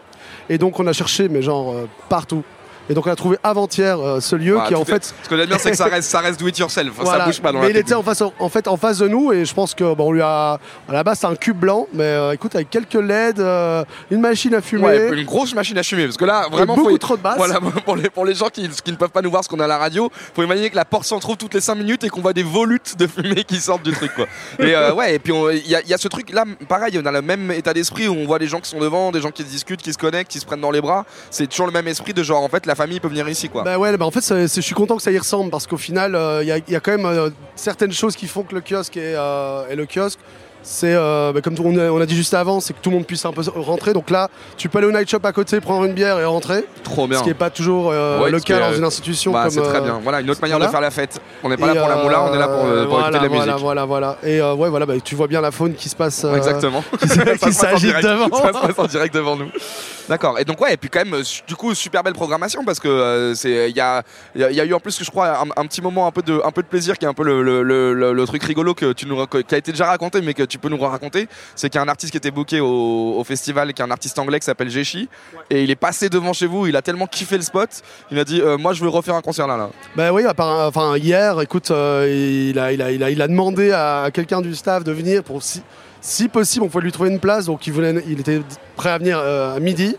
et 0.48 0.56
donc 0.56 0.78
on 0.78 0.86
a 0.86 0.92
cherché 0.92 1.28
mais 1.28 1.42
genre 1.42 1.72
euh, 1.72 1.88
partout 2.08 2.44
et 2.88 2.94
donc 2.94 3.06
on 3.06 3.10
a 3.10 3.16
trouvé 3.16 3.36
avant-hier 3.42 3.98
euh, 3.98 4.20
ce 4.20 4.36
lieu 4.36 4.52
Voilà, 4.54 4.68
qui 4.68 4.74
est 4.74 4.76
en 4.76 4.82
est- 4.82 4.84
fait 4.84 5.14
Ce 5.22 5.28
que 5.28 5.36
j'aime 5.36 5.46
bien, 5.46 5.58
c'est 5.58 5.70
que 5.70 5.76
ça 5.76 5.86
reste, 5.86 6.10
ça 6.10 6.20
reste 6.20 6.38
do 6.40 6.46
it 6.48 6.58
yourself. 6.58 6.92
Ça 7.04 7.24
bouge 7.24 7.40
pas 7.40 7.52
dans 7.52 7.58
mais 7.60 7.66
la 7.66 7.70
il 7.70 7.76
était 7.76 7.94
en 7.94 8.02
face 8.02 8.22
en 8.22 8.48
fait 8.48 8.68
en 8.68 8.76
face 8.76 8.98
de 8.98 9.08
nous 9.08 9.32
et 9.32 9.44
je 9.44 9.54
pense 9.54 9.74
que 9.74 9.94
bon 9.94 10.08
on 10.08 10.12
lui 10.12 10.22
a 10.22 10.58
à 10.88 10.92
la 10.92 11.02
base 11.04 11.18
c'est 11.20 11.26
un 11.26 11.34
cube 11.36 11.58
blanc 11.58 11.86
mais 11.92 12.04
euh, 12.04 12.32
écoute 12.32 12.54
avec 12.54 12.70
quelques 12.70 12.94
LED 12.94 13.40
euh, 13.40 13.84
une 14.10 14.20
machine 14.20 14.54
à 14.54 14.60
fumer 14.60 14.84
Ouais, 14.84 15.18
une 15.18 15.24
grosse 15.24 15.54
machine 15.54 15.76
à 15.78 15.82
fumer 15.82 16.04
parce 16.04 16.16
que 16.16 16.24
là 16.24 16.46
vraiment 16.50 16.74
beaucoup 16.76 16.90
faut- 16.90 16.98
trop 16.98 17.16
de 17.16 17.22
basses 17.22 17.36
Voilà, 17.36 17.58
pour 17.84 17.96
les, 17.96 18.10
pour 18.10 18.24
les 18.24 18.34
gens 18.34 18.48
qui, 18.48 18.68
qui 18.68 18.92
ne 18.92 18.96
peuvent 18.96 19.10
pas 19.10 19.22
nous 19.22 19.30
voir 19.30 19.42
ce 19.44 19.48
qu'on 19.48 19.60
a 19.60 19.64
à 19.64 19.68
la 19.68 19.78
radio, 19.78 20.10
faut 20.34 20.42
imaginer 20.42 20.70
que 20.70 20.76
la 20.76 20.84
porte 20.84 21.04
s'en 21.04 21.18
trouve 21.18 21.36
toutes 21.36 21.54
les 21.54 21.60
5 21.60 21.74
minutes 21.74 22.04
et 22.04 22.08
qu'on 22.08 22.20
voit 22.20 22.32
des 22.32 22.42
volutes 22.42 22.96
de 22.98 23.06
fumée 23.06 23.44
qui 23.44 23.56
sortent 23.60 23.82
du 23.82 23.92
truc. 23.92 24.14
Quoi. 24.14 24.26
Et 24.64 24.74
ouais, 24.92 25.14
et 25.14 25.18
puis 25.18 25.32
il 25.64 25.70
y, 25.70 25.74
a- 25.74 25.80
il 25.82 25.88
y 25.88 25.94
a 25.94 25.98
ce 25.98 26.08
truc 26.08 26.30
là, 26.32 26.44
pareil, 26.68 26.98
on 27.02 27.06
a 27.06 27.10
le 27.12 27.22
même 27.22 27.50
état 27.50 27.74
d'esprit 27.74 28.06
où 28.08 28.14
on 28.14 28.26
voit 28.26 28.38
des 28.38 28.46
gens 28.46 28.60
qui 28.60 28.70
sont 28.70 28.78
devant, 28.78 29.10
des 29.10 29.20
gens 29.20 29.30
qui 29.30 29.42
se 29.42 29.48
discutent, 29.48 29.82
qui 29.82 29.92
se 29.92 29.98
connectent, 29.98 30.30
qui 30.30 30.38
se 30.40 30.46
prennent 30.46 30.60
dans 30.60 30.70
les 30.70 30.80
bras. 30.80 31.04
C'est 31.30 31.46
toujours 31.48 31.66
le 31.66 31.72
même 31.72 31.88
esprit 31.88 32.14
de 32.14 32.22
genre 32.22 32.42
en 32.44 32.48
fait 32.48 32.64
la 32.66 32.74
famille 32.76 33.00
peut 33.00 33.08
venir 33.08 33.28
ici 33.28 33.48
quoi. 33.48 33.62
Bah 33.64 33.78
ouais, 33.78 33.96
bah 33.96 34.06
en 34.06 34.10
fait, 34.10 34.24
je 34.46 34.60
suis 34.60 34.74
content 34.74 34.96
que 34.96 35.02
ça 35.02 35.10
y 35.10 35.18
ressemble 35.18 35.50
parce 35.50 35.66
qu'au 35.66 35.76
final, 35.76 36.14
euh, 36.14 36.42
il 36.42 36.48
y, 36.48 36.76
a- 36.76 36.80
quand 36.80 36.92
même 36.92 37.06
euh, 37.06 37.30
certaines 37.56 37.92
choses 37.92 38.14
qui 38.14 38.26
font 38.28 38.42
que 38.42 38.54
le 38.54 38.60
kiosque 38.60 38.96
est, 38.96 39.14
euh, 39.16 39.66
est 39.68 39.76
le 39.76 39.86
kiosque. 39.86 40.18
C'est 40.68 40.94
euh, 40.96 41.30
bah, 41.32 41.40
comme 41.42 41.54
on 41.64 41.78
a, 41.78 41.90
on 41.92 42.00
a 42.00 42.06
dit 42.06 42.16
juste 42.16 42.34
avant, 42.34 42.58
c'est 42.58 42.72
que 42.72 42.80
tout 42.82 42.90
le 42.90 42.96
monde 42.96 43.06
puisse 43.06 43.24
un 43.24 43.30
peu 43.30 43.40
rentrer. 43.54 43.92
Donc 43.92 44.10
là, 44.10 44.28
tu 44.56 44.68
peux 44.68 44.78
aller 44.78 44.88
au 44.88 44.90
night 44.90 45.08
shop 45.08 45.20
à 45.22 45.30
côté, 45.30 45.60
prendre 45.60 45.84
une 45.84 45.92
bière 45.92 46.18
et 46.18 46.24
rentrer, 46.24 46.64
Trop 46.82 47.06
bien. 47.06 47.18
ce 47.18 47.22
qui 47.22 47.28
n'est 47.28 47.34
pas 47.34 47.50
toujours 47.50 47.90
euh, 47.92 48.20
Ouais, 48.20 48.32
le 48.32 48.40
cas 48.40 48.58
dans 48.58 48.74
une 48.76 48.82
institution 48.82 49.30
Bah, 49.30 49.42
comme. 49.44 49.50
c'est 49.52 49.62
très 49.62 49.78
euh, 49.78 49.82
bien. 49.82 50.00
Voilà, 50.02 50.20
une 50.22 50.28
autre 50.28 50.40
manière 50.40 50.56
voilà. 50.56 50.66
de 50.66 50.72
faire 50.72 50.80
la 50.80 50.90
fête. 50.90 51.20
On 51.44 51.48
n'est 51.50 51.56
pas 51.56 51.70
et, 51.70 51.74
là 51.74 51.80
pour 51.82 51.88
la 51.88 51.96
moula, 52.02 52.22
on 52.24 52.34
est 52.34 52.38
là 52.38 52.48
pour, 52.48 52.64
euh, 52.64 52.82
pour 52.84 52.94
voilà, 52.98 53.08
écouter 53.10 53.18
de 53.18 53.22
la 53.22 53.28
voilà, 53.28 53.52
musique. 53.52 53.62
Voilà, 53.64 53.84
voilà. 53.84 54.18
Et 54.24 54.40
euh, 54.40 54.54
ouais, 54.54 54.68
voilà, 54.68 54.86
bah, 54.86 54.94
tu 55.04 55.14
vois 55.14 55.28
bien 55.28 55.40
la 55.40 55.52
faune 55.52 55.74
qui 55.74 55.88
se 55.88 55.94
passe. 55.94 56.24
Exactement. 56.24 56.82
qui 57.00 57.06
direct. 57.06 58.04
devant. 58.04 58.36
Ça 58.36 58.48
se 58.52 58.66
passe 58.66 58.78
en 58.78 58.86
direct 58.86 59.14
devant 59.14 59.36
nous. 59.36 59.46
D'accord. 60.08 60.38
Et 60.40 60.44
donc 60.44 60.60
ouais, 60.60 60.74
et 60.74 60.76
puis 60.76 60.88
quand 60.88 61.04
même, 61.04 61.20
du 61.46 61.54
coup, 61.54 61.74
super 61.74 62.02
belle 62.02 62.12
programmation 62.14 62.64
parce 62.64 62.80
que 62.80 63.32
c'est, 63.36 63.70
il 63.70 63.76
y 63.76 63.80
a, 63.80 64.02
il 64.34 64.40
y 64.40 64.44
a- 64.44 64.50
il 64.50 64.56
y 64.56 64.60
a 64.60 64.64
eu 64.64 64.72
en 64.74 64.80
plus, 64.80 65.02
je 65.02 65.10
crois, 65.10 65.38
un, 65.40 65.46
un 65.56 65.66
petit 65.66 65.82
moment 65.82 66.06
un 66.08 66.12
peu 66.12 66.22
de, 66.22 66.40
un 66.44 66.50
peu 66.50 66.62
de 66.62 66.66
plaisir 66.68 66.96
qui 66.98 67.04
est 67.04 67.08
un 67.08 67.14
peu 67.14 67.24
le, 67.24 67.42
le, 67.42 67.62
le- 67.62 67.92
le- 67.94 68.12
le 68.12 68.26
truc 68.26 68.42
rigolo 68.42 68.74
que 68.74 68.92
tu 68.92 69.06
nous, 69.06 69.24
qui 69.26 69.54
a 69.54 69.58
été 69.58 69.70
déjà 69.72 69.86
raconté, 69.86 70.20
mais 70.22 70.34
que 70.34 70.44
tu 70.44 70.55
peux 70.58 70.68
nous 70.68 70.78
raconter. 70.78 71.28
C'est 71.54 71.68
qu'il 71.70 71.78
y 71.78 71.82
a 71.82 71.84
un 71.84 71.88
artiste 71.88 72.10
qui 72.12 72.16
était 72.18 72.30
booké 72.30 72.60
au, 72.60 73.14
au 73.18 73.24
festival, 73.24 73.72
qui 73.72 73.82
est 73.82 73.84
un 73.84 73.90
artiste 73.90 74.18
anglais 74.18 74.38
qui 74.40 74.46
s'appelle 74.46 74.70
Jeshi, 74.70 75.08
et 75.50 75.62
il 75.62 75.70
est 75.70 75.76
passé 75.76 76.08
devant 76.08 76.32
chez 76.32 76.46
vous. 76.46 76.66
Il 76.66 76.76
a 76.76 76.82
tellement 76.82 77.06
kiffé 77.06 77.36
le 77.36 77.42
spot, 77.42 77.68
il 78.10 78.18
a 78.18 78.24
dit, 78.24 78.40
euh, 78.40 78.56
moi, 78.58 78.72
je 78.72 78.82
veux 78.82 78.88
refaire 78.88 79.14
un 79.14 79.22
concert 79.22 79.46
là, 79.46 79.56
là. 79.56 79.70
Bah 79.96 80.12
oui, 80.12 80.22
part- 80.36 80.66
enfin 80.68 80.96
hier, 80.96 81.40
écoute, 81.40 81.70
euh, 81.70 82.48
il, 82.52 82.58
a, 82.58 82.72
il, 82.72 82.82
a, 82.82 82.90
il, 82.90 83.02
a, 83.02 83.10
il 83.10 83.22
a 83.22 83.28
demandé 83.28 83.72
à 83.72 84.10
quelqu'un 84.12 84.40
du 84.40 84.54
staff 84.54 84.84
de 84.84 84.92
venir 84.92 85.22
pour 85.22 85.42
si, 85.42 85.62
si 86.00 86.28
possible, 86.28 86.64
on 86.64 86.68
pouvait 86.68 86.84
lui 86.84 86.92
trouver 86.92 87.10
une 87.10 87.20
place. 87.20 87.46
Donc 87.46 87.66
il, 87.66 87.72
voulait, 87.72 87.94
il 88.06 88.20
était 88.20 88.40
prêt 88.76 88.90
à 88.90 88.98
venir 88.98 89.18
euh, 89.18 89.56
à 89.56 89.60
midi. 89.60 89.96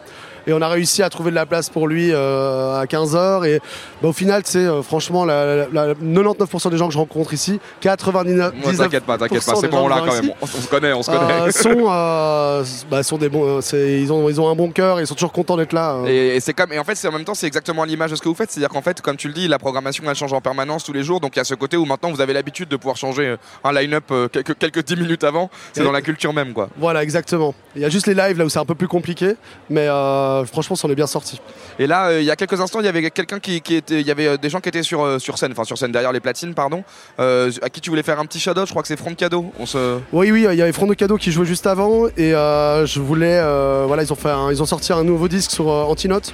Et 0.48 0.54
on 0.54 0.62
a 0.62 0.68
réussi 0.70 1.04
à 1.04 1.10
trouver 1.10 1.30
de 1.32 1.36
la 1.36 1.46
place 1.46 1.70
pour 1.70 1.88
lui 1.88 2.12
euh, 2.12 2.80
à 2.80 2.86
15h. 2.86 3.46
Et 3.46 3.60
bah, 4.02 4.08
au 4.10 4.14
final, 4.14 4.42
c'est 4.46 4.66
franchement, 4.82 5.26
la, 5.26 5.68
la- 5.72 5.88
la- 5.88 5.94
99% 5.94 6.70
des 6.72 6.78
gens 6.78 6.88
que 6.88 6.94
je 6.94 6.98
rencontre 6.98 7.34
ici, 7.34 7.60
99%, 7.84 8.52
Moi, 8.56 8.74
t'inquiète 8.78 9.04
pas, 9.04 9.18
t'inquiète 9.18 9.46
pas, 9.46 9.56
c'est 9.56 9.68
bon 9.68 9.88
là 9.88 9.98
quand 10.06 10.14
même. 10.14 10.32
On, 10.42 10.44
on 10.44 10.48
se 10.48 10.68
connaît, 10.68 10.94
on 10.94 11.04
se 11.04 11.12
connaît. 11.12 11.34
euh, 11.34 11.52
sont, 11.52 11.88
euh, 11.90 12.64
bah, 12.90 13.04
sont 13.04 13.18
des 13.18 13.30
bons, 13.30 13.60
euh, 13.74 14.00
ils, 14.02 14.12
ont, 14.14 14.30
ils 14.30 14.40
ont 14.42 14.50
un 14.50 14.56
bon 14.56 14.72
cœur 14.72 15.00
ils 15.00 15.08
sont 15.08 15.16
toujours 15.16 15.32
contents 15.32 15.58
d'être 15.58 15.74
là. 15.74 15.96
euh. 15.96 16.06
Et, 16.08 16.36
et 16.36 16.40
c'est 16.40 16.54
comme 16.54 16.72
et 16.74 16.80
en 16.80 16.84
fait 16.84 16.96
c'est 16.96 17.08
en 17.08 17.12
même 17.12 17.24
temps 17.24 17.34
c'est 17.34 17.48
exactement 17.48 17.84
l'image 17.84 18.12
de 18.12 18.16
ce 18.16 18.22
que 18.22 18.30
vous 18.30 18.36
faites 18.36 18.52
c'est 18.52 18.60
à 18.60 18.62
dire 18.62 18.70
qu'en 18.70 18.82
fait 18.82 19.02
comme 19.02 19.18
tu 19.18 19.28
le 19.28 19.34
dis 19.34 19.48
la 19.48 19.60
programmation 19.60 20.04
elle 20.08 20.16
change 20.16 20.34
en 20.34 20.42
permanence 20.42 20.84
tous 20.84 20.94
les 20.94 21.04
jours 21.04 21.20
donc 21.20 21.36
il 21.36 21.40
y 21.40 21.42
a 21.42 21.44
ce 21.46 21.56
côté 21.56 21.78
où 21.78 21.86
maintenant 21.86 22.12
vous 22.12 22.22
avez 22.22 22.34
l'habitude 22.34 22.70
de 22.70 22.76
pouvoir 22.78 22.96
changer 22.98 23.28
euh, 23.28 23.38
un 23.64 23.72
line-up 23.74 24.06
euh, 24.12 24.28
quelques 24.28 24.58
quelques 24.58 24.84
10 24.84 24.96
minutes 24.98 25.24
avant 25.24 25.50
c'est 25.74 25.84
dans 25.84 25.92
la 25.92 26.02
culture 26.02 26.34
même 26.34 26.54
quoi 26.54 26.70
Voilà, 26.78 27.04
exactement. 27.04 27.54
Il 27.76 27.82
y 27.82 27.86
a 27.86 27.90
juste 27.90 28.08
les 28.08 28.14
lives 28.16 28.38
là 28.38 28.46
où 28.46 28.50
c'est 28.50 28.60
un 28.60 28.66
peu 28.66 28.76
plus 28.76 28.88
compliqué, 28.88 29.34
mais 29.70 29.88
euh, 29.88 30.37
franchement, 30.45 30.76
on 30.84 30.89
est 30.89 30.95
bien 30.95 31.08
sorti. 31.08 31.39
et 31.80 31.88
là 31.88 32.08
euh, 32.10 32.19
il 32.21 32.26
y 32.26 32.32
a 32.32 32.36
quelques 32.36 32.60
instants 32.62 32.80
il 32.80 32.86
y 32.86 32.89
avait 32.89 33.10
quelqu'un 33.12 33.39
qui, 33.39 33.62
qui 33.62 33.76
était 33.76 34.02
il 34.02 34.08
y 34.08 34.12
avait 34.12 34.28
euh, 34.28 34.38
des 34.38 34.50
gens 34.50 34.60
qui 34.60 34.69
étaient 34.69 34.84
sur 34.84 35.04
euh, 35.04 35.19
sur 35.19 35.38
scène 35.38 35.52
enfin 35.52 35.63
sur 35.63 35.78
scène 35.78 35.91
derrière 35.91 36.12
les 36.12 36.19
platines 36.19 36.54
pardon 36.54 36.84
à 37.19 37.69
qui 37.71 37.82
tu 37.82 37.89
voulais 37.89 38.04
faire 38.04 38.19
un 38.19 38.26
petit 38.26 38.39
shout-out? 38.39 38.65
Je 38.65 38.71
crois 38.71 38.82
que 38.82 38.88
c'est 38.88 38.97
Front 38.97 39.13
Cadeau 39.15 39.52
on 39.60 39.65
se 39.65 40.00
Oui, 40.13 40.32
oui, 40.32 40.45
il 40.50 40.56
y 40.58 40.62
avait 40.62 40.71
Front 40.71 40.88
de 40.88 40.93
Cadeau 40.93 41.17
qui 41.17 41.32
jouait 41.32 41.45
juste 41.45 41.67
avant 41.67 42.08
et 42.17 42.32
je 42.32 43.00
voulais, 43.00 43.39
voilà, 43.88 44.04
ils 44.04 44.12
ont 44.12 44.15
fait, 44.15 44.30
un- 44.30 44.52
ils 44.52 44.62
ont 44.62 44.65
sorti 44.65 44.93
un 44.93 45.04
nouveau 45.04 45.28
disque 45.28 45.52
sur 45.52 45.67
Antinote 45.67 46.34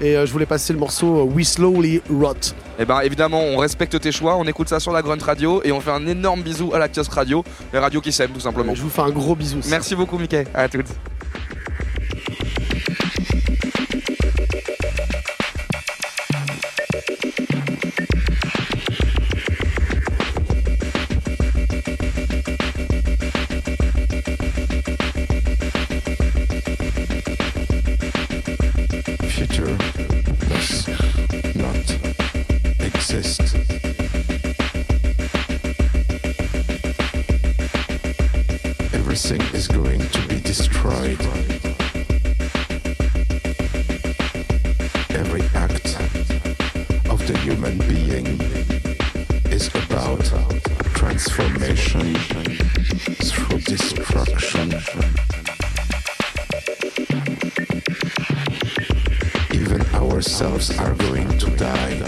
et 0.00 0.16
euh, 0.16 0.26
je 0.26 0.32
voulais 0.32 0.44
passer 0.46 0.72
le 0.72 0.78
morceau 0.80 1.22
We 1.22 1.46
Slowly 1.46 2.02
Rot. 2.10 2.34
et 2.80 2.84
ben 2.84 2.98
évidemment 3.02 3.40
on 3.40 3.58
respecte 3.58 3.98
tes 4.00 4.10
choix 4.10 4.34
on 4.36 4.44
écoute 4.44 4.68
ça 4.68 4.80
sur 4.80 4.90
la 4.90 5.02
Grunt 5.02 5.22
Radio 5.24 5.60
et 5.62 5.70
on 5.70 5.80
fait 5.80 5.92
un 5.92 6.04
énorme 6.08 6.42
bisou 6.42 6.74
à 6.74 6.80
la 6.80 6.88
kiosque 6.88 7.12
radio 7.12 7.44
les 7.72 7.78
radios 7.78 8.00
qui 8.00 8.10
s'aiment 8.10 8.32
tout 8.32 8.40
simplement 8.40 8.74
Je 8.74 8.82
vous 8.82 8.90
fais 8.90 9.02
un 9.02 9.10
gros 9.10 9.36
bisou. 9.36 9.60
merci 9.70 9.94
beaucoup 9.94 10.18
Mickey 10.18 10.46
à 10.52 10.68
toutes 10.68 11.13
Every 45.10 45.42
act 45.54 46.00
of 47.10 47.20
the 47.26 47.38
human 47.42 47.76
being 47.80 48.40
is 49.52 49.68
about 49.74 50.24
transformation 50.94 52.14
through 53.20 53.58
destruction. 53.60 54.72
Even 59.52 59.82
ourselves 59.92 60.70
are 60.78 60.94
going 60.94 61.28
to 61.36 61.50
die. 61.50 62.00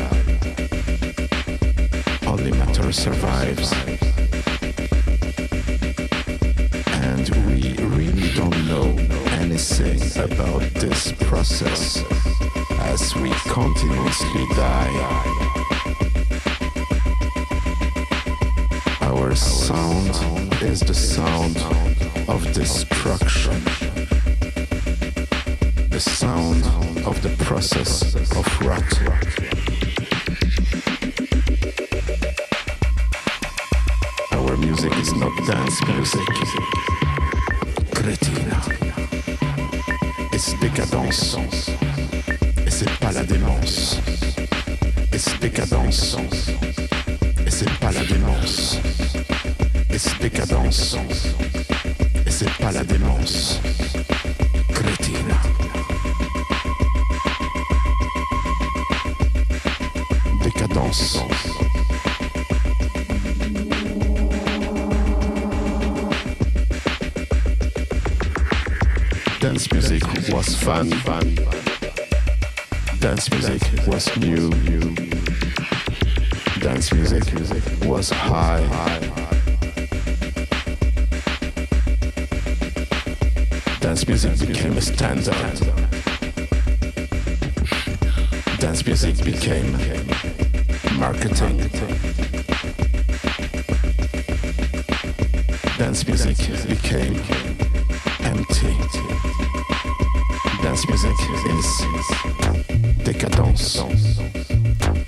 Only 2.27 2.53
matter 2.53 2.91
survives. 2.93 4.16
Know 8.77 8.97
anything 9.41 10.01
about 10.23 10.63
this 10.75 11.13
process 11.31 12.03
as 12.93 13.15
we 13.17 13.31
continuously 13.49 14.45
die. 14.55 14.97
Our 19.01 19.35
sound 19.35 20.13
is 20.63 20.81
the 20.81 20.95
sound 20.95 21.57
of 22.29 22.53
destruction 22.53 23.63
the 25.91 26.01
sound 26.01 26.63
of 27.07 27.17
the 27.23 27.33
process 27.45 28.15
of 28.15 28.47
rot. 28.61 28.93
Our 34.33 34.57
music 34.59 34.93
is 34.99 35.15
not 35.15 35.35
dance 35.47 35.79
music. 35.87 36.96
It's 40.33 40.55
décadence. 40.61 41.37
Et 42.65 42.71
c'est 42.71 42.99
pas 43.01 43.11
la 43.11 43.25
démence. 43.25 43.99
It's 45.13 45.37
décadence. 45.41 46.17
Et 47.45 47.51
c'est 47.51 47.79
pas 47.81 47.91
la 47.91 48.05
démence. 48.05 48.79
Et 49.91 49.99
c'est. 49.99 50.97
Et 52.27 52.31
c'est 52.31 52.53
pas 52.59 52.71
la 52.71 52.85
démence. 52.85 53.61
Crétine. 54.73 55.35
Décadence. 60.45 61.19
Was 70.33 70.55
fun. 70.57 70.91
Fun. 70.91 71.35
Dance 73.01 73.31
music 73.31 73.63
was 73.87 74.17
new. 74.17 74.51
Dance 76.61 76.93
music 76.93 77.23
was 77.85 78.11
high. 78.11 78.63
Dance 83.81 84.09
music 84.09 84.47
became 84.47 84.77
a 84.77 84.81
standard. 84.81 85.35
Dance 88.59 88.87
music 88.87 89.25
became 89.25 89.73
marketing. 90.99 91.59
Dance 95.79 96.07
music 96.07 96.37
became 96.69 97.21
empty. 98.21 99.06
Dance 100.67 100.89
music 100.89 101.17
is 101.47 101.85
décadence. 103.05 103.85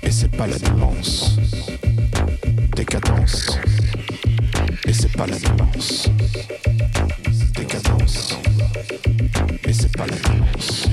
Et 0.03 0.09
c'est 0.09 0.31
pas 0.31 0.47
la 0.47 0.57
démence. 0.57 1.37
Décadence. 2.77 3.59
Et 4.87 4.93
c'est 4.93 5.11
pas 5.11 5.27
la 5.27 5.37
démence. 5.37 6.09
Décadence. 7.57 8.37
Et 9.65 9.73
c'est 9.73 9.91
pas 9.97 10.05
la 10.07 10.15
démence. 10.15 10.88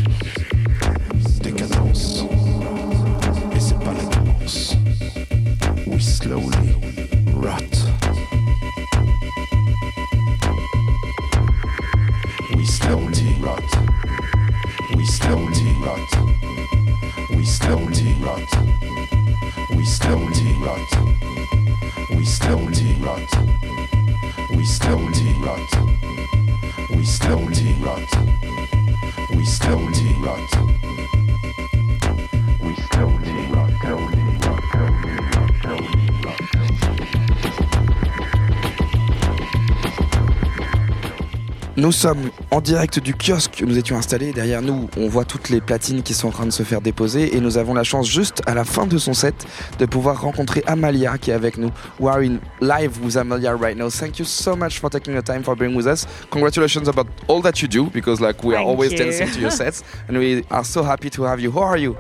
Nous 41.79 41.93
sommes 41.93 42.31
en 42.51 42.63
direct 42.63 43.01
du 43.01 43.13
kiosque 43.13 43.61
où 43.63 43.67
nous 43.67 43.77
étions 43.77 43.99
installés. 43.99 44.33
Derrière 44.33 44.63
nous, 44.63 44.89
on 44.97 45.09
voit 45.09 45.27
toutes 45.27 45.51
les 45.51 45.61
platines 45.61 46.03
qui 46.03 46.15
sont 46.15 46.29
en 46.29 46.31
train 46.31 46.47
de 46.47 46.51
se 46.51 46.63
faire 46.63 46.81
déposer 46.81 47.37
et 47.37 47.41
nous 47.41 47.59
avons 47.59 47.75
la 47.75 47.85
chance 47.85 48.09
juste 48.09 48.41
à 48.47 48.55
la 48.55 48.65
fin 48.65 48.87
de 48.87 48.97
son 48.97 49.13
set 49.13 49.35
de 49.79 49.85
pouvoir 49.85 50.23
rencontrer 50.23 50.63
Amalia 50.67 51.19
qui 51.19 51.33
est 51.33 51.35
avec 51.35 51.59
nous. 51.59 51.71
We 52.01 52.09
are 52.11 52.21
in 52.23 52.39
live 52.63 52.99
with 53.05 53.17
Amalia 53.19 53.55
right 53.55 53.77
now. 53.77 53.91
Thank 53.91 54.19
you 54.19 54.25
so 54.25 54.57
much 54.57 54.81
for 54.81 54.89
taking 54.89 55.15
the 55.15 55.23
time 55.23 55.43
for 55.43 55.55
being 55.55 55.77
with 55.77 55.87
us. 55.87 56.07
Congratulations 56.31 56.89
about 56.89 57.09
all 57.29 57.43
that 57.43 57.61
you 57.61 57.69
do 57.69 57.91
because 57.93 58.23
like 58.23 58.43
we 58.43 58.55
are 58.55 58.65
always 58.65 58.93
you. 58.93 58.99
dancing 58.99 59.31
to 59.33 59.41
your 59.41 59.51
sets 59.51 59.85
and 60.09 60.17
we 60.17 60.45
are 60.51 60.65
so 60.65 60.83
happy 60.83 61.11
to 61.11 61.25
have 61.25 61.41
you. 61.41 61.53
How 61.53 61.65
are 61.65 61.79
you? 61.79 61.95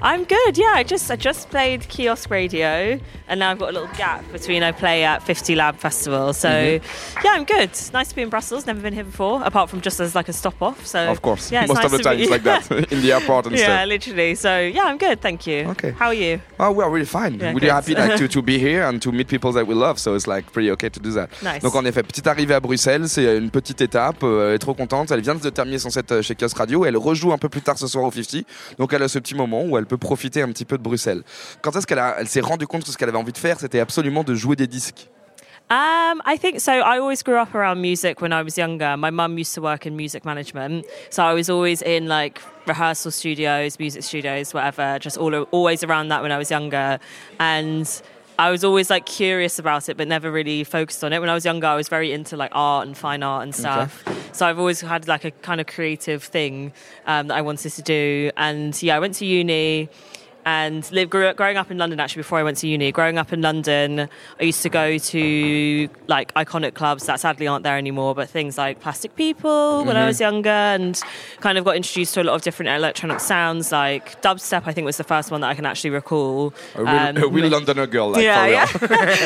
I'm 0.00 0.22
good. 0.24 0.56
Yeah, 0.56 0.72
I 0.76 0.84
just 0.84 1.10
I 1.10 1.16
just 1.16 1.50
played 1.50 1.88
kiosk 1.88 2.30
radio, 2.30 3.00
and 3.28 3.40
now 3.40 3.50
I've 3.50 3.58
got 3.58 3.70
a 3.70 3.72
little 3.72 3.88
gap 3.96 4.22
between 4.30 4.62
I 4.62 4.70
play 4.70 5.02
at 5.02 5.24
50 5.24 5.56
Lab 5.56 5.76
Festival. 5.76 6.32
So 6.32 6.48
Mm-hmm. 6.48 7.20
yeah, 7.24 7.32
I'm 7.32 7.44
good. 7.44 7.70
Nice 7.92 8.08
to 8.10 8.14
be 8.14 8.22
in 8.22 8.28
Brussels. 8.28 8.64
Never 8.66 8.80
been 8.80 8.94
here 8.94 9.02
before, 9.04 9.42
apart 9.44 9.70
from 9.70 9.80
just 9.80 9.98
as 9.98 10.14
like 10.14 10.28
a 10.28 10.32
stop 10.32 10.60
off. 10.62 10.86
So 10.86 11.00
Of 11.10 11.20
course. 11.20 11.50
yeah, 11.50 11.66
Most 11.66 11.74
nice 11.76 11.84
of 11.86 11.90
the 11.90 11.98
time 11.98 12.18
it's 12.20 12.30
like 12.30 12.44
that 12.44 12.70
in 12.92 13.00
the 13.02 13.12
airport 13.12 13.46
and 13.46 13.56
yeah, 13.56 13.64
stuff. 13.64 13.88
literally. 13.88 14.34
So 14.36 14.60
yeah, 14.60 14.84
I'm 14.84 14.98
good. 14.98 15.20
Thank 15.20 15.46
you. 15.48 15.66
Okay. 15.70 15.90
How 15.90 16.06
are 16.06 16.14
you? 16.14 16.40
Oh, 16.60 16.70
we 16.70 16.84
are 16.84 16.90
really 16.90 17.04
fine. 17.04 17.34
Yeah, 17.34 17.48
really 17.48 17.60
good. 17.60 17.70
happy 17.70 17.94
like, 17.96 18.16
to, 18.18 18.28
to 18.36 18.42
be 18.42 18.58
here 18.60 18.84
and 18.86 19.02
to 19.02 19.10
meet 19.10 19.26
people 19.26 19.52
that 19.52 19.66
we 19.66 19.74
love. 19.74 19.98
So 19.98 20.14
it's 20.14 20.28
like 20.28 20.52
pretty 20.52 20.70
okay 20.72 20.90
to 20.90 21.00
do 21.00 21.10
that. 21.14 21.28
Nice. 21.42 21.62
Donc 21.62 21.74
en 21.74 21.84
effet, 21.84 22.04
petite 22.04 22.26
arrivée 22.28 22.54
à 22.54 22.60
Bruxelles, 22.60 23.08
c'est 23.08 23.36
une 23.36 23.50
petite 23.50 23.80
étape. 23.80 24.22
euh, 24.22 24.50
elle 24.50 24.54
est 24.54 24.58
trop 24.58 24.74
contente. 24.74 25.10
Elle 25.10 25.22
vient 25.22 25.34
de 25.34 25.50
terminer 25.50 25.80
son 25.80 25.90
set 25.90 26.12
euh, 26.12 26.22
chez 26.22 26.36
Kios 26.36 26.54
Radio. 26.56 26.84
Elle 26.84 26.96
rejoue 26.96 27.32
un 27.32 27.38
peu 27.38 27.48
plus 27.48 27.62
tard 27.62 27.76
ce 27.78 27.88
soir 27.88 28.04
au 28.04 28.12
50. 28.12 28.44
Donc 28.78 28.92
elle 28.92 29.02
a 29.02 29.08
ce 29.08 29.18
petit 29.18 29.34
moment 29.34 29.62
où 29.64 29.76
elle 29.76 29.86
peut 29.88 29.98
profiter 29.98 30.42
un 30.42 30.48
petit 30.48 30.64
peu 30.64 30.78
de 30.78 30.82
Bruxelles. 30.82 31.22
Quand 31.62 31.74
est-ce 31.74 31.86
qu'elle 31.86 32.02
elle 32.18 32.28
s'est 32.28 32.40
rendue 32.40 32.66
compte 32.66 32.84
que 32.84 32.90
ce 32.90 32.96
qu'elle 32.96 33.08
avait 33.08 33.18
envie 33.18 33.32
de 33.32 33.38
faire, 33.38 33.58
c'était 33.58 33.80
absolument 33.80 34.22
de 34.22 34.34
jouer 34.34 34.56
des 34.56 34.66
disques 34.66 35.08
Um, 35.70 36.22
I 36.24 36.38
think 36.38 36.60
so. 36.60 36.72
I 36.72 36.98
always 36.98 37.22
grew 37.22 37.36
up 37.36 37.54
around 37.54 37.82
music 37.82 38.22
when 38.22 38.32
I 38.32 38.40
was 38.40 38.56
younger. 38.56 38.96
My 38.96 39.10
mum 39.10 39.36
used 39.36 39.54
to 39.54 39.60
work 39.60 39.84
in 39.84 39.96
music 39.96 40.24
management, 40.24 40.86
so 41.10 41.22
I 41.22 41.34
was 41.34 41.50
always 41.50 41.82
in 41.82 42.08
like 42.08 42.40
rehearsal 42.66 43.10
studios, 43.10 43.78
music 43.78 44.02
studios, 44.02 44.54
whatever. 44.54 44.98
Just 44.98 45.18
all 45.18 45.34
always 45.52 45.84
around 45.84 46.08
that 46.08 46.22
when 46.22 46.32
I 46.32 46.38
was 46.38 46.50
younger, 46.50 46.98
and 47.38 47.86
I 48.38 48.50
was 48.50 48.62
always 48.62 48.88
like 48.88 49.04
curious 49.04 49.58
about 49.58 49.88
it, 49.88 49.96
but 49.96 50.06
never 50.06 50.30
really 50.30 50.62
focused 50.62 51.02
on 51.02 51.12
it. 51.12 51.18
When 51.18 51.28
I 51.28 51.34
was 51.34 51.44
younger, 51.44 51.66
I 51.66 51.74
was 51.74 51.88
very 51.88 52.12
into 52.12 52.36
like 52.36 52.52
art 52.54 52.86
and 52.86 52.96
fine 52.96 53.24
art 53.24 53.42
and 53.42 53.52
stuff. 53.52 54.04
So 54.32 54.46
I've 54.46 54.60
always 54.60 54.80
had 54.80 55.08
like 55.08 55.24
a 55.24 55.32
kind 55.32 55.60
of 55.60 55.66
creative 55.66 56.22
thing 56.22 56.72
um, 57.06 57.26
that 57.26 57.36
I 57.36 57.42
wanted 57.42 57.72
to 57.72 57.82
do, 57.82 58.30
and 58.36 58.80
yeah, 58.80 58.94
I 58.94 59.00
went 59.00 59.14
to 59.16 59.26
uni 59.26 59.88
and 60.44 60.90
lived 60.92 61.10
grew, 61.10 61.32
growing 61.34 61.56
up 61.56 61.70
in 61.70 61.78
London 61.78 62.00
actually 62.00 62.20
before 62.20 62.38
I 62.38 62.42
went 62.42 62.58
to 62.58 62.68
uni. 62.68 62.92
Growing 62.92 63.18
up 63.18 63.32
in 63.32 63.42
London, 63.42 64.08
I 64.40 64.42
used 64.42 64.62
to 64.62 64.68
go 64.68 64.98
to 64.98 65.88
like 66.06 66.32
iconic 66.34 66.74
clubs 66.74 67.06
that 67.06 67.20
sadly 67.20 67.46
aren't 67.46 67.64
there 67.64 67.76
anymore, 67.76 68.14
but 68.14 68.28
things 68.28 68.56
like 68.56 68.80
Plastic 68.80 69.14
People 69.16 69.84
when 69.84 69.96
I 69.96 70.06
was 70.06 70.20
younger, 70.20 70.48
and 70.48 71.00
kind 71.40 71.58
of 71.58 71.64
got 71.64 71.76
introduced 71.76 72.14
to 72.14 72.22
a 72.22 72.24
lot 72.24 72.34
of 72.34 72.42
different 72.42 72.70
electronic 72.70 73.20
sounds. 73.20 73.72
Like 73.72 74.20
dubstep, 74.22 74.62
I 74.66 74.72
think 74.72 74.84
was 74.84 74.96
the 74.96 75.04
first 75.04 75.30
one 75.30 75.40
that 75.42 75.48
I 75.48 75.54
can 75.54 75.66
actually 75.66 75.90
recall. 75.90 76.54
A 76.74 76.82
real, 76.82 76.88
Um, 76.88 77.16
a 77.16 77.26
real 77.28 77.48
Londoner 77.48 77.86
girl, 77.86 78.10
like 78.10 78.22
yeah, 78.24 78.46
yeah. 78.46 78.66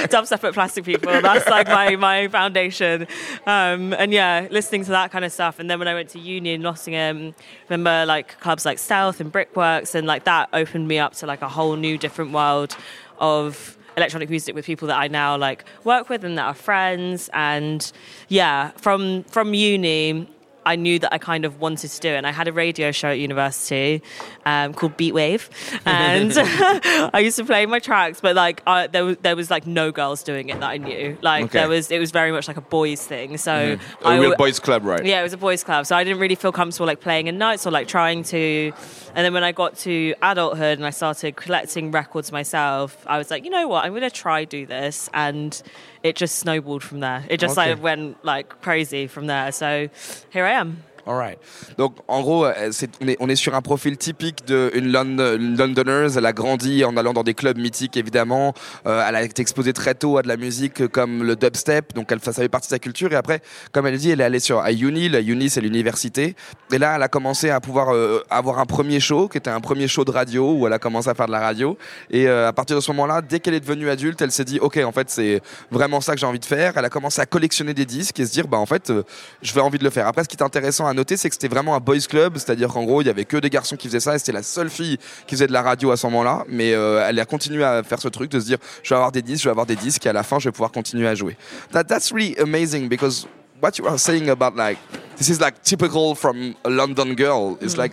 Dubstep 0.06 0.44
at 0.44 0.54
Plastic 0.54 0.84
People. 0.84 1.20
That's 1.20 1.46
like 1.48 1.68
my, 1.68 1.96
my 1.96 2.28
foundation. 2.28 3.06
Um, 3.46 3.92
and 3.94 4.12
yeah, 4.12 4.48
listening 4.50 4.84
to 4.84 4.90
that 4.90 5.10
kind 5.10 5.24
of 5.24 5.32
stuff. 5.32 5.58
And 5.58 5.70
then 5.70 5.78
when 5.78 5.88
I 5.88 5.94
went 5.94 6.08
to 6.10 6.18
uni 6.18 6.54
in 6.54 6.62
Nottingham, 6.62 7.34
remember 7.68 8.06
like 8.06 8.38
clubs 8.40 8.64
like 8.64 8.78
South 8.78 9.20
and 9.20 9.30
Brickworks, 9.30 9.94
and 9.94 10.06
like 10.06 10.24
that 10.24 10.48
opened 10.52 10.88
me 10.88 10.98
up 11.02 11.14
to 11.16 11.26
like 11.26 11.42
a 11.42 11.48
whole 11.48 11.76
new 11.76 11.98
different 11.98 12.32
world 12.32 12.76
of 13.18 13.76
electronic 13.96 14.30
music 14.30 14.54
with 14.54 14.64
people 14.64 14.88
that 14.88 14.98
I 14.98 15.08
now 15.08 15.36
like 15.36 15.64
work 15.84 16.08
with 16.08 16.24
and 16.24 16.38
that 16.38 16.44
are 16.44 16.54
friends. 16.54 17.28
And 17.32 17.90
yeah, 18.28 18.70
from 18.70 19.24
from 19.24 19.54
uni. 19.54 20.28
I 20.64 20.76
knew 20.76 20.98
that 21.00 21.12
I 21.12 21.18
kind 21.18 21.44
of 21.44 21.60
wanted 21.60 21.90
to 21.90 22.00
do 22.00 22.08
it. 22.10 22.16
And 22.16 22.26
I 22.26 22.30
had 22.32 22.48
a 22.48 22.52
radio 22.52 22.92
show 22.92 23.08
at 23.08 23.18
university 23.18 24.02
um, 24.46 24.74
called 24.74 24.96
Beatwave, 24.96 25.48
and 25.86 26.32
I 27.14 27.20
used 27.20 27.36
to 27.38 27.44
play 27.44 27.66
my 27.66 27.78
tracks. 27.78 28.20
But 28.20 28.36
like, 28.36 28.62
I, 28.66 28.86
there 28.86 29.04
was 29.04 29.16
there 29.18 29.36
was 29.36 29.50
like 29.50 29.66
no 29.66 29.90
girls 29.92 30.22
doing 30.22 30.48
it 30.48 30.60
that 30.60 30.68
I 30.70 30.76
knew. 30.78 31.16
Like 31.22 31.44
Okay. 31.46 31.58
there 31.60 31.68
was, 31.68 31.90
it 31.90 31.98
was 31.98 32.10
very 32.10 32.32
much 32.32 32.48
like 32.48 32.56
a 32.56 32.60
boys 32.62 33.04
thing. 33.06 33.36
So 33.38 33.78
A 34.02 34.06
I 34.06 34.18
real 34.18 34.30
al- 34.32 34.36
boys 34.36 34.58
club, 34.58 34.84
right? 34.84 35.04
yeah, 35.04 35.20
it 35.20 35.22
was 35.22 35.32
a 35.32 35.38
boys' 35.38 35.64
club, 35.64 35.86
so 35.86 35.96
I 35.96 36.04
didn't 36.04 36.20
really 36.20 36.34
feel 36.34 36.52
comfortable 36.52 36.86
like 36.86 37.00
playing 37.00 37.26
in 37.26 37.38
nights 37.38 37.66
or 37.66 37.70
like 37.70 37.88
trying 37.88 38.22
to. 38.24 38.72
And 39.14 39.24
then 39.24 39.34
when 39.34 39.44
I 39.44 39.52
got 39.52 39.76
to 39.78 40.14
adulthood 40.22 40.78
and 40.78 40.86
I 40.86 40.90
started 40.90 41.36
collecting 41.36 41.90
records 41.90 42.32
myself, 42.32 43.04
I 43.06 43.18
was 43.18 43.30
like, 43.30 43.44
you 43.44 43.50
know 43.50 43.68
what, 43.68 43.84
I'm 43.84 43.92
gonna 43.94 44.10
try 44.10 44.44
do 44.44 44.64
this, 44.66 45.10
and 45.12 45.60
it 46.02 46.16
just 46.16 46.36
snowballed 46.38 46.82
from 46.82 47.00
there. 47.00 47.24
It 47.28 47.38
just 47.38 47.56
Okay. 47.58 47.74
like 47.74 47.82
went 47.82 48.24
like 48.24 48.60
crazy 48.62 49.06
from 49.06 49.26
there. 49.26 49.52
So 49.52 49.88
here 50.30 50.44
I 50.44 50.52
am. 50.52 50.82
Alright. 51.04 51.38
Donc 51.78 51.96
en 52.06 52.20
gros, 52.20 52.46
euh, 52.46 52.70
on, 53.18 53.28
est, 53.28 53.36
sur 53.36 53.54
un 53.54 53.60
profil 53.62 53.96
typique 53.96 54.44
d'une 54.46 54.92
Lond- 54.92 55.36
une 55.36 55.56
Londoneuse. 55.56 56.16
Elle 56.16 56.26
a 56.26 56.32
grandi 56.32 56.84
en 56.84 56.96
allant 56.96 57.12
dans 57.12 57.24
des 57.24 57.34
clubs 57.34 57.58
mythiques 57.58 57.96
évidemment. 57.96 58.54
Euh, 58.86 59.04
elle 59.08 59.16
a 59.16 59.22
été 59.22 59.42
exposée 59.42 59.72
très 59.72 59.94
tôt 59.94 60.18
à 60.18 60.22
de 60.22 60.28
la 60.28 60.36
musique 60.36 60.86
comme 60.88 61.24
le 61.24 61.34
dubstep, 61.34 61.94
donc 61.94 62.12
elle, 62.12 62.20
ça 62.20 62.32
fait 62.32 62.48
partie 62.48 62.68
de 62.68 62.72
sa 62.72 62.78
culture. 62.78 63.12
Et 63.12 63.16
après, 63.16 63.42
comme 63.72 63.86
elle 63.86 63.98
dit, 63.98 64.10
elle 64.10 64.20
est 64.20 64.24
allée 64.24 64.38
sur 64.38 64.60
à 64.60 64.70
Uni. 64.70 65.08
La 65.08 65.20
Uni, 65.20 65.50
c'est 65.50 65.60
l'université. 65.60 66.36
Et 66.72 66.78
là, 66.78 66.94
elle 66.96 67.02
a 67.02 67.08
commencé 67.08 67.50
à 67.50 67.60
pouvoir 67.60 67.92
euh, 67.92 68.22
avoir 68.30 68.60
un 68.60 68.66
premier 68.66 69.00
show, 69.00 69.28
qui 69.28 69.38
était 69.38 69.50
un 69.50 69.60
premier 69.60 69.88
show 69.88 70.04
de 70.04 70.10
radio 70.12 70.52
où 70.52 70.66
elle 70.66 70.72
a 70.72 70.78
commencé 70.78 71.08
à 71.08 71.14
faire 71.14 71.26
de 71.26 71.32
la 71.32 71.40
radio. 71.40 71.76
Et 72.10 72.28
euh, 72.28 72.48
à 72.48 72.52
partir 72.52 72.76
de 72.76 72.80
ce 72.80 72.90
moment-là, 72.92 73.22
dès 73.22 73.40
qu'elle 73.40 73.54
est 73.54 73.60
devenue 73.60 73.90
adulte, 73.90 74.22
elle 74.22 74.30
s'est 74.30 74.44
dit, 74.44 74.60
ok, 74.60 74.78
en 74.84 74.92
fait, 74.92 75.10
c'est 75.10 75.40
vraiment 75.70 76.00
ça 76.00 76.14
que 76.14 76.20
j'ai 76.20 76.26
envie 76.26 76.38
de 76.38 76.44
faire. 76.44 76.74
Elle 76.76 76.84
a 76.84 76.90
commencé 76.90 77.20
à 77.20 77.26
collectionner 77.26 77.74
des 77.74 77.86
disques 77.86 78.20
et 78.20 78.26
se 78.26 78.32
dire, 78.32 78.46
bah 78.46 78.58
en 78.58 78.66
fait, 78.66 78.90
euh, 78.90 79.02
je 79.42 79.52
vais 79.52 79.60
envie 79.60 79.78
de 79.78 79.84
le 79.84 79.90
faire. 79.90 80.06
Après, 80.06 80.22
ce 80.22 80.28
qui 80.28 80.36
est 80.36 80.42
intéressant 80.42 80.86
noter, 80.94 81.16
c'est 81.16 81.28
que 81.28 81.34
c'était 81.34 81.48
vraiment 81.48 81.74
un 81.74 81.80
boys 81.80 81.98
club, 82.08 82.36
c'est-à-dire 82.36 82.68
qu'en 82.68 82.84
gros, 82.84 83.02
il 83.02 83.06
y 83.06 83.10
avait 83.10 83.24
que 83.24 83.36
des 83.36 83.50
garçons 83.50 83.76
qui 83.76 83.88
faisaient 83.88 84.00
ça, 84.00 84.14
et 84.14 84.18
c'était 84.18 84.32
la 84.32 84.42
seule 84.42 84.70
fille 84.70 84.98
qui 85.26 85.34
faisait 85.34 85.46
de 85.46 85.52
la 85.52 85.62
radio 85.62 85.90
à 85.90 85.96
ce 85.96 86.06
moment-là. 86.06 86.44
Mais 86.48 86.74
euh, 86.74 87.06
elle 87.06 87.18
a 87.18 87.24
continué 87.24 87.64
à 87.64 87.82
faire 87.82 88.00
ce 88.00 88.08
truc 88.08 88.30
de 88.30 88.40
se 88.40 88.46
dire, 88.46 88.58
je 88.82 88.90
vais 88.90 88.96
avoir 88.96 89.12
des 89.12 89.22
disques, 89.22 89.42
je 89.42 89.48
vais 89.48 89.52
avoir 89.52 89.66
des 89.66 89.76
disques, 89.76 90.06
et 90.06 90.08
à 90.08 90.12
la 90.12 90.22
fin, 90.22 90.38
je 90.38 90.48
vais 90.48 90.52
pouvoir 90.52 90.72
continuer 90.72 91.06
à 91.08 91.14
jouer. 91.14 91.36
That, 91.72 91.84
that's 91.84 92.12
really 92.12 92.36
amazing 92.38 92.88
because 92.88 93.26
what 93.62 93.78
you 93.78 93.86
are 93.86 93.98
saying 93.98 94.28
about 94.28 94.56
like 94.56 94.78
this 95.16 95.28
is 95.28 95.40
like 95.40 95.62
typical 95.62 96.14
from 96.14 96.54
a 96.64 96.70
London 96.70 97.14
girl. 97.14 97.56
It's 97.60 97.76
like 97.76 97.92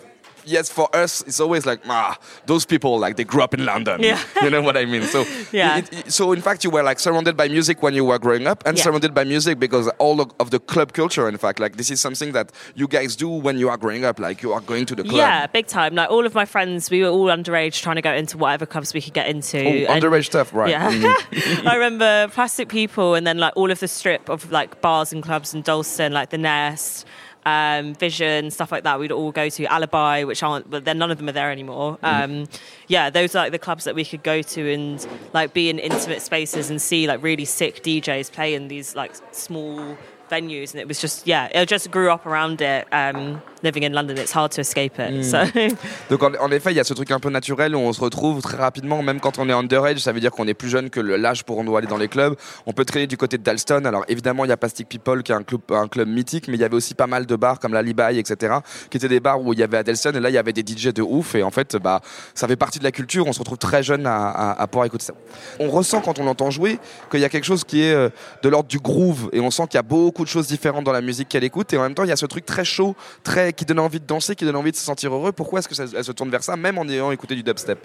yes, 0.49 0.69
for 0.69 0.87
us, 0.95 1.21
it's 1.27 1.39
always 1.39 1.65
like 1.65 1.81
ah, 1.87 2.17
those 2.45 2.65
people 2.65 2.97
like 2.99 3.15
they 3.17 3.23
grew 3.23 3.41
up 3.41 3.53
in 3.53 3.65
London. 3.65 4.01
Yeah. 4.01 4.19
you 4.43 4.49
know 4.49 4.61
what 4.61 4.75
I 4.77 4.85
mean. 4.85 5.03
So 5.03 5.25
Yeah. 5.51 5.77
it- 5.79 5.93
it- 5.93 6.11
so 6.11 6.31
in 6.33 6.41
fact, 6.41 6.63
you 6.63 6.69
were 6.71 6.83
like 6.83 6.99
surrounded 6.99 7.35
by 7.37 7.47
music 7.47 7.81
when 7.83 7.93
you 7.93 8.03
were 8.05 8.19
growing 8.19 8.47
up, 8.47 8.63
and 8.65 8.77
Yeah. 8.77 8.83
surrounded 8.83 9.13
by 9.13 9.23
music 9.23 9.59
because 9.59 9.87
all 9.99 10.19
of, 10.21 10.31
of 10.39 10.49
the 10.51 10.59
club 10.59 10.93
culture. 10.93 11.27
In 11.29 11.37
fact, 11.37 11.59
like 11.59 11.77
this 11.77 11.89
is 11.91 11.99
something 12.01 12.31
that 12.33 12.51
you 12.75 12.87
guys 12.87 13.15
do 13.15 13.29
when 13.29 13.57
you 13.57 13.69
are 13.69 13.77
growing 13.77 14.05
up. 14.05 14.19
Like 14.19 14.41
you 14.43 14.51
are 14.53 14.61
going 14.61 14.85
to 14.87 14.95
the 14.95 15.03
club. 15.03 15.15
Yeah, 15.17 15.47
big 15.47 15.67
time. 15.67 15.95
Like 15.95 16.09
all 16.09 16.25
of 16.25 16.33
my 16.35 16.45
friends, 16.45 16.89
we 16.89 17.01
were 17.03 17.09
all 17.09 17.27
underage 17.27 17.81
trying 17.81 17.95
to 17.97 18.01
go 18.01 18.13
into 18.13 18.37
whatever 18.37 18.65
clubs 18.65 18.93
we 18.93 19.01
could 19.01 19.13
get 19.13 19.27
into. 19.27 19.59
Oh, 19.63 19.93
And- 19.93 20.03
underage 20.03 20.25
stuff, 20.25 20.53
right? 20.53 20.69
Yeah. 20.69 20.91
Mhm. 20.91 21.65
I 21.71 21.75
remember 21.75 22.27
Plastic 22.33 22.69
People 22.69 23.15
and 23.15 23.25
then 23.27 23.37
like 23.37 23.53
all 23.55 23.69
of 23.71 23.79
the 23.79 23.87
strip 23.87 24.29
of 24.29 24.51
like 24.51 24.81
bars 24.81 25.13
and 25.13 25.21
clubs 25.23 25.53
in 25.53 25.61
Dalston, 25.61 26.11
like 26.13 26.29
the 26.29 26.37
Nest, 26.37 27.05
um, 27.45 27.95
Vision, 27.95 28.51
stuff 28.51 28.71
like 28.71 28.83
that. 28.83 28.99
We'd 28.99 29.11
all 29.11 29.31
go 29.31 29.49
to 29.49 29.65
Alibi, 29.65 30.23
which 30.23 30.43
aren't, 30.43 30.69
but 30.69 30.85
then 30.85 30.97
none 30.97 31.11
of 31.11 31.17
them 31.17 31.29
are 31.29 31.33
there 31.33 31.51
anymore. 31.51 31.97
Um, 32.03 32.47
yeah, 32.87 33.09
those 33.09 33.35
are 33.35 33.39
like 33.39 33.51
the 33.51 33.59
clubs 33.59 33.83
that 33.85 33.95
we 33.95 34.05
could 34.05 34.23
go 34.23 34.41
to 34.41 34.73
and 34.73 35.05
like 35.33 35.53
be 35.53 35.69
in 35.69 35.79
intimate 35.79 36.21
spaces 36.21 36.69
and 36.69 36.81
see 36.81 37.07
like 37.07 37.23
really 37.23 37.45
sick 37.45 37.83
DJs 37.83 38.31
play 38.31 38.53
in 38.53 38.67
these 38.67 38.95
like 38.95 39.13
small 39.31 39.97
venues. 40.29 40.73
And 40.75 40.79
it 40.79 40.87
was 40.87 40.99
just, 41.01 41.25
yeah, 41.27 41.47
it 41.53 41.67
just 41.69 41.89
grew 41.91 42.09
up 42.11 42.25
around 42.25 42.61
it. 42.61 42.85
Um, 42.91 43.39
living 43.63 43.83
in 43.83 43.93
London, 43.93 44.15
it's 44.17 44.31
hard 44.33 44.51
to 44.53 44.61
escape 44.61 44.93
it. 44.99 45.23
So. 45.25 45.37
Donc 46.09 46.23
en, 46.23 46.31
en 46.39 46.51
effet, 46.51 46.71
il 46.71 46.77
y 46.77 46.79
a 46.79 46.83
ce 46.83 46.93
truc 46.93 47.11
un 47.11 47.19
peu 47.19 47.29
naturel 47.29 47.75
où 47.75 47.79
on 47.79 47.91
se 47.93 47.99
retrouve 48.01 48.41
très 48.41 48.57
rapidement, 48.57 49.01
même 49.01 49.19
quand 49.19 49.37
on 49.37 49.49
est 49.49 49.53
underage, 49.53 49.97
ça 49.99 50.11
veut 50.11 50.19
dire 50.21 50.31
qu'on 50.31 50.47
est 50.47 50.53
plus 50.53 50.69
jeune 50.69 50.89
que 50.89 50.99
l'âge 50.99 51.43
pour 51.43 51.57
on 51.57 51.63
doit 51.63 51.79
aller 51.79 51.87
dans 51.87 51.97
les 51.97 52.07
clubs. 52.07 52.35
On 52.65 52.71
peut 52.73 52.85
traîner 52.85 53.07
du 53.07 53.17
côté 53.17 53.37
de 53.37 53.43
Dalston. 53.43 53.83
Alors 53.85 54.05
évidemment, 54.07 54.45
il 54.45 54.49
y 54.49 54.51
a 54.53 54.57
Plastic 54.57 54.87
People 54.87 55.23
qui 55.23 55.31
est 55.31 55.35
un 55.35 55.43
club, 55.43 55.61
un 55.71 55.87
club 55.87 56.07
mythique, 56.07 56.47
mais 56.47 56.55
il 56.55 56.59
y 56.61 56.63
avait 56.63 56.75
aussi 56.75 56.93
pas 56.95 57.07
mal 57.07 57.25
de 57.25 57.35
bars 57.35 57.59
comme 57.59 57.73
la 57.73 57.81
Libaï, 57.81 58.17
etc., 58.19 58.55
qui 58.89 58.97
étaient 58.97 59.07
des 59.09 59.19
bars 59.19 59.41
où 59.41 59.51
il 59.53 59.59
y 59.59 59.63
avait 59.63 59.77
à 59.77 59.83
Dalston 59.83 60.13
et 60.15 60.19
là 60.19 60.29
il 60.29 60.33
y 60.33 60.37
avait 60.37 60.53
des 60.53 60.61
DJ 60.65 60.93
de 60.93 61.01
ouf. 61.01 61.35
Et 61.35 61.43
en 61.43 61.51
fait, 61.51 61.75
bah, 61.75 61.99
ça 62.33 62.47
fait 62.47 62.55
partie 62.55 62.79
de 62.79 62.83
la 62.85 62.91
culture. 62.91 63.27
On 63.27 63.33
se 63.33 63.39
retrouve 63.39 63.57
très 63.57 63.83
jeune 63.83 64.05
à, 64.07 64.29
à- 64.29 64.61
à 64.61 64.67
pouvoir 64.67 64.85
écouter 64.85 65.05
ça. 65.05 65.13
On 65.59 65.69
ressent 65.69 66.01
quand 66.01 66.19
on 66.19 66.23
l'entend 66.23 66.49
jouer 66.51 66.79
qu'il 67.11 67.19
y 67.19 67.25
a 67.25 67.29
quelque 67.29 67.43
chose 67.45 67.63
qui 67.63 67.81
est 67.83 67.93
euh, 67.93 68.09
de 68.43 68.49
l'ordre 68.49 68.69
du 68.69 68.79
groove 68.79 69.29
et 69.33 69.39
on 69.41 69.51
sent 69.51 69.63
qu'il 69.69 69.75
y 69.75 69.79
a 69.79 69.83
beaucoup 69.83 70.18
de 70.23 70.29
choses 70.29 70.47
différentes 70.47 70.83
dans 70.83 70.91
la 70.91 71.01
musique 71.01 71.29
qu'elle 71.29 71.43
écoute 71.43 71.73
et 71.73 71.77
en 71.77 71.83
même 71.83 71.93
temps 71.93 72.03
il 72.03 72.09
y 72.09 72.13
a 72.13 72.15
ce 72.15 72.25
truc 72.25 72.45
très 72.45 72.65
chaud, 72.65 72.95
très 73.23 73.53
qui 73.53 73.65
donne 73.65 73.79
envie 73.79 73.99
de 73.99 74.05
danser, 74.05 74.35
qui 74.35 74.45
donne 74.45 74.55
envie 74.55 74.71
de 74.71 74.75
se 74.75 74.83
sentir 74.83 75.13
heureux. 75.13 75.31
Pourquoi 75.31 75.59
est-ce 75.59 75.69
que 75.69 75.75
ça, 75.75 75.85
elle 75.95 76.03
se 76.03 76.11
tourne 76.11 76.29
vers 76.29 76.43
ça, 76.43 76.55
même 76.55 76.77
en 76.77 76.87
ayant 76.87 77.11
écouté 77.11 77.35
du 77.35 77.43
dubstep 77.43 77.79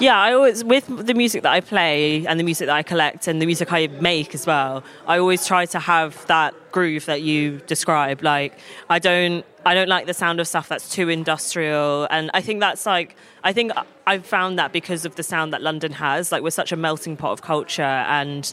Yeah, 0.00 0.14
I 0.14 0.34
always 0.34 0.64
with 0.64 0.84
the 1.06 1.14
music 1.14 1.42
that 1.42 1.56
I 1.56 1.60
play 1.60 2.26
and 2.28 2.38
the 2.38 2.44
music 2.44 2.66
that 2.66 2.78
I 2.78 2.82
collect 2.82 3.28
and 3.28 3.40
the 3.40 3.46
music 3.46 3.68
I 3.72 3.88
make 4.00 4.34
as 4.34 4.46
well. 4.46 4.82
I 5.06 5.18
always 5.18 5.44
try 5.46 5.66
to 5.66 5.78
have 5.78 6.26
that 6.26 6.54
groove 6.72 7.06
that 7.06 7.22
you 7.22 7.60
describe. 7.66 8.22
Like 8.22 8.52
I 8.88 8.98
don't 8.98 9.44
I 9.64 9.74
don't 9.74 9.88
like 9.88 10.06
the 10.06 10.14
sound 10.14 10.40
of 10.40 10.46
stuff 10.46 10.68
that's 10.68 10.88
too 10.88 11.08
industrial 11.08 12.06
and 12.10 12.30
I 12.34 12.40
think 12.40 12.60
that's 12.60 12.86
like 12.86 13.16
I 13.44 13.52
think 13.52 13.72
I've 14.06 14.26
found 14.26 14.58
that 14.58 14.72
because 14.72 15.04
of 15.04 15.14
the 15.16 15.22
sound 15.22 15.52
that 15.52 15.62
London 15.62 15.92
has. 15.92 16.32
Like 16.32 16.42
we're 16.42 16.50
such 16.50 16.72
a 16.72 16.76
melting 16.76 17.16
pot 17.16 17.32
of 17.32 17.42
culture 17.42 17.82
and 17.82 18.52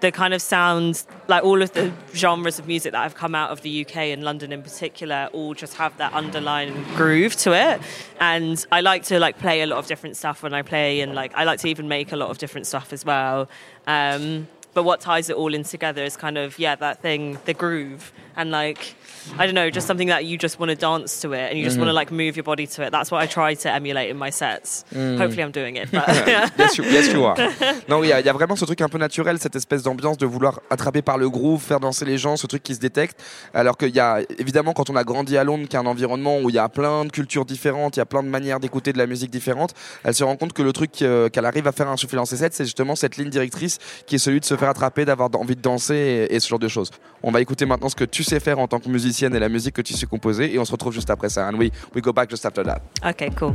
the 0.00 0.10
kind 0.10 0.34
of 0.34 0.42
sounds 0.42 1.06
like 1.28 1.44
all 1.44 1.62
of 1.62 1.72
the 1.72 1.92
genres 2.14 2.58
of 2.58 2.66
music 2.66 2.92
that 2.92 3.02
have 3.02 3.14
come 3.14 3.34
out 3.34 3.50
of 3.50 3.62
the 3.62 3.84
UK 3.84 3.96
and 3.96 4.24
London 4.24 4.52
in 4.52 4.62
particular 4.62 5.28
all 5.32 5.54
just 5.54 5.74
have 5.74 5.96
that 5.98 6.12
underlying 6.12 6.82
groove 6.94 7.36
to 7.36 7.52
it. 7.52 7.80
And 8.18 8.64
I 8.72 8.80
like 8.80 9.04
to 9.04 9.18
like 9.18 9.38
play 9.38 9.62
a 9.62 9.66
lot 9.66 9.78
of 9.78 9.86
different 9.86 10.16
stuff 10.16 10.42
when 10.42 10.54
I 10.54 10.62
play 10.62 11.00
and 11.00 11.14
like 11.14 11.34
I 11.34 11.44
like 11.44 11.60
to 11.60 11.68
even 11.68 11.88
make 11.88 12.12
a 12.12 12.16
lot 12.16 12.30
of 12.30 12.38
different 12.38 12.66
stuff 12.66 12.92
as 12.92 13.04
well. 13.04 13.48
Um, 13.86 14.48
but 14.72 14.84
what 14.84 15.00
ties 15.00 15.28
it 15.28 15.36
all 15.36 15.52
in 15.52 15.64
together 15.64 16.02
is 16.04 16.16
kind 16.16 16.38
of 16.38 16.58
yeah 16.58 16.74
that 16.76 17.02
thing 17.02 17.38
the 17.44 17.54
groove. 17.54 18.12
And 18.36 18.50
like 18.50 18.94
I 19.38 19.46
don't 19.46 19.54
know 19.54 19.70
just 19.70 19.86
something 19.86 20.08
that 20.08 20.24
you 20.24 20.36
just 20.38 20.58
want 20.58 20.70
to 20.70 20.76
dance 20.76 21.20
to 21.22 21.32
it 21.32 21.50
and 21.50 21.58
you 21.58 21.64
just 21.64 21.76
Mhm. 21.76 21.80
want 21.80 21.90
to 21.90 21.94
like 21.94 22.10
move 22.10 22.36
your 22.36 22.44
body 22.44 22.66
to 22.66 22.82
it 22.82 22.90
that's 22.90 23.10
what 23.10 23.22
I 23.22 23.26
try 23.28 23.54
to 23.56 23.68
emulate 23.68 24.10
in 24.10 24.16
my 24.16 24.30
sets 24.30 24.84
Mm. 24.94 25.18
hopefully 25.18 25.42
I'm 25.42 25.52
doing 25.52 25.76
it 25.76 25.90
but 25.92 26.02
yes, 26.58 26.76
you, 26.78 26.84
yes, 26.84 27.12
you 27.12 27.24
are. 27.24 27.36
Non, 27.88 28.02
il 28.02 28.08
y, 28.08 28.12
a- 28.12 28.20
il 28.20 28.26
y 28.26 28.28
a 28.28 28.32
vraiment 28.32 28.56
ce 28.56 28.64
truc 28.64 28.80
un 28.80 28.88
peu 28.88 28.98
naturel, 28.98 29.38
cette 29.38 29.56
espèce 29.56 29.82
d'ambiance 29.82 30.16
de 30.18 30.26
vouloir 30.26 30.60
attraper 30.70 31.02
par 31.02 31.18
le 31.18 31.28
groove, 31.28 31.60
faire 31.62 31.80
danser 31.80 32.04
les 32.04 32.18
gens, 32.18 32.36
ce 32.36 32.46
truc 32.46 32.62
qui 32.62 32.74
se 32.74 32.80
détecte. 32.80 33.20
Alors 33.54 33.76
qu'il 33.76 33.94
y 33.94 34.00
a, 34.00 34.20
évidemment, 34.38 34.72
quand 34.72 34.90
on 34.90 34.96
a 34.96 35.04
grandi 35.04 35.36
à 35.36 35.44
Londres, 35.44 35.66
qui 35.68 35.76
est 35.76 35.78
un 35.78 35.86
environnement 35.86 36.38
où 36.40 36.48
il 36.50 36.54
y 36.54 36.58
a 36.58 36.68
plein 36.68 37.04
de 37.04 37.10
cultures 37.10 37.44
différentes, 37.44 37.96
il 37.96 38.00
y 38.00 38.02
a 38.02 38.06
plein 38.06 38.22
de 38.22 38.28
manières 38.28 38.60
d'écouter 38.60 38.92
de 38.92 38.98
la 38.98 39.06
musique 39.06 39.30
différente, 39.30 39.74
elle 40.04 40.14
se 40.14 40.24
rend 40.24 40.36
compte 40.36 40.52
que 40.52 40.62
le 40.62 40.72
truc 40.72 41.02
euh, 41.02 41.28
qu'elle 41.28 41.46
arrive 41.46 41.66
à 41.66 41.72
faire 41.72 41.88
insuffler 41.88 42.16
dans 42.16 42.24
ses 42.24 42.36
sets, 42.36 42.50
c'est 42.52 42.64
justement 42.64 42.94
cette 42.96 43.16
ligne 43.16 43.30
directrice 43.30 43.78
qui 44.06 44.16
est 44.16 44.18
celui 44.18 44.40
de 44.40 44.44
se 44.44 44.56
faire 44.56 44.68
attraper, 44.68 45.04
d'avoir 45.04 45.28
envie 45.34 45.56
de 45.56 45.60
danser 45.62 45.94
et, 46.30 46.34
et 46.34 46.40
ce 46.40 46.48
genre 46.48 46.58
de 46.58 46.68
choses. 46.68 46.90
On 47.22 47.30
va 47.30 47.40
écouter 47.40 47.66
maintenant 47.66 47.88
ce 47.88 47.96
que 47.96 48.04
tu 48.04 48.22
sais 48.24 48.40
faire 48.40 48.58
en 48.58 48.68
tant 48.68 48.78
que 48.80 48.88
et 49.34 49.38
la 49.38 49.48
musique 49.48 49.74
que 49.74 49.82
tu 49.82 49.94
sais 49.94 50.06
composer 50.06 50.54
et 50.54 50.58
on 50.58 50.64
se 50.64 50.72
retrouve 50.72 50.92
juste 50.92 51.10
après 51.10 51.28
ça. 51.28 51.48
And 51.48 51.54
we, 51.54 51.70
we 51.94 52.02
go 52.02 52.12
back 52.12 52.30
just 52.30 52.44
after 52.46 52.64
that. 52.64 52.80
okay 53.04 53.30
cool 53.30 53.54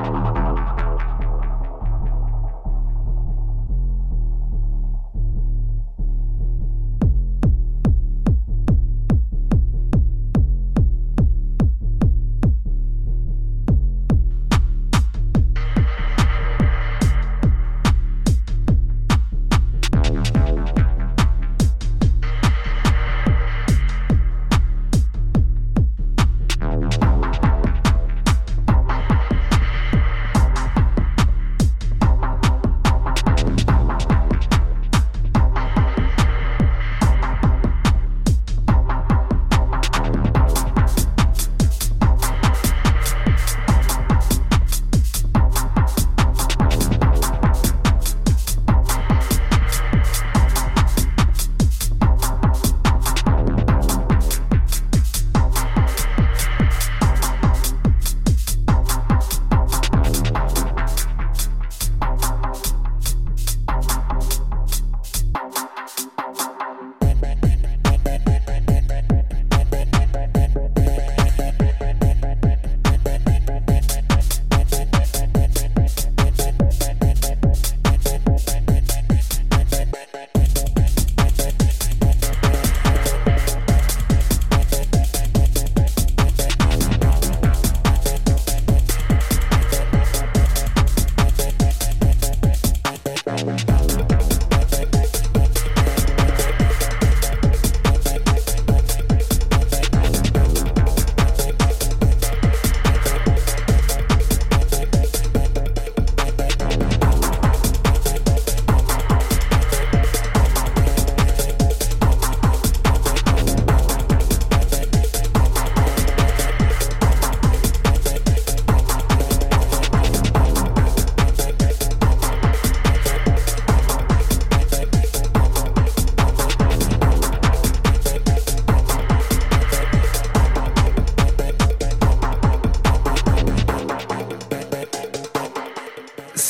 Bye. 0.00 0.39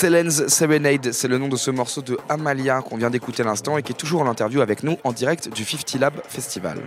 Selen's 0.00 0.46
Serenade, 0.48 1.12
c'est 1.12 1.28
le 1.28 1.36
nom 1.36 1.48
de 1.48 1.56
ce 1.56 1.70
morceau 1.70 2.00
de 2.00 2.16
Amalia 2.30 2.80
qu'on 2.80 2.96
vient 2.96 3.10
d'écouter 3.10 3.42
à 3.42 3.44
l'instant 3.44 3.76
et 3.76 3.82
qui 3.82 3.92
est 3.92 3.94
toujours 3.94 4.22
en 4.22 4.26
interview 4.26 4.62
avec 4.62 4.82
nous 4.82 4.96
en 5.04 5.12
direct 5.12 5.50
du 5.50 5.62
50 5.62 6.00
Lab 6.00 6.14
Festival. 6.26 6.78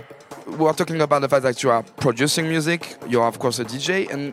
We 0.58 0.68
are 0.68 0.76
talking 0.76 1.00
about 1.00 1.20
the 1.20 1.30
fact 1.30 1.44
that 1.44 1.62
you 1.62 1.70
are 1.70 1.84
producing 1.98 2.48
music, 2.48 2.98
you 3.08 3.22
are 3.22 3.28
of 3.28 3.38
course 3.38 3.60
a 3.60 3.66
DJ, 3.66 4.12
and 4.12 4.32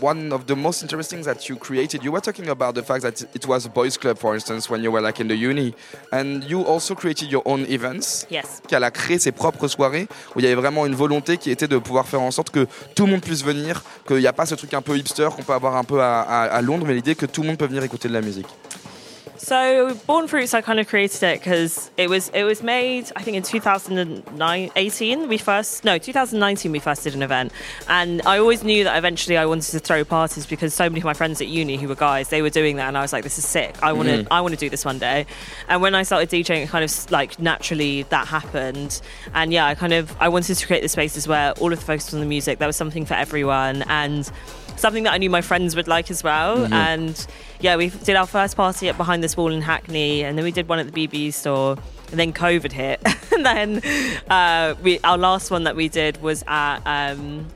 one 0.00 0.32
of 0.32 0.46
the 0.46 0.54
most 0.54 0.82
interesting 0.82 1.22
that 1.24 1.48
you 1.48 1.56
created, 1.56 2.02
you 2.04 2.12
were 2.12 2.20
talking 2.20 2.48
about 2.48 2.74
the 2.74 2.82
fact 2.82 3.02
that 3.02 3.22
it 3.34 3.46
was 3.46 3.66
a 3.66 3.68
boys 3.68 3.96
club, 3.98 4.16
for 4.18 4.34
instance, 4.34 4.70
when 4.70 4.82
you 4.82 4.90
were 4.92 5.00
like 5.00 5.20
in 5.20 5.28
the 5.28 5.34
uni, 5.36 5.74
and 6.12 6.44
you 6.44 6.62
also 6.64 6.94
created 6.94 7.30
your 7.30 7.42
own 7.44 7.64
events. 7.68 8.26
Yes. 8.30 8.62
Qu'elle 8.68 8.84
a 8.84 8.90
créé 8.90 9.18
ses 9.18 9.32
propres 9.32 9.68
soirées 9.68 10.06
où 10.34 10.40
il 10.40 10.44
y 10.44 10.46
avait 10.46 10.54
vraiment 10.60 10.86
une 10.86 10.94
volonté 10.94 11.36
qui 11.36 11.50
était 11.50 11.68
de 11.68 11.78
pouvoir 11.78 12.06
faire 12.06 12.20
en 12.22 12.30
sorte 12.30 12.50
que 12.50 12.66
tout 12.94 13.06
le 13.06 13.12
monde 13.12 13.22
puisse 13.22 13.44
venir, 13.44 13.82
qu'il 14.06 14.18
n'y 14.18 14.26
a 14.26 14.32
pas 14.32 14.46
ce 14.46 14.54
truc 14.54 14.74
un 14.74 14.82
peu 14.82 14.96
hipster 14.96 15.28
qu'on 15.34 15.42
peut 15.42 15.52
avoir 15.54 15.76
un 15.76 15.84
peu 15.84 16.00
à, 16.00 16.20
à- 16.20 16.42
à 16.44 16.62
Londres, 16.62 16.84
mais 16.86 16.94
l'idée 16.94 17.14
que 17.14 17.26
tout 17.26 17.42
le 17.42 17.48
monde 17.48 17.58
peut 17.58 17.66
venir 17.66 17.82
écouter 17.82 18.08
de 18.08 18.14
la 18.14 18.20
musique. 18.20 18.46
So 19.42 19.94
Born 20.06 20.28
Fruits, 20.28 20.54
I 20.54 20.60
kind 20.60 20.78
of 20.78 20.86
created 20.86 21.20
it 21.24 21.40
because 21.40 21.90
it 21.96 22.08
was 22.08 22.28
it 22.28 22.44
was 22.44 22.62
made. 22.62 23.10
I 23.16 23.22
think 23.24 23.36
in 23.36 23.42
2018 23.42 25.28
we 25.28 25.36
first 25.36 25.84
no 25.84 25.98
2019 25.98 26.70
we 26.70 26.78
first 26.78 27.02
did 27.02 27.16
an 27.16 27.24
event, 27.24 27.50
and 27.88 28.22
I 28.22 28.38
always 28.38 28.62
knew 28.62 28.84
that 28.84 28.96
eventually 28.96 29.36
I 29.36 29.44
wanted 29.46 29.72
to 29.72 29.80
throw 29.80 30.04
parties 30.04 30.46
because 30.46 30.72
so 30.74 30.88
many 30.88 31.00
of 31.00 31.04
my 31.04 31.12
friends 31.12 31.40
at 31.40 31.48
uni 31.48 31.76
who 31.76 31.88
were 31.88 31.96
guys 31.96 32.28
they 32.28 32.40
were 32.40 32.50
doing 32.50 32.76
that, 32.76 32.86
and 32.86 32.96
I 32.96 33.02
was 33.02 33.12
like, 33.12 33.24
this 33.24 33.36
is 33.36 33.44
sick. 33.44 33.74
I 33.82 33.92
want 33.92 34.08
to 34.10 34.22
mm. 34.22 34.28
I 34.30 34.40
want 34.40 34.54
to 34.54 34.60
do 34.60 34.70
this 34.70 34.84
one 34.84 35.00
day. 35.00 35.26
And 35.68 35.82
when 35.82 35.96
I 35.96 36.04
started 36.04 36.30
DJing, 36.30 36.62
it 36.62 36.68
kind 36.68 36.84
of 36.84 37.10
like 37.10 37.40
naturally 37.40 38.04
that 38.04 38.28
happened, 38.28 39.00
and 39.34 39.52
yeah, 39.52 39.66
I 39.66 39.74
kind 39.74 39.92
of 39.92 40.14
I 40.20 40.28
wanted 40.28 40.54
to 40.54 40.66
create 40.68 40.82
the 40.82 40.88
spaces 40.88 41.26
where 41.26 41.50
all 41.54 41.72
of 41.72 41.80
the 41.80 41.84
focus 41.84 42.06
was 42.06 42.14
on 42.14 42.20
the 42.20 42.26
music. 42.26 42.60
There 42.60 42.68
was 42.68 42.76
something 42.76 43.04
for 43.04 43.14
everyone, 43.14 43.82
and 43.88 44.30
something 44.76 45.04
that 45.04 45.12
I 45.12 45.18
knew 45.18 45.30
my 45.30 45.40
friends 45.40 45.76
would 45.76 45.88
like 45.88 46.10
as 46.10 46.22
well. 46.22 46.72
And 46.72 47.26
yeah, 47.60 47.76
we 47.76 47.88
did 47.88 48.16
our 48.16 48.26
first 48.26 48.56
party 48.56 48.88
at 48.88 48.96
Behind 48.96 49.22
this 49.22 49.36
Wall 49.36 49.52
in 49.52 49.62
Hackney, 49.62 50.24
and 50.24 50.36
then 50.36 50.44
we 50.44 50.52
did 50.52 50.68
one 50.68 50.78
at 50.78 50.92
the 50.92 51.08
BB 51.08 51.32
store. 51.32 51.76
And 52.10 52.20
then 52.20 52.34
COVID 52.34 52.72
hit, 52.72 53.00
and 53.32 53.46
then 53.46 53.80
uh, 54.28 54.74
we 54.82 54.98
our 55.00 55.16
last 55.16 55.50
one 55.50 55.64
that 55.64 55.76
we 55.76 55.88
did 55.88 56.20
was 56.20 56.44
at 56.46 56.80
um, 56.84 57.48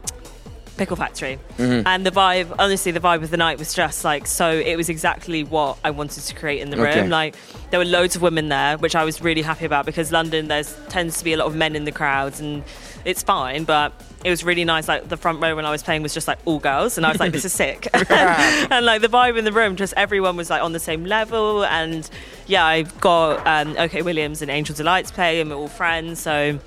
Pickle 0.78 0.96
Factory, 0.96 1.38
and 1.58 2.06
the 2.06 2.10
vibe. 2.10 2.54
Honestly, 2.58 2.90
the 2.90 3.00
vibe 3.00 3.22
of 3.22 3.30
the 3.30 3.36
night 3.36 3.58
was 3.58 3.74
just 3.74 4.02
like 4.04 4.26
so. 4.26 4.50
It 4.50 4.76
was 4.76 4.88
exactly 4.88 5.44
what 5.44 5.78
I 5.84 5.90
wanted 5.90 6.22
to 6.22 6.34
create 6.34 6.62
in 6.62 6.70
the 6.70 6.76
room. 6.78 6.86
Okay. 6.86 7.08
Like 7.08 7.36
there 7.70 7.78
were 7.78 7.84
loads 7.84 8.16
of 8.16 8.22
women 8.22 8.48
there, 8.48 8.78
which 8.78 8.94
I 8.94 9.04
was 9.04 9.20
really 9.20 9.42
happy 9.42 9.66
about 9.66 9.84
because 9.84 10.10
London 10.10 10.48
there's 10.48 10.74
tends 10.88 11.18
to 11.18 11.24
be 11.24 11.34
a 11.34 11.36
lot 11.36 11.48
of 11.48 11.54
men 11.54 11.76
in 11.76 11.84
the 11.84 11.92
crowds, 11.92 12.40
and 12.40 12.64
it's 13.04 13.22
fine, 13.22 13.64
but. 13.64 13.92
It 14.26 14.30
was 14.30 14.42
really 14.42 14.64
nice. 14.64 14.88
Like 14.88 15.08
the 15.08 15.16
front 15.16 15.40
row 15.40 15.54
when 15.54 15.64
I 15.64 15.70
was 15.70 15.84
playing 15.84 16.02
was 16.02 16.12
just 16.12 16.26
like 16.26 16.38
all 16.46 16.58
girls, 16.58 16.96
and 16.96 17.06
I 17.06 17.10
was 17.10 17.20
like, 17.20 17.30
"This 17.30 17.44
is 17.44 17.52
sick." 17.64 17.88
and 17.94 18.84
like 18.84 19.00
the 19.00 19.06
vibe 19.06 19.38
in 19.38 19.44
the 19.44 19.52
room, 19.52 19.76
just 19.76 19.94
everyone 19.96 20.36
was 20.36 20.50
like 20.50 20.62
on 20.62 20.72
the 20.72 20.80
same 20.80 21.04
level. 21.04 21.64
And 21.64 22.10
yeah, 22.48 22.64
I 22.64 22.82
got 22.82 23.46
um, 23.46 23.76
OK 23.78 24.02
Williams 24.02 24.42
and 24.42 24.50
Angel 24.50 24.74
Delights 24.74 25.12
play, 25.12 25.40
and 25.40 25.48
we're 25.48 25.54
all 25.54 25.68
friends. 25.68 26.18
So 26.18 26.58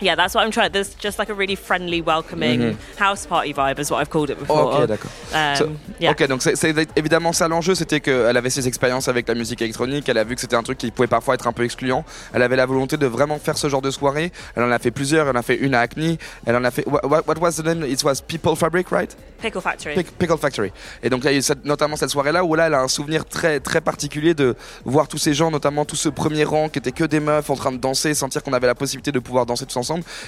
yeah, 0.00 0.16
that's 0.16 0.34
what 0.34 0.42
I'm 0.44 0.50
trying. 0.50 0.70
There's 0.70 0.90
just 1.02 1.18
like 1.18 1.30
a 1.30 1.34
really 1.34 1.56
friendly, 1.56 2.00
welcoming 2.00 2.76
house 2.98 3.26
party 3.26 3.52
vibe, 3.52 3.78
is 3.78 3.90
what 3.90 4.00
I've 4.02 4.10
called 4.10 4.30
it 4.30 4.38
before. 4.38 4.80
Ok, 4.80 4.86
d'accord. 4.86 5.10
Um, 5.34 5.56
So- 5.56 5.68
yeah. 6.00 6.10
Ok, 6.12 6.26
donc 6.28 6.42
c'est 6.42 6.56
c'est 6.56 6.74
évidemment 6.96 7.32
ça 7.32 7.48
l'enjeu, 7.48 7.74
c'était 7.74 8.00
qu'elle 8.00 8.36
avait 8.36 8.50
ses 8.50 8.66
expériences 8.68 9.08
avec 9.08 9.28
la 9.28 9.34
musique 9.34 9.62
électronique, 9.62 10.08
elle 10.08 10.18
a 10.18 10.24
vu 10.24 10.34
que 10.34 10.40
c'était 10.40 10.56
un 10.56 10.62
truc 10.62 10.78
qui 10.78 10.90
pouvait 10.90 11.08
parfois 11.08 11.34
être 11.34 11.46
un 11.46 11.52
peu 11.52 11.64
excluant, 11.64 12.04
elle 12.32 12.42
avait 12.42 12.56
la 12.56 12.66
volonté 12.66 12.96
de 12.96 13.06
vraiment 13.06 13.38
faire 13.38 13.56
ce 13.58 13.68
genre 13.68 13.82
de 13.82 13.90
soirée, 13.90 14.32
elle 14.56 14.62
en 14.64 14.70
a 14.70 14.78
fait 14.78 14.90
plusieurs, 14.90 15.28
elle 15.28 15.36
en 15.36 15.40
a 15.40 15.42
fait 15.42 15.56
une 15.56 15.74
à 15.74 15.80
Hackney, 15.80 16.18
elle 16.46 16.56
en 16.56 16.64
a 16.64 16.70
fait... 16.70 16.84
What, 16.86 17.22
what 17.26 17.36
was 17.40 17.52
the 17.52 17.64
name? 17.64 17.84
It 17.84 18.02
was 18.04 18.16
People 18.26 18.56
Fabric, 18.56 18.88
right? 18.90 19.16
Pickle 19.40 19.60
Factory. 19.60 19.94
Pick- 19.94 20.12
Pickle 20.18 20.38
Factory. 20.38 20.72
Et 21.02 21.10
donc 21.10 21.20
il 21.24 21.30
y 21.30 21.34
a 21.34 21.36
eu 21.36 21.42
cette- 21.42 21.64
notamment 21.64 21.96
cette 21.96 22.10
soirée-là 22.10 22.44
où 22.44 22.54
là 22.54 22.66
elle 22.66 22.74
a 22.74 22.80
un 22.80 22.88
souvenir 22.88 23.24
très 23.26 23.60
très 23.60 23.80
particulier 23.80 24.34
de 24.34 24.56
voir 24.84 25.06
tous 25.08 25.18
ces 25.18 25.34
gens, 25.34 25.50
notamment 25.50 25.84
tout 25.84 25.96
ce 25.96 26.08
premier 26.08 26.44
rang 26.44 26.68
qui 26.68 26.78
était 26.78 26.92
que 26.92 27.04
des 27.04 27.20
meufs 27.20 27.50
en 27.50 27.56
train 27.56 27.72
de 27.72 27.76
danser, 27.76 28.14
sentir 28.14 28.42
qu'on 28.42 28.52
avait 28.54 28.66
la 28.66 28.74
possibilité 28.74 29.12
de 29.12 29.18
pouvoir 29.18 29.44
danser 29.46 29.66
tous 29.66 29.76
ensemble. 29.76 29.83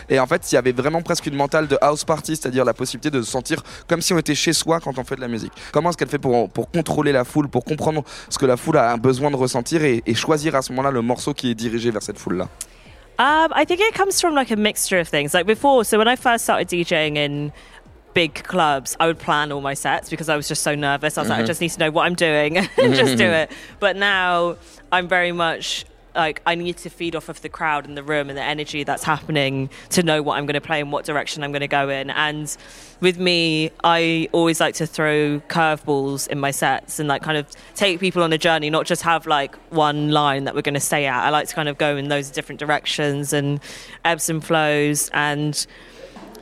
Et 0.09 0.19
en 0.19 0.27
fait 0.27 0.51
il 0.51 0.55
y 0.55 0.59
avait 0.59 0.73
vraiment 0.73 1.03
presque 1.03 1.27
une 1.27 1.37
mentale 1.37 1.67
de 1.67 1.79
house 1.81 2.05
party, 2.05 2.37
c'est-à-dire 2.37 2.65
la 2.65 2.75
possibilité 2.75 3.11
de 3.11 3.23
se 3.23 3.31
sentir 3.31 3.63
comme 3.89 4.01
si 4.01 4.13
on 4.13 4.19
était 4.19 4.35
chez 4.35 4.53
soi 4.53 4.81
quand 4.81 4.99
on 4.99 5.05
fait 5.05 5.17
de 5.17 5.21
la 5.21 5.29
musique. 5.29 5.53
Comment 5.73 5.91
est-ce 5.91 5.97
qu'elle 5.97 6.09
fait 6.09 6.19
pour, 6.19 6.49
pour 6.51 6.71
contrôler 6.71 7.13
la 7.13 7.25
foule, 7.25 7.49
pour 7.49 7.65
comprendre 7.65 8.05
ce 8.29 8.39
que 8.39 8.47
la 8.47 8.57
foule 8.57 8.79
a 8.79 8.97
besoin 8.97 9.31
de 9.31 9.37
ressentir 9.37 9.83
et, 9.83 10.03
et 10.07 10.15
choisir 10.15 10.55
à 10.55 10.63
ce 10.63 10.73
moment-là 10.73 10.91
le 10.91 11.03
morceau 11.03 11.35
qui 11.35 11.51
est 11.51 11.55
dirigé 11.55 11.91
vers 11.91 12.03
cette 12.03 12.19
foule-là? 12.19 12.49
Um, 13.19 13.51
I 13.55 13.65
think 13.65 13.81
it 13.81 13.95
comes 13.95 14.21
from 14.21 14.35
like 14.35 14.51
a 14.51 14.57
mixture 14.57 14.99
of 14.99 15.09
things. 15.09 15.33
Like 15.33 15.47
before, 15.47 15.85
so 15.87 15.97
when 15.97 16.07
I 16.07 16.17
first 16.17 16.45
started 16.45 16.69
DJing 16.69 17.17
in 17.17 17.51
big 18.13 18.35
clubs, 18.45 18.95
I 19.01 19.07
would 19.07 19.19
plan 19.19 19.53
all 19.53 19.63
my 19.63 19.73
sets 19.75 20.11
because 20.11 20.29
I 20.29 20.37
was 20.37 20.49
just 20.49 20.63
so 20.63 20.75
nervous. 20.75 21.17
I 21.17 21.23
was 21.23 21.31
like, 21.31 21.41
I 21.41 21.47
just 21.47 21.63
need 21.63 21.71
to 21.71 21.79
know 21.79 21.91
what 21.91 22.05
I'm 22.05 22.15
doing 22.15 22.59
and 22.59 22.69
just 22.95 23.17
do 23.17 23.25
it. 23.25 23.51
But 23.81 23.97
now 23.97 24.57
I'm 24.93 25.09
very 25.09 25.33
much 25.33 25.87
like 26.17 26.43
I 26.47 26.55
need 26.55 26.77
to 26.79 26.91
feed 26.91 27.15
off 27.15 27.29
of 27.29 27.41
the 27.43 27.49
crowd 27.49 27.87
in 27.87 27.95
the 27.95 28.03
room 28.03 28.29
and 28.29 28.37
the 28.37 28.43
energy 28.43 28.85
that's 28.85 29.05
happening 29.05 29.71
to 29.91 30.03
know 30.03 30.23
what 30.23 30.39
I'm 30.39 30.47
going 30.47 30.55
to 30.55 30.61
play 30.61 30.81
and 30.81 30.91
what 30.91 31.05
direction 31.05 31.45
I'm 31.45 31.53
going 31.53 31.61
to 31.61 31.69
go 31.69 31.89
in. 31.89 32.11
And 32.11 32.55
with 33.01 33.19
me, 33.19 33.71
I 33.85 34.29
always 34.33 34.61
like 34.61 34.75
to 34.77 34.87
throw 34.87 35.41
curveballs 35.49 36.29
in 36.29 36.41
my 36.41 36.51
sets 36.51 36.99
and 36.99 37.09
like 37.09 37.23
kind 37.23 37.37
of 37.37 37.47
take 37.75 38.01
people 38.01 38.23
on 38.23 38.33
a 38.33 38.39
journey, 38.39 38.71
not 38.71 38.87
just 38.87 39.03
have 39.03 39.27
like 39.27 39.55
one 39.71 40.11
line 40.11 40.45
that 40.45 40.55
we're 40.55 40.63
going 40.63 40.75
to 40.75 40.81
stay 40.81 41.07
at. 41.07 41.25
I 41.25 41.31
like 41.31 41.49
to 41.49 41.55
kind 41.55 41.69
of 41.69 41.79
go 41.79 41.97
in 41.97 42.09
those 42.09 42.31
different 42.31 42.59
directions 42.59 43.33
and 43.33 43.61
ebbs 44.05 44.29
and 44.29 44.43
flows. 44.43 45.11
And 45.13 45.67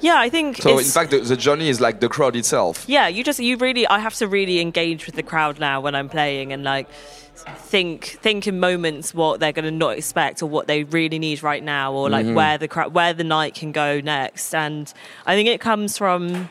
yeah, 0.00 0.18
I 0.18 0.28
think 0.28 0.58
So 0.58 0.78
in 0.78 0.84
fact 0.84 1.10
the, 1.10 1.20
the 1.20 1.36
journey 1.36 1.68
is 1.68 1.80
like 1.80 2.00
the 2.00 2.08
crowd 2.08 2.36
itself. 2.36 2.84
yeah, 2.88 3.08
you 3.08 3.24
just 3.24 3.40
you 3.40 3.56
really 3.56 3.86
I 3.86 3.98
have 3.98 4.14
to 4.14 4.28
really 4.28 4.60
engage 4.60 5.06
with 5.06 5.14
the 5.14 5.22
crowd 5.22 5.58
now 5.58 5.80
when 5.80 5.94
I'm 5.94 6.08
playing 6.08 6.52
and 6.52 6.64
like 6.64 6.88
think 7.36 8.04
think 8.04 8.46
in 8.46 8.60
moments 8.60 9.12
what 9.12 9.40
they're 9.40 9.52
going 9.52 9.64
to 9.64 9.70
not 9.70 9.98
expect 9.98 10.42
or 10.42 10.46
what 10.46 10.66
they 10.66 10.84
really 10.84 11.18
need 11.18 11.42
right 11.42 11.62
now 11.62 11.92
or 11.92 12.08
like 12.08 12.26
mm-hmm. 12.26 12.34
where 12.34 12.58
the 12.58 12.68
crowd 12.68 12.94
where 12.94 13.12
the 13.12 13.24
night 13.24 13.54
can 13.54 13.72
go 13.72 14.00
next. 14.00 14.54
And 14.54 14.92
I 15.26 15.34
think 15.34 15.48
it 15.48 15.60
comes 15.60 15.98
from 15.98 16.48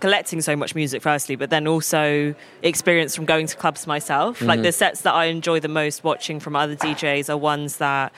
collecting 0.00 0.40
so 0.40 0.56
much 0.56 0.74
music 0.74 1.00
firstly 1.00 1.36
but 1.36 1.48
then 1.50 1.68
also 1.68 2.34
experience 2.62 3.14
from 3.14 3.24
going 3.24 3.46
to 3.46 3.56
clubs 3.56 3.86
myself. 3.86 4.40
Like 4.40 4.58
mm-hmm. 4.58 4.64
the 4.64 4.72
sets 4.72 5.02
that 5.02 5.14
I 5.14 5.26
enjoy 5.26 5.60
the 5.60 5.68
most 5.68 6.04
watching 6.04 6.40
from 6.40 6.56
other 6.56 6.76
DJs 6.76 7.30
are 7.30 7.36
ones 7.36 7.78
that 7.78 8.12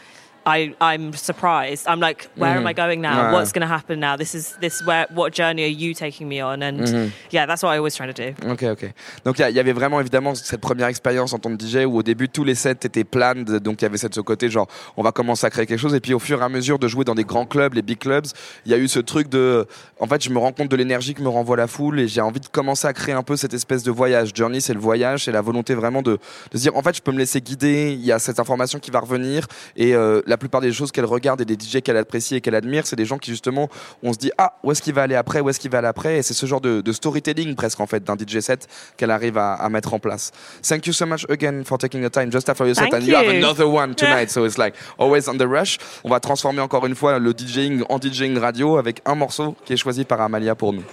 I, 0.46 0.74
I'm 0.80 1.12
surprised. 1.14 1.86
I'm 1.88 2.00
like, 2.00 2.28
where 2.36 2.56
am 2.58 2.66
I 2.66 2.72
going 2.74 3.00
now? 3.00 3.32
What's 3.32 3.52
going 3.52 3.66
to 3.66 3.72
happen 3.72 3.98
now? 4.00 4.16
This 4.16 4.34
is 4.34 4.56
this 4.60 4.84
where 4.84 5.06
what 5.14 5.32
journey 5.32 5.64
are 5.64 5.66
you 5.72 5.94
taking 5.94 6.28
me 6.28 6.40
on? 6.40 6.62
And 6.62 7.10
yeah, 7.30 7.46
that's 7.46 7.62
what 7.62 7.72
I 7.74 7.78
always 7.78 7.94
try 7.96 8.06
to 8.06 8.12
do. 8.12 8.34
Ok, 8.50 8.62
ok. 8.64 8.92
Donc 9.24 9.38
il 9.38 9.42
y 9.42 9.44
a- 9.44 9.50
il 9.50 9.56
y, 9.56 9.60
avait 9.60 9.72
vraiment 9.72 10.00
évidemment 10.00 10.34
cette 10.34 10.60
première 10.60 10.88
expérience 10.88 11.32
en 11.32 11.38
tant 11.38 11.56
que 11.56 11.62
DJ 11.64 11.86
où 11.86 11.96
au 11.98 12.02
début 12.02 12.28
tous 12.28 12.44
les 12.44 12.54
sets 12.54 12.84
étaient 12.84 13.04
planned, 13.04 13.48
donc 13.60 13.80
il 13.80 13.84
y 13.84 13.86
avait 13.86 13.96
cette, 13.98 14.14
ce 14.14 14.20
côté 14.20 14.50
genre 14.50 14.66
on 14.96 15.02
va 15.02 15.12
commencer 15.12 15.46
à 15.46 15.50
créer 15.50 15.66
quelque 15.66 15.78
chose 15.80 15.94
et 15.94 16.00
puis 16.00 16.12
au 16.14 16.18
fur 16.18 16.40
et 16.40 16.44
à 16.44 16.48
mesure 16.48 16.78
de 16.78 16.88
jouer 16.88 17.04
dans 17.04 17.14
des 17.14 17.24
grands 17.24 17.46
clubs, 17.46 17.74
les 17.74 17.82
big 17.82 17.98
clubs, 17.98 18.26
il 18.66 18.72
y 18.72 18.74
a 18.74 18.78
eu 18.78 18.88
ce 18.88 18.98
truc 19.00 19.28
de 19.28 19.66
en 20.00 20.06
fait 20.06 20.22
je 20.22 20.30
me 20.30 20.38
rends 20.38 20.52
compte 20.52 20.68
de 20.70 20.76
l'énergie 20.76 21.14
que 21.14 21.22
me 21.22 21.28
renvoie 21.28 21.56
la 21.56 21.66
foule 21.66 22.00
et 22.00 22.08
j'ai 22.08 22.20
envie 22.20 22.40
de 22.40 22.46
commencer 22.48 22.86
à 22.86 22.92
créer 22.92 23.14
un 23.14 23.22
peu 23.22 23.36
cette 23.36 23.54
espèce 23.54 23.82
de 23.82 23.90
voyage. 23.90 24.30
Journey 24.34 24.60
c'est 24.60 24.74
le 24.74 24.80
voyage, 24.80 25.24
c'est 25.24 25.32
la 25.32 25.40
volonté 25.40 25.74
vraiment 25.74 26.02
de, 26.02 26.18
de 26.52 26.58
se 26.58 26.62
dire 26.62 26.76
en 26.76 26.82
fait 26.82 26.96
je 26.96 27.02
peux 27.02 27.12
me 27.12 27.18
laisser 27.18 27.40
guider, 27.40 27.92
il 27.92 28.04
y 28.04 28.12
a 28.12 28.18
cette 28.18 28.40
information 28.40 28.78
qui 28.78 28.90
va 28.90 29.00
revenir 29.00 29.46
et 29.76 29.94
euh, 29.94 30.20
la 30.26 30.33
plupart 30.36 30.60
des 30.60 30.72
choses 30.72 30.92
qu'elle 30.92 31.04
regarde 31.04 31.40
et 31.40 31.44
des 31.44 31.54
DJ 31.54 31.80
qu'elle 31.82 31.96
apprécie 31.96 32.36
et 32.36 32.40
qu'elle 32.40 32.54
admire, 32.54 32.86
c'est 32.86 32.96
des 32.96 33.04
gens 33.04 33.18
qui 33.18 33.30
justement 33.30 33.68
on 34.02 34.12
se 34.12 34.18
dit 34.18 34.30
ah 34.38 34.54
où 34.62 34.72
est-ce 34.72 34.82
qu'il 34.82 34.94
va 34.94 35.02
aller 35.02 35.14
après, 35.14 35.40
où 35.40 35.48
est-ce 35.48 35.60
qu'il 35.60 35.70
va 35.70 35.78
aller 35.78 35.88
après? 35.88 36.18
Et 36.18 36.22
c'est 36.22 36.34
ce 36.34 36.46
genre 36.46 36.60
de, 36.60 36.80
de 36.80 36.92
storytelling 36.92 37.54
presque 37.54 37.80
en 37.80 37.86
fait 37.86 38.02
d'un 38.04 38.16
DJ 38.16 38.40
set 38.40 38.66
qu'elle 38.96 39.10
arrive 39.10 39.38
à, 39.38 39.54
à 39.54 39.68
mettre 39.68 39.94
en 39.94 39.98
place. 39.98 40.32
Thank 40.66 40.86
you 40.86 40.92
so 40.92 41.06
much 41.06 41.24
again 41.28 41.62
for 41.64 41.78
taking 41.78 42.02
the 42.06 42.10
time 42.10 42.30
just 42.30 42.48
after 42.48 42.64
your 42.66 42.74
set 42.74 42.90
Thank 42.90 43.02
and 43.02 43.06
you 43.06 43.14
have 43.16 43.28
another 43.28 43.66
one 43.66 43.94
tonight 43.94 44.30
so 44.30 44.44
it's 44.44 44.58
like 44.58 44.74
always 44.98 45.28
on 45.28 45.36
the 45.38 45.46
rush. 45.48 45.78
On 46.04 46.10
va 46.10 46.20
transformer 46.20 46.60
encore 46.60 46.86
une 46.86 46.94
fois 46.94 47.18
le 47.18 47.32
DJing 47.32 47.84
en 47.88 47.98
DJing 47.98 48.38
radio 48.38 48.76
avec 48.78 49.00
un 49.04 49.14
morceau 49.14 49.56
qui 49.64 49.72
est 49.72 49.76
choisi 49.76 50.04
par 50.04 50.20
Amalia 50.20 50.54
pour 50.54 50.72
nous. 50.72 50.84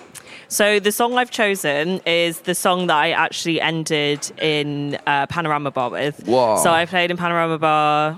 So 0.48 0.82
the 0.82 0.92
song 0.92 1.18
I've 1.18 1.32
chosen 1.32 2.02
is 2.06 2.42
the 2.44 2.54
song 2.54 2.88
that 2.88 2.98
I 2.98 3.12
actually 3.14 3.62
ended 3.62 4.20
in 4.42 4.98
uh, 5.08 5.26
Panorama 5.28 5.72
Bar 5.72 5.92
with. 5.92 6.26
So 6.26 6.70
I 6.70 6.86
played 6.86 7.10
in 7.10 7.16
Panorama 7.16 7.58
Bar 7.58 8.18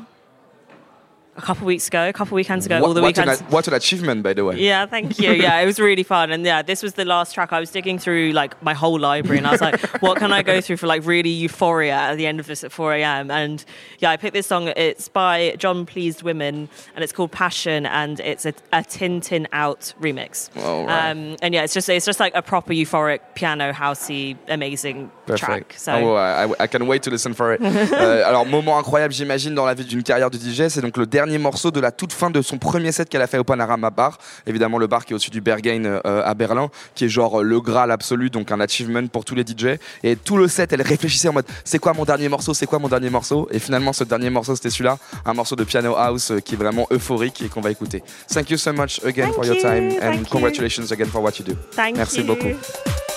a 1.35 1.41
couple 1.41 1.65
weeks 1.65 1.87
ago, 1.87 2.07
a 2.07 2.13
couple 2.13 2.35
weekends 2.35 2.65
ago, 2.65 2.79
What, 2.79 2.87
all 2.87 2.93
the 2.93 3.01
what, 3.01 3.17
an, 3.17 3.27
weekends. 3.29 3.51
what 3.51 3.67
an 3.67 3.73
achievement 3.73 4.21
by 4.23 4.33
the 4.33 4.45
way. 4.45 4.57
Yeah, 4.57 4.85
thank 4.85 5.19
you. 5.19 5.31
Yeah, 5.43 5.59
it 5.59 5.65
was 5.65 5.79
really 5.79 6.03
fun. 6.03 6.31
And 6.31 6.45
yeah, 6.45 6.61
this 6.61 6.83
was 6.83 6.93
the 6.93 7.05
last 7.05 7.33
track. 7.33 7.51
I 7.51 7.59
was 7.59 7.71
digging 7.71 7.97
through 7.99 8.31
like 8.31 8.61
my 8.61 8.73
whole 8.73 8.99
library 8.99 9.39
and 9.39 9.47
I 9.47 9.51
was 9.51 9.61
like, 9.61 9.79
what 10.01 10.17
can 10.19 10.31
I 10.31 10.43
go 10.43 10.61
through 10.61 10.77
for 10.77 10.87
like 10.87 11.05
really 11.05 11.29
euphoria 11.31 11.95
at 11.95 12.15
the 12.17 12.27
end 12.27 12.39
of 12.39 12.45
this 12.45 12.63
at 12.63 12.71
4 12.71 12.93
a.m.? 12.93 13.31
And 13.31 13.65
yeah, 13.99 14.11
I 14.11 14.17
picked 14.17 14.33
this 14.35 14.47
song. 14.47 14.71
It's 14.75 15.09
by 15.09 15.55
John 15.57 15.85
Pleased 15.85 16.21
Women 16.23 16.69
and 16.95 17.03
it's 17.03 17.11
called 17.11 17.31
Passion 17.31 17.85
and 17.87 18.19
it's 18.19 18.45
a, 18.45 18.53
a 18.71 18.83
Tintin 18.83 19.47
Out 19.51 19.93
remix. 19.99 20.49
All 20.63 20.85
right. 20.85 21.09
Um, 21.09 21.35
and 21.41 21.53
yeah, 21.53 21.63
it's 21.63 21.73
just 21.73 21.89
it's 21.89 22.05
just 22.05 22.19
like 22.19 22.35
a 22.35 22.41
proper 22.41 22.73
euphoric 22.73 23.19
piano 23.33 23.71
housey 23.73 24.37
amazing 24.47 25.09
track. 25.25 25.39
Perfect. 25.39 25.79
So 25.79 25.93
Oh, 25.93 26.15
I, 26.15 26.53
I 26.63 26.67
can 26.67 26.85
wait 26.85 27.01
to 27.03 27.09
listen 27.09 27.33
for 27.33 27.53
it. 27.53 27.61
Euh, 28.03 28.23
alors, 28.27 28.45
moment 28.45 28.77
incroyable, 28.77 29.13
j'imagine, 29.13 29.53
dans 29.55 29.65
la 29.65 29.73
vie 29.73 29.85
d'une 29.85 30.03
carrière 30.03 30.29
de 30.29 30.37
DJ, 30.37 30.67
c'est 30.67 30.81
donc 30.81 30.97
le 30.97 31.05
dernier 31.05 31.22
dernier 31.23 31.37
morceau 31.37 31.71
de 31.71 31.79
la 31.79 31.91
toute 31.93 32.11
fin 32.11 32.29
de 32.29 32.41
son 32.41 32.57
premier 32.57 32.91
set 32.91 33.07
qu'elle 33.07 33.21
a 33.21 33.27
fait 33.27 33.37
au 33.37 33.45
Panorama 33.45 33.89
Bar. 33.89 34.17
Évidemment, 34.45 34.77
le 34.77 34.87
bar 34.87 35.05
qui 35.05 35.13
est 35.13 35.15
au-dessus 35.15 35.29
du 35.31 35.39
Berghain 35.39 35.85
euh, 35.85 36.21
à 36.25 36.33
Berlin, 36.33 36.69
qui 36.95 37.05
est 37.05 37.09
genre 37.09 37.39
euh, 37.39 37.43
le 37.43 37.61
Graal 37.61 37.91
absolu, 37.91 38.29
donc 38.29 38.51
un 38.51 38.59
achievement 38.59 39.07
pour 39.07 39.23
tous 39.23 39.35
les 39.35 39.43
DJ. 39.43 39.79
Et 40.03 40.17
tout 40.17 40.35
le 40.35 40.49
set, 40.49 40.73
elle 40.73 40.81
réfléchissait 40.81 41.29
en 41.29 41.33
mode 41.33 41.45
c'est 41.63 41.79
quoi 41.79 41.93
mon 41.93 42.03
dernier 42.03 42.27
morceau, 42.27 42.53
c'est 42.53 42.65
quoi 42.65 42.77
mon 42.77 42.89
dernier 42.89 43.09
morceau? 43.09 43.47
Et 43.51 43.59
finalement, 43.59 43.93
ce 43.93 44.03
dernier 44.03 44.29
morceau, 44.29 44.53
c'était 44.57 44.69
celui-là, 44.69 44.97
un 45.25 45.33
morceau 45.33 45.55
de 45.55 45.63
piano 45.63 45.95
house 45.95 46.31
euh, 46.31 46.39
qui 46.41 46.55
est 46.55 46.57
vraiment 46.57 46.87
euphorique 46.91 47.41
et 47.41 47.47
qu'on 47.47 47.61
va 47.61 47.71
écouter. 47.71 48.03
Thank 48.27 48.49
you 48.49 48.57
so 48.57 48.73
much 48.73 48.99
again 49.05 49.27
Thank 49.27 49.35
for 49.35 49.45
your 49.45 49.55
you, 49.55 49.61
time 49.61 49.89
thank 49.91 50.03
and 50.03 50.13
you. 50.19 50.25
congratulations 50.29 50.91
again 50.91 51.07
for 51.07 51.21
what 51.23 51.39
you 51.39 51.45
do. 51.45 51.53
Thank 51.71 51.95
Merci 51.95 52.19
you. 52.19 52.25
beaucoup. 52.27 53.12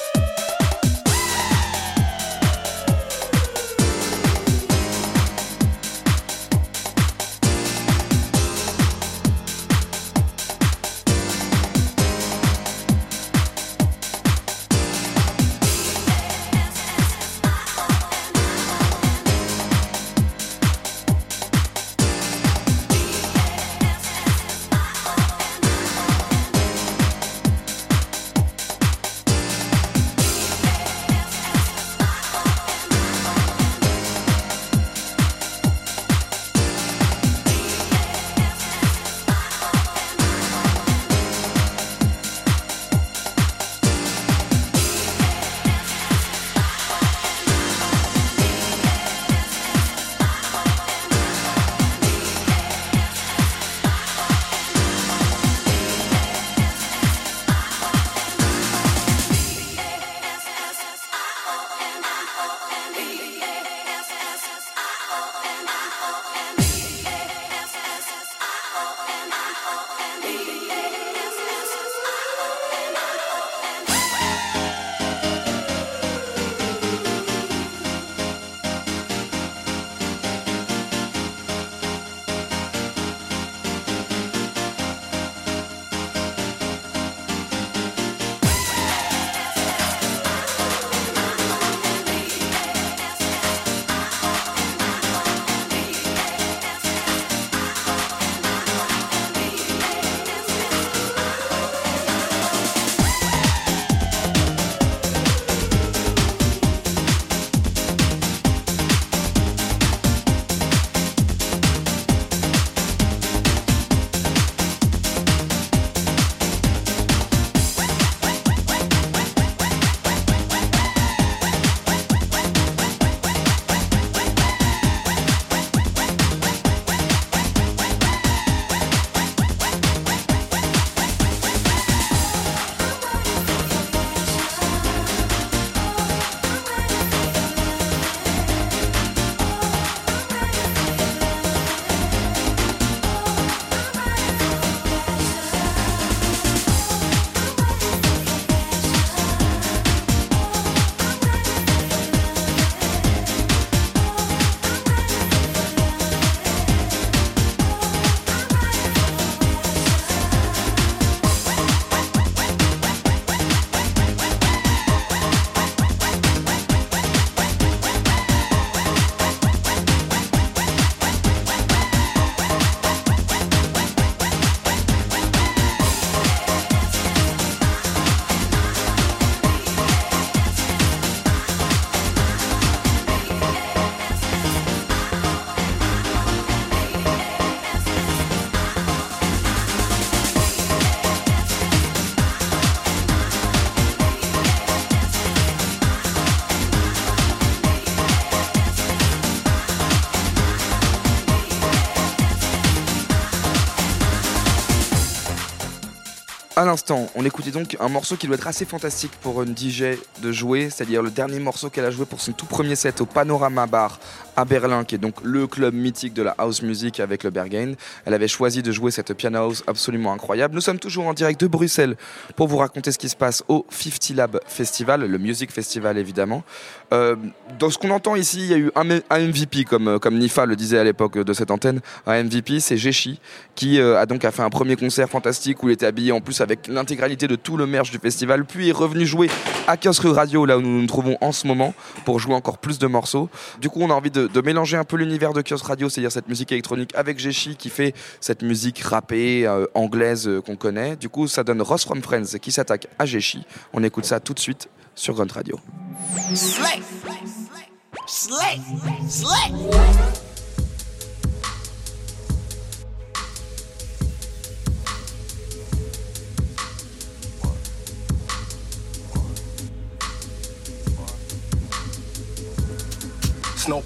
L'instant, 206.67 207.09
on 207.15 207.25
écoutait 207.25 207.51
donc 207.51 207.77
un 207.81 207.89
morceau 207.89 208.17
qui 208.17 208.27
doit 208.27 208.37
être 208.37 208.47
assez 208.47 208.65
fantastique 208.65 209.13
pour 209.23 209.43
une 209.43 209.57
DJ 209.57 209.99
de 210.23 210.33
jouer, 210.33 210.71
c'est-à-dire 210.71 211.03
le 211.03 211.11
dernier 211.11 211.39
morceau 211.39 211.71
qu'elle 211.71 211.85
a 211.85 211.91
joué 211.91 212.07
pour 212.07 212.21
son 212.21 212.33
tout 212.33 212.47
premier 212.47 212.77
set 212.77 213.01
au 213.01 213.07
Panorama 213.07 213.67
Bar 213.67 213.99
à 214.37 214.45
Berlin, 214.45 214.85
qui 214.85 214.95
est 214.95 214.99
donc 214.99 215.15
le 215.23 215.47
club 215.47 215.75
mythique 215.75 216.15
de 216.15 216.23
la 216.23 216.35
house 216.39 216.63
music 216.63 217.01
avec 217.01 217.25
le 217.25 217.31
Berghain. 217.31 217.73
Elle 218.05 218.15
avait 218.15 218.29
choisi 218.29 218.63
de 218.63 218.71
jouer 218.71 218.91
cette 218.91 219.13
piano 219.15 219.39
house 219.39 219.65
absolument 219.67 220.13
incroyable. 220.13 220.55
Nous 220.55 220.61
sommes 220.61 220.79
toujours 220.79 221.07
en 221.07 221.15
direct 221.15 221.41
de 221.41 221.47
Bruxelles 221.47 221.97
pour 222.37 222.49
vous 222.49 222.59
raconter 222.59 222.93
ce 222.93 222.99
qui 222.99 223.09
se 223.09 223.17
passe 223.17 223.43
au 223.49 223.67
50 223.71 224.17
Lab 224.17 224.41
Festival, 224.47 225.07
le 225.07 225.19
Music 225.19 225.51
Festival 225.51 225.99
évidemment. 225.99 226.45
Euh, 226.93 227.17
dans 227.59 227.71
ce 227.71 227.79
qu'on 227.79 227.91
entend 227.91 228.15
ici, 228.15 228.39
il 228.41 228.47
y 228.47 228.55
a 228.55 228.59
eu 228.59 228.71
un, 228.75 228.85
MVP, 228.85 229.65
comme, 229.65 229.89
euh, 229.89 229.99
comme 229.99 230.19
Nifa 230.19 230.47
le 230.47 230.55
disait 230.55 230.79
à 230.79 230.85
l'époque 230.85 231.19
de 231.19 231.33
cette 231.33 231.51
antenne. 231.51 231.81
Un 232.07 232.23
MVP, 232.23 232.61
c'est 232.61 232.77
Jeshi, 232.77 233.21
qui 233.55 233.81
euh, 233.81 233.99
a 233.99 234.07
donc 234.07 234.25
a 234.25 234.31
fait 234.31 234.43
un 234.43 234.51
premier 234.51 234.77
concert 234.77 235.09
fantastique 235.09 235.63
où 235.63 235.69
il 235.69 235.73
était 235.73 235.87
habillé 235.87 236.13
en 236.13 236.21
plus 236.21 236.41
avec 236.41 236.69
l'intégralité 236.69 237.27
de 237.27 237.37
tout 237.37 237.57
le 237.57 237.67
merch 237.67 237.91
du 237.91 237.99
festival, 237.99 238.45
puis 238.45 238.69
est 238.69 238.73
revenu 238.73 239.07
jouer 239.07 239.29
à 239.67 239.77
Kiosque 239.77 240.05
Radio, 240.05 240.47
là 240.47 240.59
où 240.59 240.61
nous 240.61 240.81
nous 240.81 240.87
trouvons 240.87 241.17
en 241.21 241.33
ce 241.33 241.47
moment, 241.47 241.75
pour 242.05 242.21
jouer 242.21 242.35
encore 242.35 242.59
plus 242.59 242.79
de 242.79 242.87
morceaux. 242.87 243.29
Du 243.61 243.69
coup, 243.69 243.81
on 243.83 243.91
a 243.91 243.95
envie 243.95 244.11
de, 244.11 244.26
de 244.29 244.41
mélanger 244.41 244.77
un 244.77 244.85
peu 244.85 244.97
l'univers 244.97 245.33
de 245.33 245.43
Kiosque 245.43 245.67
Radio, 245.67 245.89
c'est-à-dire 245.89 246.13
cette 246.13 246.29
musique 246.29 246.53
électronique, 246.53 246.91
avec 246.95 247.19
Jeshi 247.19 247.57
qui 247.57 247.71
fait 247.71 247.95
cette 248.21 248.43
musique 248.43 248.81
rappée, 248.81 249.47
euh, 249.47 249.67
anglaise 249.75 250.29
euh, 250.29 250.41
qu'on 250.41 250.57
connaît. 250.57 250.97
Du 250.97 251.09
coup, 251.09 251.29
ça 251.29 251.45
donne 251.45 251.63
Ross 251.63 251.85
from 251.85 252.03
Friends 252.03 252.39
qui 252.41 252.53
s'attaque 252.53 252.89
à 252.99 253.07
Jeshi. 253.07 253.45
On 253.73 253.83
écoute 253.83 254.05
ça 254.05 254.21
tout 254.21 254.35
de 254.35 254.41
suite 254.41 254.69
sur 254.95 255.15
Grunt 255.15 255.33
Radio. 255.33 255.59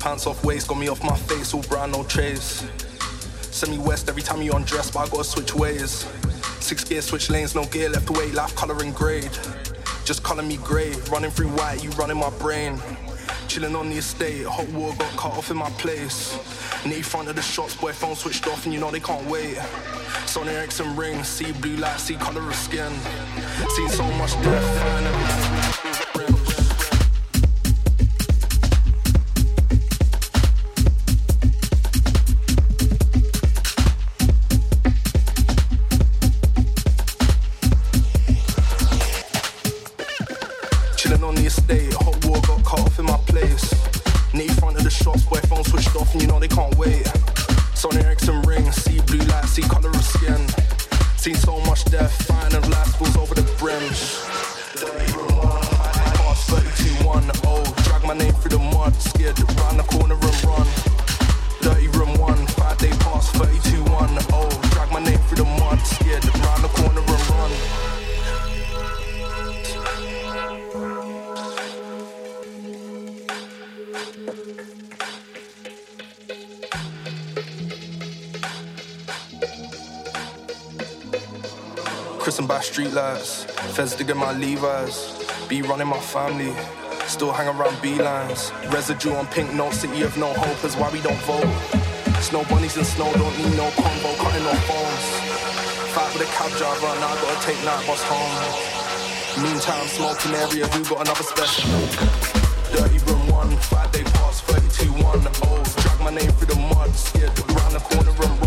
Pants 0.01 0.27
off 0.27 0.43
waist, 0.43 0.67
got 0.67 0.79
me 0.79 0.89
off 0.89 1.05
my 1.05 1.17
face, 1.17 1.53
all 1.53 1.63
brown, 1.63 1.93
no 1.93 2.03
trace. 2.05 2.67
Send 3.53 3.71
me 3.71 3.79
west 3.79 4.09
every 4.09 4.23
time 4.23 4.41
you 4.41 4.53
undress, 4.53 4.91
but 4.91 5.01
I 5.01 5.09
gotta 5.09 5.25
switch 5.25 5.55
ways. 5.55 6.07
Six 6.59 6.85
gear, 6.85 7.03
switch 7.03 7.31
lanes, 7.31 7.55
no 7.55 7.65
gear 7.67 7.91
left 7.91 8.09
away, 8.09 8.33
life 8.33 8.57
coloring 8.57 8.93
grade. 8.93 9.31
Just 10.05 10.23
color 10.23 10.43
me 10.43 10.57
grey, 10.57 10.93
running 11.11 11.31
through 11.31 11.49
white, 11.49 11.85
you 11.85 11.91
running 11.91 12.17
my 12.17 12.31
brain. 12.31 12.81
Chilling 13.47 13.77
on 13.77 13.91
the 13.91 13.97
estate, 13.97 14.47
hot 14.47 14.69
water 14.71 14.97
got 14.97 15.11
cut 15.17 15.33
off 15.33 15.51
in 15.51 15.57
my 15.57 15.71
place. 15.71 16.35
Knee 16.87 17.03
front 17.03 17.29
of 17.29 17.37
the 17.37 17.43
shots, 17.43 17.77
boy, 17.77 17.93
phone 17.93 18.17
switched 18.17 18.47
off, 18.47 18.65
and 18.65 18.73
you 18.73 18.81
know 18.81 18.91
they 18.91 19.01
can't 19.01 19.27
wait. 19.29 19.57
Sony 20.25 20.49
Ericsson 20.49 20.97
ring, 20.97 21.23
see 21.25 21.53
blue 21.53 21.77
light, 21.77 22.01
see 22.01 22.17
color 22.17 22.49
of 22.49 22.55
skin. 22.55 22.93
Seen 23.69 23.89
so 23.91 24.05
much 24.13 24.33
death. 24.43 25.80
Family, 86.11 86.51
still 87.07 87.31
hang 87.31 87.47
around 87.47 87.75
beelines. 87.79 88.51
Residue 88.73 89.15
on 89.15 89.27
pink 89.29 89.55
note, 89.55 89.73
city 89.73 90.03
of 90.03 90.17
no 90.17 90.35
hope 90.35 90.65
is 90.65 90.75
why 90.77 90.91
we 90.91 91.01
don't 91.01 91.23
vote. 91.23 91.47
Snow 92.21 92.43
bunnies 92.51 92.77
and 92.77 92.85
snow 92.85 93.13
don't 93.15 93.37
need 93.39 93.55
no 93.57 93.71
combo, 93.79 94.11
cutting 94.19 94.43
no 94.43 94.55
phones. 94.67 95.07
Fight 95.95 96.11
with 96.13 96.27
a 96.27 96.31
cab 96.35 96.51
driver, 96.59 96.91
now 96.99 97.15
I 97.15 97.17
gotta 97.23 97.47
take 97.47 97.63
night 97.63 97.87
bus 97.87 98.03
home. 98.11 98.35
Meantime, 99.39 99.87
smoking 99.87 100.35
area, 100.35 100.67
who 100.75 100.83
got 100.91 101.07
another 101.07 101.23
special? 101.23 101.71
Dirty 102.75 102.99
room 103.07 103.29
one, 103.31 103.51
five 103.71 103.93
day 103.93 104.03
pass, 104.03 104.41
32 104.41 104.91
1 104.91 105.03
oh. 105.05 105.63
Drag 105.79 106.01
my 106.01 106.11
name 106.11 106.31
through 106.35 106.55
the 106.55 106.61
mud, 106.75 106.91
scared 106.93 107.31
round 107.55 107.75
the 107.75 107.81
corner 107.87 108.11
and 108.11 108.40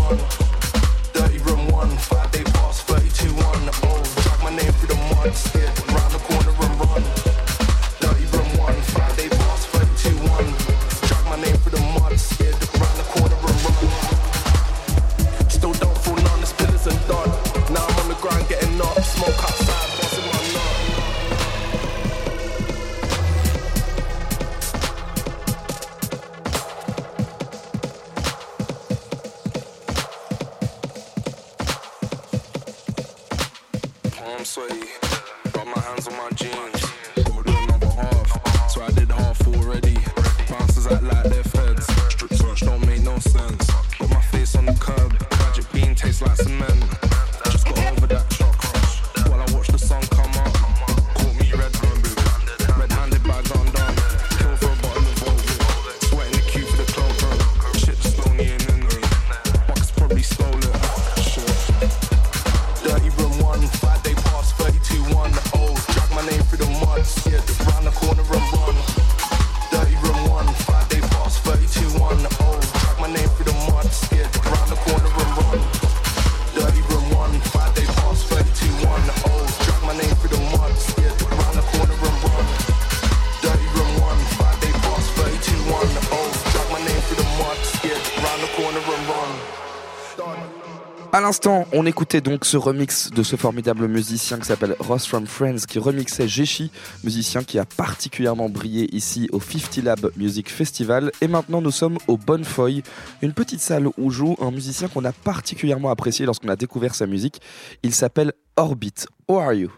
l'instant, 91.24 91.66
on 91.72 91.86
écoutait 91.86 92.20
donc 92.20 92.44
ce 92.44 92.56
remix 92.56 93.10
de 93.10 93.22
ce 93.22 93.36
formidable 93.36 93.88
musicien 93.88 94.38
qui 94.38 94.44
s'appelle 94.46 94.76
Ross 94.78 95.06
from 95.06 95.26
Friends 95.26 95.66
qui 95.68 95.78
remixait 95.78 96.28
Jeshi, 96.28 96.70
musicien 97.02 97.42
qui 97.42 97.58
a 97.58 97.64
particulièrement 97.64 98.48
brillé 98.48 98.94
ici 98.94 99.28
au 99.32 99.40
50 99.40 99.78
Lab 99.84 100.10
Music 100.16 100.50
Festival. 100.50 101.10
Et 101.20 101.28
maintenant, 101.28 101.60
nous 101.60 101.70
sommes 101.70 101.98
au 102.08 102.16
Bonnefoy, 102.16 102.82
une 103.22 103.32
petite 103.32 103.60
salle 103.60 103.88
où 103.98 104.10
joue 104.10 104.36
un 104.40 104.50
musicien 104.50 104.88
qu'on 104.88 105.04
a 105.04 105.12
particulièrement 105.12 105.90
apprécié 105.90 106.26
lorsqu'on 106.26 106.48
a 106.48 106.56
découvert 106.56 106.94
sa 106.94 107.06
musique. 107.06 107.40
Il 107.82 107.94
s'appelle 107.94 108.32
Orbit. 108.56 109.06
How 109.28 109.38
are 109.38 109.52
you? 109.54 109.70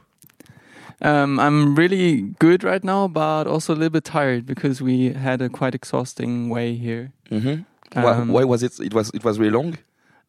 Um, 1.02 1.38
I'm 1.38 1.74
really 1.76 2.34
good 2.40 2.64
right 2.64 2.82
now, 2.82 3.06
but 3.08 3.46
also 3.46 3.72
a 3.72 3.76
little 3.76 3.90
bit 3.90 4.04
tired 4.04 4.44
because 4.46 4.80
we 4.82 5.12
had 5.14 5.42
a 5.42 5.48
quite 5.48 5.74
exhausting 5.74 6.50
way 6.50 6.74
here. 6.74 7.10
Mhm. 7.30 7.64
Why, 7.94 8.02
Um, 8.22 8.30
why 8.30 8.44
was 8.44 8.62
it? 8.62 8.72
It 8.80 8.94
was 8.94 9.10
it 9.14 9.22
was 9.24 9.38
really 9.38 9.52
long? 9.52 9.74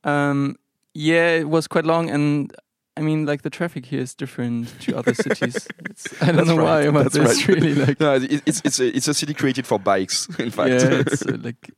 Um, 0.04 0.56
yeah, 0.98 1.36
it 1.42 1.48
was 1.50 1.68
quite 1.68 1.86
long, 1.86 2.10
and 2.10 2.52
I 2.98 3.02
mean, 3.02 3.26
like 3.28 3.44
the 3.44 3.50
traffic 3.52 3.86
here 3.86 4.02
is 4.02 4.16
different 4.16 4.70
to 4.82 4.98
other 4.98 5.14
cities. 5.26 5.68
It's, 5.90 6.22
I 6.22 6.28
don't 6.28 6.36
That's 6.38 6.48
know 6.50 6.58
right, 6.58 6.86
why, 6.86 6.92
but 7.04 7.14
that's 7.14 7.16
it's 7.16 7.48
right. 7.48 7.56
really 7.56 7.76
like 7.76 8.00
No, 8.06 8.16
it- 8.16 8.42
it's 8.46 8.62
it's 8.66 8.80
a, 8.80 8.88
it's 8.98 9.08
a 9.08 9.14
city 9.14 9.34
created 9.36 9.68
for 9.68 9.78
bikes. 9.80 10.28
In 10.40 10.50
fact. 10.52 10.70
yeah, 10.70 11.04
it's 11.06 11.22
uh, 11.22 11.38
like 11.42 11.70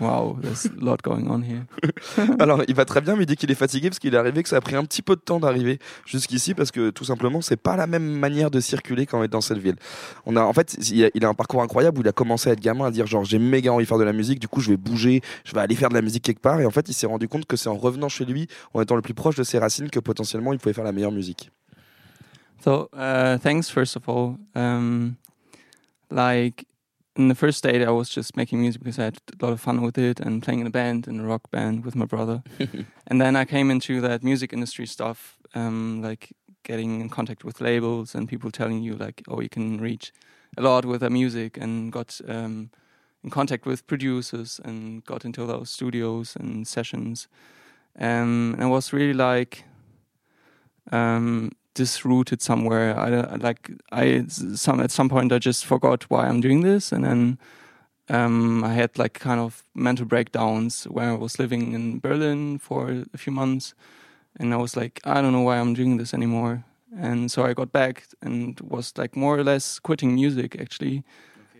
wow, 0.00 0.36
there's 0.40 0.66
a 0.66 0.70
lot 0.80 0.98
going 1.02 1.26
on 1.28 1.42
here. 1.42 1.64
Alors, 2.38 2.62
il 2.68 2.74
va 2.74 2.84
très 2.84 3.00
bien, 3.00 3.16
mais 3.16 3.24
il 3.24 3.26
dit 3.26 3.36
qu'il 3.36 3.50
est 3.50 3.56
fatigué 3.56 3.88
parce 3.88 3.98
qu'il 3.98 4.14
est 4.14 4.16
arrivé 4.16 4.42
que 4.42 4.48
ça 4.48 4.56
a 4.56 4.60
pris 4.60 4.76
un 4.76 4.84
petit 4.84 5.02
peu 5.02 5.16
de 5.16 5.20
temps 5.20 5.40
d'arriver 5.40 5.78
jusqu'ici 6.06 6.54
parce 6.54 6.70
que 6.70 6.90
tout 6.90 7.04
simplement, 7.04 7.40
c'est 7.40 7.56
pas 7.56 7.76
la 7.76 7.86
même 7.86 8.04
manière 8.04 8.50
de 8.50 8.60
circuler 8.60 9.06
quand 9.06 9.20
on 9.20 9.22
est 9.22 9.28
dans 9.28 9.40
cette 9.40 9.58
ville. 9.58 9.76
On 10.26 10.36
a, 10.36 10.42
en 10.42 10.52
fait, 10.52 10.76
il 10.90 11.04
a, 11.04 11.10
il 11.14 11.24
a 11.24 11.28
un 11.28 11.34
parcours 11.34 11.62
incroyable 11.62 11.98
où 11.98 12.00
il 12.00 12.08
a 12.08 12.12
commencé 12.12 12.50
à 12.50 12.52
être 12.52 12.60
gamin 12.60 12.86
à 12.86 12.90
dire 12.90 13.06
genre 13.06 13.24
j'ai 13.24 13.38
méga 13.38 13.72
envie 13.72 13.84
de 13.84 13.88
faire 13.88 13.98
de 13.98 14.04
la 14.04 14.12
musique, 14.12 14.40
du 14.40 14.48
coup 14.48 14.60
je 14.60 14.70
vais 14.70 14.76
bouger, 14.76 15.22
je 15.44 15.52
vais 15.52 15.60
aller 15.60 15.76
faire 15.76 15.88
de 15.88 15.94
la 15.94 16.02
musique 16.02 16.22
quelque 16.22 16.42
part. 16.42 16.60
Et 16.60 16.66
en 16.66 16.70
fait, 16.70 16.88
il 16.88 16.94
s'est 16.94 17.06
rendu 17.06 17.28
compte 17.28 17.46
que 17.46 17.56
c'est 17.56 17.68
en 17.68 17.76
revenant 17.76 18.08
chez 18.08 18.24
lui, 18.24 18.48
en 18.72 18.80
étant 18.80 18.96
le 18.96 19.02
plus 19.02 19.14
proche 19.14 19.36
de 19.36 19.44
ses 19.44 19.58
racines, 19.58 19.90
que 19.90 20.00
potentiellement 20.00 20.52
il 20.52 20.58
pouvait 20.58 20.74
faire 20.74 20.84
la 20.84 20.92
meilleure 20.92 21.12
musique. 21.12 21.50
So 22.64 22.88
uh, 22.94 23.38
thanks 23.38 23.68
first 23.68 23.96
of 23.96 24.08
all. 24.08 24.38
Um, 24.54 25.16
like 26.10 26.66
in 27.16 27.28
the 27.28 27.34
first 27.34 27.58
state, 27.58 27.82
I 27.82 27.90
was 27.90 28.08
just 28.08 28.36
making 28.36 28.60
music 28.60 28.82
because 28.82 28.98
I 28.98 29.04
had 29.04 29.18
a 29.40 29.44
lot 29.44 29.52
of 29.52 29.60
fun 29.60 29.82
with 29.82 29.96
it 29.96 30.20
and 30.20 30.42
playing 30.42 30.60
in 30.60 30.66
a 30.66 30.70
band, 30.70 31.06
in 31.06 31.20
a 31.20 31.24
rock 31.24 31.50
band 31.50 31.84
with 31.84 31.94
my 31.94 32.06
brother. 32.06 32.42
and 33.06 33.20
then 33.20 33.36
I 33.36 33.44
came 33.44 33.70
into 33.70 34.00
that 34.00 34.24
music 34.24 34.52
industry 34.52 34.86
stuff, 34.86 35.36
um, 35.54 36.02
like 36.02 36.32
getting 36.64 37.00
in 37.00 37.08
contact 37.08 37.44
with 37.44 37.60
labels 37.60 38.14
and 38.14 38.28
people 38.28 38.50
telling 38.50 38.82
you 38.82 38.94
like, 38.94 39.22
oh, 39.28 39.40
you 39.40 39.48
can 39.48 39.80
reach 39.80 40.12
a 40.56 40.62
lot 40.62 40.84
with 40.84 41.00
their 41.00 41.10
music, 41.10 41.56
and 41.56 41.92
got 41.92 42.20
um, 42.28 42.70
in 43.22 43.30
contact 43.30 43.66
with 43.66 43.86
producers 43.86 44.60
and 44.64 45.04
got 45.04 45.24
into 45.24 45.44
those 45.46 45.70
studios 45.70 46.36
and 46.36 46.66
sessions. 46.66 47.26
Um, 47.98 48.54
and 48.54 48.62
I 48.62 48.66
was 48.66 48.92
really 48.92 49.14
like 49.14 49.64
um, 50.92 51.52
disrooted 51.74 52.40
somewhere. 52.42 52.98
I, 52.98 53.36
like 53.36 53.70
I 53.92 54.24
some 54.28 54.80
at 54.80 54.90
some 54.90 55.08
point 55.08 55.32
I 55.32 55.38
just 55.38 55.66
forgot 55.66 56.04
why 56.10 56.26
I'm 56.28 56.40
doing 56.40 56.62
this, 56.62 56.92
and 56.92 57.04
then 57.04 57.38
um, 58.08 58.64
I 58.64 58.72
had 58.72 58.98
like 58.98 59.14
kind 59.14 59.40
of 59.40 59.64
mental 59.74 60.06
breakdowns 60.06 60.84
where 60.84 61.10
I 61.10 61.14
was 61.14 61.38
living 61.38 61.72
in 61.72 62.00
Berlin 62.00 62.58
for 62.58 63.04
a 63.12 63.18
few 63.18 63.32
months, 63.32 63.74
and 64.38 64.52
I 64.54 64.56
was 64.56 64.76
like, 64.76 65.00
I 65.04 65.20
don't 65.20 65.32
know 65.32 65.42
why 65.42 65.58
I'm 65.58 65.74
doing 65.74 65.98
this 65.98 66.14
anymore. 66.14 66.64
And 66.96 67.30
so 67.30 67.44
I 67.44 67.54
got 67.54 67.72
back 67.72 68.06
and 68.22 68.60
was 68.60 68.92
like 68.96 69.16
more 69.16 69.36
or 69.36 69.42
less 69.44 69.80
quitting 69.80 70.14
music 70.14 70.60
actually, 70.60 71.02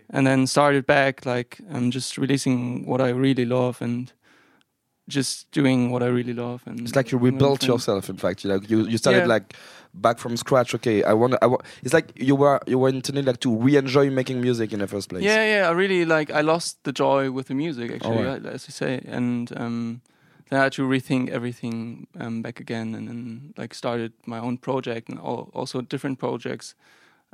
and 0.09 0.25
then 0.25 0.47
started 0.47 0.85
back 0.85 1.25
like 1.25 1.59
um, 1.69 1.91
just 1.91 2.17
releasing 2.17 2.85
what 2.85 3.01
I 3.01 3.09
really 3.09 3.45
love 3.45 3.81
and 3.81 4.13
just 5.07 5.51
doing 5.51 5.91
what 5.91 6.01
I 6.01 6.07
really 6.07 6.33
love. 6.33 6.63
And 6.65 6.81
It's 6.81 6.95
like 6.95 7.11
you 7.11 7.17
rebuilt 7.17 7.67
yourself. 7.67 8.09
In 8.09 8.17
fact, 8.17 8.43
you 8.43 8.53
like 8.53 8.69
you, 8.69 8.87
you 8.87 8.97
started 8.97 9.23
Yeah. 9.23 9.33
like 9.33 9.55
back 10.01 10.19
from 10.19 10.37
scratch. 10.37 10.73
Okay, 10.75 11.03
I 11.03 11.13
want. 11.13 11.35
I 11.41 11.47
want. 11.47 11.61
It's 11.83 11.93
like 11.93 12.11
you 12.15 12.35
were 12.35 12.59
you 12.67 12.77
were 12.79 12.89
intended 12.89 13.25
like 13.25 13.39
to 13.41 13.55
re-enjoy 13.55 14.09
making 14.09 14.41
music 14.41 14.73
in 14.73 14.79
the 14.79 14.87
first 14.87 15.09
place. 15.09 15.23
Yeah, 15.23 15.43
yeah. 15.43 15.69
I 15.69 15.71
really 15.71 16.05
like. 16.05 16.31
I 16.31 16.41
lost 16.41 16.83
the 16.83 16.91
joy 16.91 17.31
with 17.31 17.47
the 17.47 17.55
music, 17.55 17.91
actually, 17.91 18.17
Alright. 18.17 18.45
uh, 18.45 18.49
as 18.49 18.67
you 18.67 18.71
say, 18.71 19.01
and 19.05 19.51
um, 19.57 20.01
then 20.49 20.59
I 20.59 20.63
had 20.63 20.73
to 20.73 20.87
rethink 20.87 21.29
everything 21.29 22.07
um, 22.19 22.41
back 22.41 22.59
again, 22.59 22.95
and 22.95 23.07
then 23.07 23.53
like 23.57 23.73
started 23.73 24.13
my 24.25 24.39
own 24.39 24.57
project 24.57 25.09
and 25.09 25.17
al- 25.19 25.49
also 25.53 25.81
different 25.81 26.19
projects. 26.19 26.75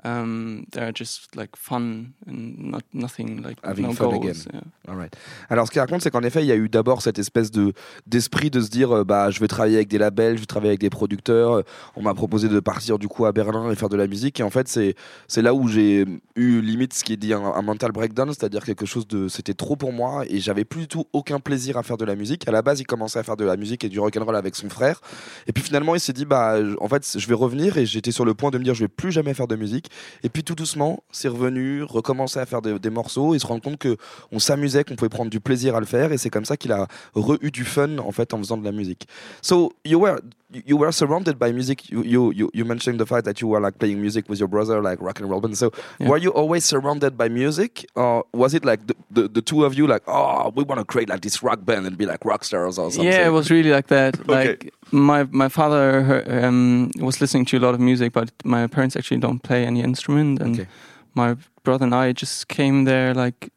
Um, 0.04 0.64
they're 0.72 0.92
just 0.96 1.36
like 1.36 1.56
fun 1.56 2.14
and 2.28 2.72
not 2.72 2.82
nothing 2.94 3.42
like 3.44 3.58
Having 3.64 3.86
no 3.88 3.94
fun 3.94 4.10
goals. 4.10 4.48
again. 4.48 4.62
yeah. 4.88 5.10
Alors 5.50 5.68
ce 5.68 5.72
qu'il 5.72 5.80
raconte, 5.80 6.02
c'est 6.02 6.10
qu'en 6.10 6.24
effet, 6.24 6.42
il 6.42 6.48
y 6.48 6.52
a 6.52 6.56
eu 6.56 6.70
d'abord 6.70 7.02
cette 7.04 7.20
espèce 7.20 7.52
de 7.52 7.74
d'esprit 8.08 8.50
de 8.50 8.62
se 8.62 8.70
dire, 8.70 8.92
euh, 8.92 9.04
bah, 9.04 9.30
je 9.30 9.40
vais 9.40 9.48
travailler 9.48 9.76
avec 9.76 9.90
des 9.90 10.00
labels, 10.00 10.36
je 10.38 10.42
vais 10.42 10.46
travailler 10.48 10.72
avec 10.72 10.80
des 10.80 10.90
producteurs. 10.90 11.52
Euh, 11.54 11.62
On 11.96 12.02
m'a 12.02 12.14
proposé 12.16 12.50
de 12.50 12.60
partir 12.60 12.98
du 12.98 13.08
coup 13.08 13.26
à 13.26 13.32
Berlin 13.32 13.70
et 13.72 13.76
faire 13.76 13.90
de 13.90 13.96
la 13.98 14.08
musique. 14.08 14.40
Et 14.40 14.44
en 14.44 14.50
fait, 14.50 14.68
c'est 14.68 14.96
c'est 15.28 15.42
là 15.44 15.54
où 15.54 15.68
j'ai 15.68 16.06
eu 16.36 16.62
limite 16.62 16.94
ce 16.94 17.04
qui 17.04 17.14
est 17.14 17.18
dit 17.18 17.34
un, 17.34 17.42
un 17.44 17.62
mental 17.62 17.92
breakdown, 17.92 18.28
c'est-à-dire 18.30 18.64
quelque 18.64 18.86
chose 18.88 19.08
de, 19.08 19.28
c'était 19.28 19.54
trop 19.54 19.76
pour 19.76 19.94
moi 19.94 20.24
et 20.28 20.40
j'avais 20.40 20.66
plus 20.66 20.82
du 20.82 20.88
tout 20.88 21.06
aucun 21.14 21.40
plaisir 21.40 21.78
à 21.78 21.84
faire 21.84 21.98
de 21.98 22.06
la 22.06 22.16
musique. 22.16 22.48
À 22.48 22.52
la 22.52 22.62
base, 22.64 22.80
il 22.80 22.86
commençait 22.86 23.20
à 23.20 23.24
faire 23.24 23.38
de 23.38 23.46
la 23.46 23.56
musique 23.56 23.84
et 23.84 23.90
du 23.90 24.00
rock 24.00 24.18
and 24.18 24.26
roll 24.26 24.36
avec 24.36 24.56
son 24.56 24.70
frère. 24.70 25.00
Et 25.48 25.52
puis 25.54 25.64
finalement, 25.64 25.94
il 25.94 26.00
s'est 26.00 26.14
dit, 26.14 26.26
bah, 26.26 26.58
en 26.80 26.88
fait, 26.88 27.08
je 27.18 27.28
vais 27.28 27.36
revenir 27.36 27.78
et 27.78 27.86
j'étais 27.86 28.12
sur 28.12 28.26
le 28.26 28.34
point 28.34 28.50
de 28.50 28.58
me 28.58 28.64
dire, 28.64 28.74
je 28.74 28.84
vais 28.84 28.88
plus 28.88 29.12
jamais 29.12 29.34
faire 29.36 29.48
de 29.48 29.56
musique. 29.56 29.90
Et 30.24 30.30
puis 30.30 30.44
tout 30.44 30.56
doucement, 30.56 31.04
c'est 31.12 31.28
revenu, 31.28 31.84
recommencer 31.84 32.40
à 32.40 32.46
faire 32.46 32.62
des, 32.62 32.90
morceaux 32.90 33.34
et 33.36 33.40
se 33.40 33.48
rendre 33.48 33.62
compte 33.62 33.78
que 33.78 33.98
on 34.32 34.40
s'amusait, 34.40 34.84
qu'on 34.84 34.96
pouvait 34.96 35.10
prendre 35.10 35.32
du 35.32 35.40
plaisir 35.40 35.76
à 35.76 35.80
le 35.80 35.86
faire. 35.86 36.12
Et 36.12 36.18
c'est 36.18 36.30
comme 36.30 36.46
ça 36.46 36.58
qu'il 36.58 36.72
a 36.72 36.88
re-eu 37.16 37.52
du 37.52 37.66
fun 37.66 37.98
en 37.98 38.12
fait 38.12 38.34
en 38.34 38.38
faisant 38.38 38.58
de 38.58 38.66
la 38.66 38.72
musique. 38.72 39.08
So 39.42 39.74
you 39.86 40.00
were 40.00 40.20
you 40.54 40.76
were 40.78 40.92
surrounded 40.92 41.38
by 41.40 41.52
music. 41.52 41.90
You 41.90 42.04
you 42.04 42.32
you, 42.32 42.52
you 42.54 42.66
mentioned 42.66 43.00
the 43.00 43.06
fact 43.06 43.26
that 43.26 43.42
you 43.42 43.48
were 43.48 43.60
like 43.60 43.80
playing 43.80 44.02
music 44.02 44.28
with 44.30 44.40
your 44.40 44.48
brother, 44.48 44.82
like 44.82 45.02
rock 45.02 45.20
and 45.20 45.30
roll 45.30 45.40
band. 45.42 45.58
So 45.58 45.72
Yeah. 46.00 46.10
were 46.10 46.18
you 46.18 46.32
always 46.32 46.66
surrounded 46.66 47.18
by 47.18 47.30
music, 47.30 47.86
or 47.96 48.26
was 48.34 48.54
it 48.54 48.64
like 48.66 48.86
the, 48.88 48.96
the, 49.10 49.28
the 49.28 49.42
two 49.42 49.66
of 49.66 49.74
you 49.78 49.88
like, 49.88 50.04
oh, 50.08 50.52
we 50.56 50.64
want 50.64 50.80
to 50.80 50.86
create 50.86 51.10
like 51.10 51.22
this 51.22 51.42
rock 51.44 51.64
band 51.66 51.86
and 51.88 51.98
be 51.98 52.06
like 52.06 52.24
rock 52.26 52.44
stars 52.44 52.78
or 52.78 52.92
something? 52.92 53.12
Yeah, 53.12 53.28
it 53.28 53.32
was 53.32 53.50
really 53.50 53.72
like 53.72 53.88
that. 53.88 54.18
Okay. 54.30 54.48
Like 54.50 54.74
my 54.92 55.24
my 55.32 55.50
father 55.50 56.04
her- 56.04 56.46
um, 56.46 56.92
was 57.00 57.22
listening 57.22 57.46
to 57.46 57.58
a 57.58 57.62
lot 57.66 57.74
of 57.74 57.80
music, 57.80 58.12
but 58.14 58.32
my 58.44 58.68
parents 58.68 58.96
actually 58.96 59.22
don't 59.22 59.42
play 59.44 59.66
any 59.66 59.82
instrument, 59.82 60.42
and 60.42 60.60
Okay. 60.60 60.68
my 61.16 61.36
brother 61.64 61.86
and 61.86 61.96
I 61.96 62.12
just 62.14 62.48
came 62.48 62.86
there 62.86 63.14
like 63.14 63.50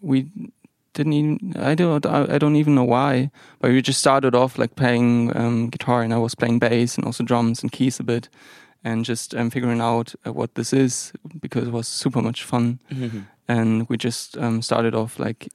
we 0.00 0.26
didn't 0.94 1.12
even 1.14 1.54
I 1.56 1.74
don't 1.74 2.04
I, 2.06 2.38
don't 2.38 2.56
even 2.56 2.74
know 2.74 2.84
why, 2.84 3.30
but 3.60 3.70
we 3.70 3.80
just 3.82 4.00
started 4.00 4.34
off 4.34 4.58
like 4.58 4.74
playing 4.76 5.34
um, 5.36 5.68
guitar, 5.70 6.02
and 6.02 6.12
I 6.12 6.18
was 6.18 6.34
playing 6.34 6.58
bass 6.58 6.96
and 6.96 7.04
also 7.06 7.24
drums 7.24 7.62
and 7.62 7.72
keys 7.72 8.00
a 8.00 8.02
bit. 8.04 8.28
And 8.84 9.04
just 9.04 9.34
um, 9.34 9.48
figuring 9.50 9.80
out 9.80 10.12
uh, 10.26 10.32
what 10.32 10.54
this 10.56 10.72
is 10.72 11.12
because 11.40 11.68
it 11.68 11.72
was 11.72 11.86
super 11.86 12.20
much 12.20 12.42
fun, 12.42 12.80
Mhm. 12.90 13.26
and 13.46 13.88
we 13.88 13.96
just 13.96 14.36
um, 14.38 14.60
started 14.60 14.94
off 14.94 15.18
like 15.20 15.48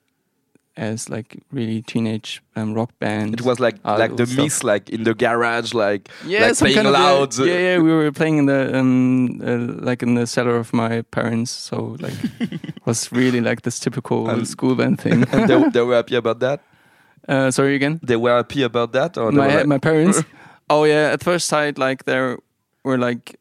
as 0.78 1.10
like 1.10 1.42
really 1.52 1.82
teenage 1.82 2.42
um, 2.56 2.74
rock 2.74 2.92
band. 3.00 3.34
It 3.34 3.42
was 3.42 3.60
like 3.60 3.76
like 3.84 4.16
the 4.16 4.26
stuff. 4.26 4.38
miss, 4.38 4.64
like 4.64 4.90
in 4.90 5.04
the 5.04 5.14
garage, 5.14 5.74
like 5.74 6.10
yeah, 6.26 6.48
like 6.48 6.58
playing 6.58 6.76
kind 6.76 6.88
of, 6.88 6.94
yeah, 6.94 7.00
loud. 7.00 7.38
Yeah, 7.38 7.46
yeah, 7.46 7.78
we 7.80 7.92
were 7.92 8.12
playing 8.12 8.38
in 8.38 8.46
the 8.46 8.78
um, 8.78 9.42
uh, 9.42 9.84
like 9.84 10.04
in 10.04 10.16
the 10.16 10.28
cellar 10.28 10.56
of 10.56 10.72
my 10.74 11.02
parents, 11.02 11.52
so 11.52 11.98
like 12.00 12.14
was 12.86 13.12
really 13.12 13.42
like 13.42 13.64
this 13.64 13.80
typical 13.80 14.46
school 14.46 14.76
band 14.76 15.02
thing. 15.02 15.26
and 15.32 15.50
they, 15.50 15.70
they 15.70 15.82
were 15.82 15.96
happy 15.96 16.16
about 16.16 16.40
that. 16.40 16.62
uh, 17.28 17.52
sorry 17.52 17.76
again. 17.76 18.00
They 18.04 18.16
were 18.16 18.36
happy 18.38 18.64
about 18.64 18.94
that, 18.94 19.18
or 19.18 19.32
my 19.32 19.48
like- 19.48 19.68
my 19.68 19.80
parents. 19.80 20.24
oh 20.70 20.84
yeah, 20.86 21.12
at 21.12 21.24
first 21.24 21.48
sight, 21.48 21.78
like 21.78 22.06
there 22.06 22.38
were 22.84 22.98
like 22.98 23.40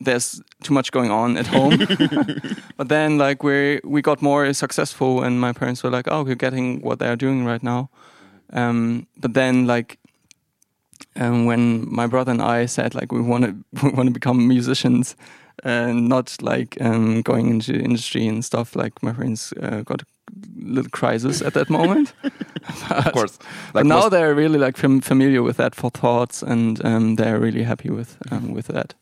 there's 0.00 0.40
too 0.62 0.74
much 0.74 0.92
going 0.92 1.10
on 1.10 1.36
at 1.36 1.46
home, 1.46 1.78
but 2.76 2.88
then 2.88 3.18
like 3.18 3.42
we 3.42 3.80
we 3.84 4.02
got 4.02 4.22
more 4.22 4.52
successful, 4.52 5.22
and 5.22 5.40
my 5.40 5.52
parents 5.52 5.82
were 5.82 5.90
like, 5.90 6.08
oh, 6.10 6.24
we're 6.24 6.34
getting 6.34 6.80
what 6.82 6.98
they 6.98 7.08
are 7.08 7.16
doing 7.16 7.44
right 7.44 7.62
now. 7.62 7.90
Um, 8.52 9.06
but 9.16 9.34
then 9.34 9.66
like. 9.66 9.98
Um, 11.16 11.46
when 11.46 11.94
my 11.94 12.08
brother 12.08 12.32
and 12.32 12.42
I 12.42 12.66
said 12.66 12.94
like 12.94 13.12
we 13.12 13.20
want 13.20 13.44
to 13.44 13.54
we 13.84 13.90
want 13.90 14.08
to 14.08 14.12
become 14.12 14.48
musicians 14.48 15.16
and 15.62 16.08
not 16.08 16.36
like 16.42 16.76
um, 16.80 17.22
going 17.22 17.50
into 17.50 17.72
industry 17.72 18.26
and 18.26 18.44
stuff, 18.44 18.74
like 18.74 19.00
my 19.02 19.12
parents 19.12 19.52
uh, 19.62 19.82
got 19.82 20.02
little 20.64 20.90
crisis 20.90 21.42
at 21.42 21.52
that 21.52 21.70
moment. 21.70 22.14
of 22.90 23.12
course. 23.12 23.38
But 23.72 23.84
Like 23.84 23.86
now 23.86 24.08
they're 24.08 24.34
really 24.34 24.58
like 24.58 24.76
fam- 24.76 25.00
familiar 25.02 25.42
with 25.42 25.56
that 25.58 25.74
for 25.74 25.90
thoughts, 25.90 26.42
and 26.42 26.80
um, 26.84 27.16
they're 27.16 27.38
really 27.38 27.62
happy 27.64 27.90
with 27.90 28.16
um, 28.30 28.52
with 28.52 28.66
that. 28.68 28.94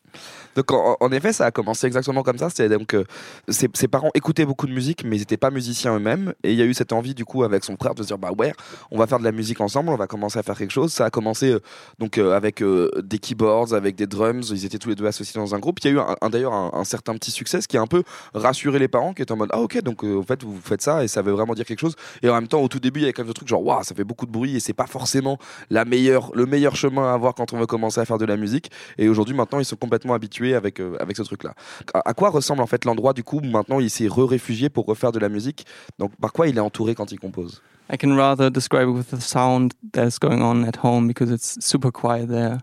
Donc 0.55 0.71
en, 0.71 0.95
en 0.99 1.11
effet, 1.11 1.33
ça 1.33 1.47
a 1.47 1.51
commencé 1.51 1.87
exactement 1.87 2.21
comme 2.21 2.37
ça. 2.37 2.47
C'était 2.51 2.69
donc 2.69 2.93
euh, 2.93 3.03
ses, 3.49 3.67
ses 3.73 3.87
parents 3.87 4.11
écoutaient 4.13 4.45
beaucoup 4.45 4.67
de 4.67 4.71
musique, 4.71 5.03
mais 5.03 5.15
ils 5.15 5.21
n'étaient 5.21 5.37
pas 5.37 5.49
musiciens 5.49 5.95
eux-mêmes. 5.95 6.33
Et 6.43 6.51
il 6.51 6.59
y 6.59 6.61
a 6.61 6.65
eu 6.65 6.75
cette 6.75 6.93
envie 6.93 7.15
du 7.15 7.25
coup 7.25 7.43
avec 7.43 7.63
son 7.63 7.75
frère 7.75 7.95
de 7.95 8.03
se 8.03 8.07
dire 8.09 8.19
bah 8.19 8.29
ouais, 8.37 8.53
on 8.91 8.99
va 8.99 9.07
faire 9.07 9.17
de 9.17 9.23
la 9.23 9.31
musique 9.31 9.59
ensemble, 9.61 9.89
on 9.89 9.95
va 9.95 10.05
commencer 10.05 10.37
à 10.37 10.43
faire 10.43 10.55
quelque 10.55 10.69
chose. 10.69 10.93
Ça 10.93 11.05
a 11.05 11.09
commencé 11.09 11.53
euh, 11.53 11.59
donc 11.97 12.19
euh, 12.19 12.35
avec 12.37 12.61
euh, 12.61 12.91
des 13.03 13.17
keyboards, 13.17 13.73
avec 13.73 13.95
des 13.95 14.05
drums. 14.05 14.51
Ils 14.51 14.63
étaient 14.63 14.77
tous 14.77 14.89
les 14.89 14.95
deux 14.95 15.07
associés 15.07 15.41
dans 15.41 15.55
un 15.55 15.59
groupe. 15.59 15.79
Il 15.83 15.87
y 15.87 15.89
a 15.89 15.93
eu 15.93 15.99
un, 15.99 16.15
un- 16.21 16.29
d'ailleurs 16.29 16.53
un, 16.53 16.69
un 16.75 16.83
certain 16.83 17.15
petit 17.15 17.31
succès, 17.31 17.59
ce 17.61 17.67
qui 17.67 17.77
a 17.77 17.81
un 17.81 17.87
peu 17.87 18.03
rassuré 18.35 18.77
les 18.77 18.87
parents, 18.87 19.15
qui 19.15 19.23
étaient 19.23 19.31
en 19.31 19.37
mode 19.37 19.49
ah 19.53 19.59
ok 19.59 19.81
donc 19.81 20.03
euh, 20.03 20.19
en 20.19 20.23
fait 20.23 20.43
vous 20.43 20.59
faites 20.63 20.83
ça 20.83 21.03
et 21.03 21.07
ça 21.07 21.23
veut 21.23 21.31
vraiment 21.31 21.52
dire 21.55 21.65
quelque 21.65 21.79
chose. 21.79 21.95
Et 22.21 22.29
en 22.29 22.35
même 22.35 22.47
temps 22.47 22.61
au 22.61 22.67
tout 22.67 22.79
début 22.79 22.99
il 22.99 23.03
y 23.03 23.05
avait 23.05 23.13
quand 23.13 23.23
même 23.23 23.29
ce 23.29 23.33
truc 23.33 23.47
genre 23.47 23.63
waouh 23.63 23.83
ça 23.83 23.95
fait 23.95 24.03
beaucoup 24.03 24.25
de 24.25 24.31
bruit 24.31 24.55
et 24.55 24.59
c'est 24.59 24.73
pas 24.73 24.87
forcément 24.87 25.37
la 25.69 25.85
meilleure 25.85 26.31
le 26.33 26.45
meilleur 26.45 26.75
chemin 26.75 27.09
à 27.09 27.13
avoir 27.13 27.33
quand 27.35 27.53
on 27.53 27.57
veut 27.57 27.65
commencer 27.65 27.99
à 27.99 28.05
faire 28.05 28.17
de 28.17 28.25
la 28.25 28.37
musique. 28.37 28.71
Et 28.97 29.09
aujourd'hui, 29.09 29.35
maintenant, 29.35 29.59
ils 29.59 29.65
sont 29.65 29.75
complètement 29.75 30.13
habitués 30.13 30.55
avec, 30.55 30.79
euh, 30.79 30.95
avec 30.99 31.17
ce 31.17 31.23
truc-là. 31.23 31.53
À, 31.93 32.09
à 32.09 32.13
quoi 32.13 32.29
ressemble 32.29 32.61
en 32.61 32.67
fait 32.67 32.85
l'endroit 32.85 33.13
du 33.13 33.23
coup 33.23 33.39
où 33.43 33.45
maintenant 33.45 33.79
il 33.79 33.89
s'est 33.89 34.07
re-réfugié 34.07 34.69
pour 34.69 34.85
refaire 34.85 35.11
de 35.11 35.19
la 35.19 35.29
musique? 35.29 35.65
Donc, 35.99 36.11
par 36.19 36.33
quoi 36.33 36.47
il 36.47 36.57
est 36.57 36.61
entouré 36.61 36.95
quand 36.95 37.11
il 37.11 37.19
compose? 37.19 37.61
I 37.91 37.97
can 37.97 38.15
rather 38.15 38.49
describe 38.49 38.87
it 38.87 38.93
with 38.93 39.09
the 39.09 39.21
sound 39.21 39.73
that's 39.91 40.17
going 40.17 40.41
on 40.41 40.63
at 40.63 40.77
home 40.77 41.07
because 41.07 41.29
it's 41.29 41.57
super 41.59 41.91
quiet 41.91 42.27
there. 42.29 42.59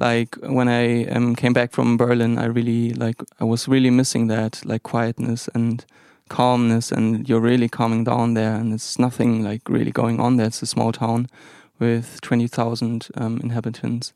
Like 0.00 0.36
when 0.42 0.68
I 0.68 1.04
um, 1.14 1.36
came 1.36 1.52
back 1.52 1.72
from 1.72 1.96
Berlin, 1.96 2.38
I 2.38 2.46
really 2.46 2.94
like 2.94 3.22
I 3.40 3.44
was 3.44 3.68
really 3.68 3.90
missing 3.90 4.28
that 4.28 4.62
like 4.64 4.82
quietness 4.82 5.48
and 5.54 5.84
calmness, 6.28 6.92
and 6.92 7.28
you're 7.28 7.40
really 7.40 7.68
calming 7.68 8.04
down 8.04 8.34
there, 8.34 8.54
and 8.54 8.72
it's 8.74 8.98
nothing 8.98 9.42
like 9.44 9.68
really 9.68 9.92
going 9.92 10.20
on 10.20 10.36
there. 10.36 10.46
It's 10.46 10.62
a 10.62 10.66
small 10.66 10.92
town 10.92 11.28
with 11.78 12.20
twenty 12.20 12.48
thousand 12.48 13.08
um, 13.16 13.40
inhabitants, 13.42 14.12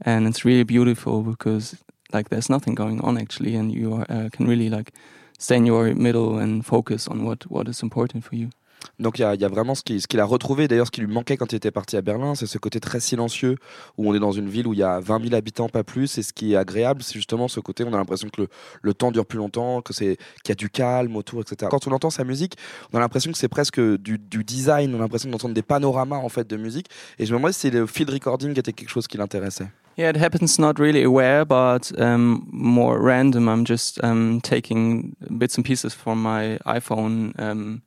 and 0.00 0.26
it's 0.26 0.44
really 0.44 0.64
beautiful 0.64 1.22
because 1.22 1.76
like 2.12 2.28
there's 2.28 2.50
nothing 2.50 2.74
going 2.74 3.00
on 3.00 3.18
actually, 3.18 3.54
and 3.56 3.72
you 3.72 3.94
are, 3.94 4.06
uh, 4.08 4.28
can 4.32 4.46
really 4.48 4.68
like 4.68 4.92
stay 5.38 5.56
in 5.56 5.66
your 5.66 5.94
middle 5.94 6.38
and 6.38 6.64
focus 6.66 7.08
on 7.08 7.24
what 7.24 7.50
what 7.50 7.68
is 7.68 7.82
important 7.82 8.24
for 8.24 8.36
you. 8.36 8.50
Donc 8.98 9.18
il 9.18 9.22
y 9.22 9.44
a, 9.44 9.48
vraiment 9.48 9.74
ce 9.74 9.82
qu'il 9.82 10.20
a 10.20 10.24
retrouvé, 10.24 10.68
d'ailleurs 10.68 10.86
ce 10.86 10.90
qui 10.90 11.00
lui 11.00 11.12
manquait 11.12 11.36
quand 11.36 11.52
il 11.52 11.56
était 11.56 11.70
parti 11.70 11.96
à 11.96 12.02
Berlin, 12.02 12.34
c'est 12.34 12.46
ce 12.46 12.58
côté 12.58 12.80
très 12.80 13.00
silencieux, 13.00 13.56
où 13.96 14.10
on 14.10 14.14
est 14.14 14.18
dans 14.18 14.32
une 14.32 14.48
ville 14.48 14.66
où 14.66 14.72
il 14.72 14.80
y 14.80 14.82
a 14.82 15.00
20 15.00 15.22
000 15.22 15.34
habitants, 15.34 15.68
pas 15.68 15.84
plus, 15.84 16.18
et 16.18 16.22
ce 16.22 16.32
qui 16.32 16.52
est 16.52 16.56
agréable, 16.56 17.02
c'est 17.02 17.14
justement 17.14 17.48
ce 17.48 17.60
côté, 17.60 17.84
on 17.84 17.92
a 17.92 17.96
l'impression 17.96 18.28
que 18.28 18.46
le, 18.82 18.94
temps 18.94 19.12
dure 19.12 19.26
plus 19.26 19.38
longtemps, 19.38 19.82
qu'il 19.82 20.16
y 20.48 20.52
a 20.52 20.54
du 20.54 20.70
calme 20.70 21.14
autour, 21.16 21.40
etc. 21.42 21.68
Quand 21.70 21.86
on 21.86 21.92
entend 21.92 22.10
sa 22.10 22.24
musique, 22.24 22.54
on 22.92 22.96
a 22.96 23.00
l'impression 23.00 23.30
que 23.30 23.38
c'est 23.38 23.48
presque 23.48 23.80
du, 23.80 24.18
design, 24.18 24.94
on 24.94 24.98
a 24.98 25.02
l'impression 25.02 25.30
d'entendre 25.30 25.54
des 25.54 25.62
panoramas 25.62 26.18
en 26.18 26.28
fait 26.28 26.48
de 26.48 26.56
musique, 26.56 26.88
et 27.18 27.26
je 27.26 27.32
me 27.32 27.38
demandais 27.38 27.52
si 27.52 27.70
le 27.70 27.86
field 27.86 28.10
recording 28.10 28.58
était 28.58 28.72
quelque 28.72 28.90
chose 28.90 29.06
qui 29.06 29.16
l'intéressait. 29.16 29.68
Yeah, 29.98 30.10
it 30.10 30.16
happens 30.16 30.60
not 30.60 30.78
really 30.78 31.02
aware, 31.02 31.44
but 31.44 31.90
um, 31.98 32.46
more 32.52 33.00
random. 33.00 33.48
I'm 33.48 33.64
just 33.64 33.98
um, 34.04 34.40
taking 34.40 35.16
bits 35.28 35.58
and 35.58 35.64
pieces 35.64 35.92
from 35.92 36.22
my 36.22 36.56
iPhone, 36.64 37.32
um, 37.36 37.82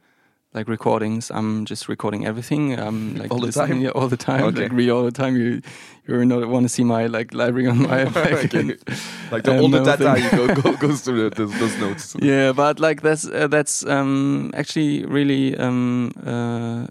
like 0.54 0.68
recordings. 0.68 1.32
I'm 1.32 1.66
just 1.66 1.88
recording 1.88 2.26
everything. 2.26 2.78
Um, 2.80 3.16
like 3.22 3.32
All 3.32 3.40
the 3.40 3.52
time? 3.52 3.80
yeah, 3.82 3.90
all 3.90 4.08
the 4.08 4.18
time. 4.18 4.44
Okay. 4.46 4.68
Like 4.70 4.90
all 4.90 5.04
the 5.04 5.12
time. 5.12 5.36
You 5.38 5.62
you 6.08 6.26
not 6.26 6.48
want 6.50 6.64
to 6.66 6.70
see 6.70 6.84
my 6.84 7.08
like 7.08 7.34
library 7.34 7.68
on 7.68 7.78
my 7.84 8.04
like, 8.16 8.54
Okay. 8.54 8.76
Like 9.32 9.44
the, 9.44 9.52
um, 9.54 9.60
all 9.62 9.70
the 9.70 9.84
data 9.84 10.20
you 10.20 10.30
go, 10.32 10.62
go, 10.62 10.76
goes 10.76 11.04
the, 11.04 11.30
those, 11.34 11.58
those 11.60 11.78
notes. 11.78 12.16
yeah, 12.20 12.52
but 12.52 12.80
like 12.80 13.02
that's 13.02 13.26
uh, 13.28 13.48
that's 13.48 13.86
um, 13.86 14.52
actually 14.54 15.06
really 15.06 15.56
um, 15.58 16.12
uh, 16.26 16.88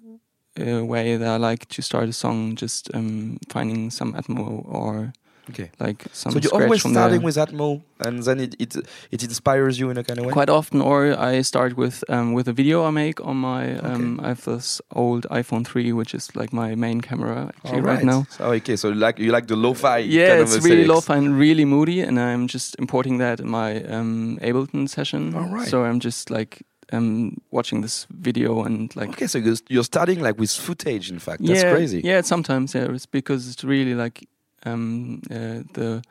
a 0.57 0.83
way 0.83 1.17
that 1.19 1.29
I 1.29 1.37
like 1.37 1.69
to 1.69 1.83
start 1.83 2.09
a 2.09 2.13
song, 2.13 2.57
just 2.57 2.89
um, 2.95 3.39
finding 3.51 3.91
some 3.91 4.15
atmo 4.15 4.65
or 4.67 5.13
Okay. 5.49 5.71
Like 5.81 6.05
some 6.13 6.33
so 6.33 6.39
you're 6.39 6.55
always 6.63 6.81
starting 6.81 7.21
there. 7.21 7.21
with 7.21 7.37
Atmo, 7.37 7.83
and 8.01 8.23
then 8.23 8.39
it, 8.41 8.55
it 8.59 8.77
it 9.11 9.23
inspires 9.25 9.79
you 9.81 9.91
in 9.91 9.97
a 9.99 10.05
kind 10.05 10.19
of 10.21 10.27
way. 10.27 10.33
quite 10.33 10.49
often 10.51 10.81
or 10.81 11.19
i 11.19 11.43
start 11.43 11.77
with 11.77 12.05
um, 12.09 12.35
with 12.35 12.47
a 12.49 12.53
video 12.53 12.85
i 12.85 12.91
make 12.91 13.21
on 13.25 13.37
my 13.37 13.77
um, 13.79 14.21
i 14.23 14.29
have 14.29 14.45
this 14.45 14.81
old 14.95 15.27
iphone 15.31 15.65
3 15.67 15.93
which 15.93 16.15
is 16.15 16.29
like 16.37 16.53
my 16.53 16.75
main 16.75 17.01
camera 17.01 17.51
actually 17.65 17.81
right. 17.81 18.05
now 18.05 18.27
Oh, 18.39 18.53
okay. 18.53 18.77
So 18.77 18.91
like 18.91 19.19
you 19.19 19.33
like 19.33 19.47
the 19.49 19.57
lo-fi. 19.57 19.99
yeah 19.99 20.29
kind 20.29 20.43
it's 20.43 20.57
of 20.57 20.65
really 20.65 20.87
lo-fi 20.87 21.17
and 21.17 21.37
really 21.39 21.65
moody 21.65 22.01
and 22.01 22.19
i'm 22.21 22.47
just 22.47 22.77
importing 22.79 23.19
that 23.19 23.41
in 23.41 23.49
my 23.49 23.83
um, 23.85 24.39
ableton 24.43 24.89
session 24.89 25.35
All 25.35 25.49
right. 25.57 25.69
so 25.69 25.85
i'm 25.85 26.01
just 26.01 26.31
like 26.31 26.63
um, 26.93 27.37
watching 27.51 27.83
this 27.83 28.07
video 28.11 28.65
and 28.65 28.95
like 28.97 29.11
Okay, 29.11 29.27
so 29.29 29.39
you're, 29.39 29.57
you're 29.69 29.85
starting 29.85 30.21
like 30.21 30.39
with 30.41 30.51
footage. 30.51 31.09
In 31.11 31.21
fact, 31.21 31.41
that's 31.47 31.63
yeah, 31.63 31.73
crazy. 31.73 32.01
Yeah, 32.03 32.21
sometimes 32.23 32.75
yeah, 32.75 32.91
it's 32.91 33.07
because 33.07 33.49
it's 33.49 33.63
really 33.63 33.95
like 33.95 34.27
um, 34.65 35.23
uh, 35.31 35.63
the, 35.75 36.03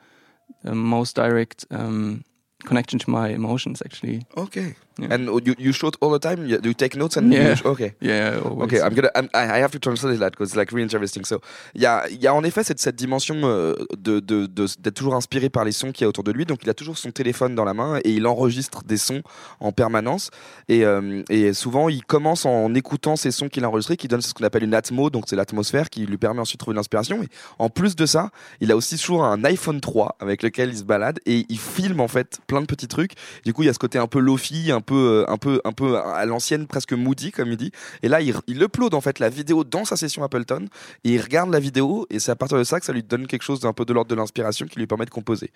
the 0.62 0.74
most 0.74 1.16
direct 1.16 1.64
um, 1.70 2.24
connection 2.64 2.98
to 2.98 3.10
my 3.10 3.28
emotions 3.28 3.82
actually. 3.84 4.26
Okay. 4.36 4.74
Yeah. 5.02 5.14
And 5.14 5.26
you 5.46 5.54
you 5.58 5.72
shoot 5.72 5.96
all 6.00 6.10
the 6.12 6.18
time? 6.20 6.46
You, 6.46 6.58
you 6.62 6.74
take 6.74 6.96
notes 6.96 7.16
and 7.16 7.30
Yeah. 7.32 7.54
you, 7.54 7.70
okay. 7.70 7.94
Yeah, 8.00 8.38
always. 8.44 8.64
Okay, 8.64 8.80
I'm 8.80 8.94
gonna. 8.94 9.10
I'm, 9.14 9.28
I 9.34 9.60
have 9.60 9.70
to 9.72 9.78
translate 9.78 10.18
that 10.20 10.30
because 10.32 10.50
it's 10.50 10.56
like 10.56 10.70
really 10.72 10.84
interesting. 10.84 11.24
So, 11.24 11.40
il 11.74 11.82
y 11.82 11.86
a, 11.86 12.08
il 12.10 12.20
y 12.22 12.26
a 12.26 12.34
en 12.34 12.44
effet 12.44 12.62
cette, 12.64 12.80
cette 12.80 12.96
dimension 12.96 13.36
euh, 13.44 13.74
de 13.98 14.20
de- 14.20 14.46
de- 14.46 14.66
d'être 14.80 14.94
toujours 14.94 15.14
inspiré 15.14 15.48
par 15.50 15.64
les 15.64 15.72
sons 15.72 15.92
qu'il 15.92 16.02
y 16.02 16.06
a 16.06 16.08
autour 16.08 16.24
de 16.24 16.32
lui. 16.32 16.44
Donc, 16.46 16.60
il 16.62 16.70
a 16.70 16.74
toujours 16.74 16.98
son 16.98 17.10
téléphone 17.10 17.54
dans 17.54 17.64
la 17.64 17.74
main 17.74 17.98
et 18.04 18.10
il 18.10 18.26
enregistre 18.26 18.82
des 18.84 18.96
sons 18.98 19.22
en 19.60 19.72
permanence. 19.72 20.30
Et, 20.68 20.84
euh, 20.84 21.22
et 21.30 21.52
souvent, 21.52 21.88
il 21.88 22.04
commence 22.04 22.44
en 22.46 22.74
écoutant 22.74 23.16
ces 23.16 23.30
sons 23.30 23.48
qu'il 23.48 23.64
a 23.64 23.68
enregistrés, 23.68 23.96
qui 23.96 24.08
donne 24.08 24.20
ce 24.22 24.34
qu'on 24.34 24.44
appelle 24.44 24.64
une 24.64 24.74
atmo. 24.74 25.10
Donc, 25.10 25.24
c'est 25.28 25.36
l'atmosphère 25.36 25.90
qui 25.90 26.06
lui 26.06 26.16
permet 26.18 26.40
ensuite 26.40 26.58
de 26.58 26.64
trouver 26.64 26.76
l'inspiration. 26.76 27.22
Et 27.22 27.28
en 27.58 27.68
plus 27.70 27.96
de 27.96 28.06
ça, 28.06 28.30
il 28.60 28.70
a 28.72 28.76
aussi 28.76 28.96
toujours 28.96 29.24
un 29.24 29.42
iPhone 29.44 29.80
3 29.80 30.16
avec 30.20 30.42
lequel 30.42 30.70
il 30.70 30.78
se 30.78 30.84
balade 30.84 31.18
et 31.26 31.46
il 31.48 31.58
filme 31.58 32.00
en 32.00 32.08
fait 32.08 32.38
plein 32.46 32.60
de 32.60 32.66
petits 32.66 32.88
trucs. 32.88 33.12
Du 33.44 33.52
coup, 33.52 33.62
il 33.62 33.66
y 33.66 33.68
a 33.68 33.72
ce 33.74 33.78
côté 33.78 33.98
un 33.98 34.06
peu 34.06 34.18
lofi, 34.20 34.70
un 34.72 34.80
peu, 34.80 34.89
euh, 34.96 35.24
un 35.28 35.36
peu, 35.36 35.60
un 35.64 35.72
peu 35.72 35.96
à 35.98 36.24
l'ancienne, 36.26 36.66
presque 36.66 36.92
moody, 36.92 37.32
comme 37.32 37.50
il 37.50 37.56
dit. 37.56 37.72
Et 38.02 38.08
là, 38.08 38.20
il, 38.20 38.34
il 38.46 38.62
upload 38.62 38.94
en 38.94 39.00
fait 39.00 39.18
la 39.18 39.28
vidéo 39.28 39.64
dans 39.64 39.84
sa 39.84 39.96
session 39.96 40.22
Appleton 40.22 40.66
et 41.04 41.10
il 41.10 41.20
regarde 41.20 41.50
la 41.50 41.60
vidéo 41.60 42.06
et 42.10 42.18
c'est 42.18 42.32
à 42.32 42.36
partir 42.36 42.58
de 42.58 42.64
ça 42.64 42.80
que 42.80 42.86
ça 42.86 42.92
lui 42.92 43.02
donne 43.02 43.26
quelque 43.26 43.42
chose 43.42 43.60
d'un 43.60 43.72
peu 43.72 43.84
de 43.84 43.92
l'ordre 43.92 44.10
de 44.10 44.14
l'inspiration 44.14 44.66
qui 44.66 44.78
lui 44.78 44.86
permet 44.86 45.04
de 45.04 45.10
composer. 45.10 45.50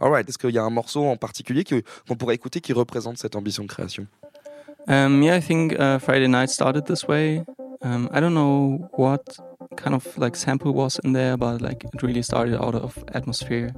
Alright, 0.00 0.28
est-ce 0.28 0.38
qu'il 0.38 0.50
y 0.50 0.58
a 0.58 0.64
un 0.64 0.70
morceau 0.70 1.04
en 1.04 1.16
particulier 1.16 1.64
qu'on 1.64 2.16
pourrait 2.16 2.34
écouter 2.34 2.60
qui 2.60 2.72
représente 2.72 3.18
cette 3.18 3.36
ambition 3.36 3.62
de 3.64 3.68
création? 3.68 4.06
Um, 4.88 5.22
yeah, 5.22 5.36
I 5.36 5.40
think 5.40 5.74
uh, 5.78 5.98
Friday 5.98 6.26
Night 6.26 6.48
started 6.48 6.86
this 6.86 7.06
way. 7.06 7.44
Um, 7.82 8.08
I 8.12 8.20
don't 8.20 8.34
know 8.34 8.88
what 8.96 9.20
kind 9.76 9.94
of 9.94 10.18
like 10.18 10.36
sample 10.36 10.72
was 10.72 10.98
in 11.04 11.12
there, 11.12 11.36
but 11.36 11.60
like 11.60 11.84
it 11.84 12.02
really 12.02 12.22
started 12.22 12.62
out 12.62 12.74
of 12.74 12.98
atmosphere. 13.14 13.72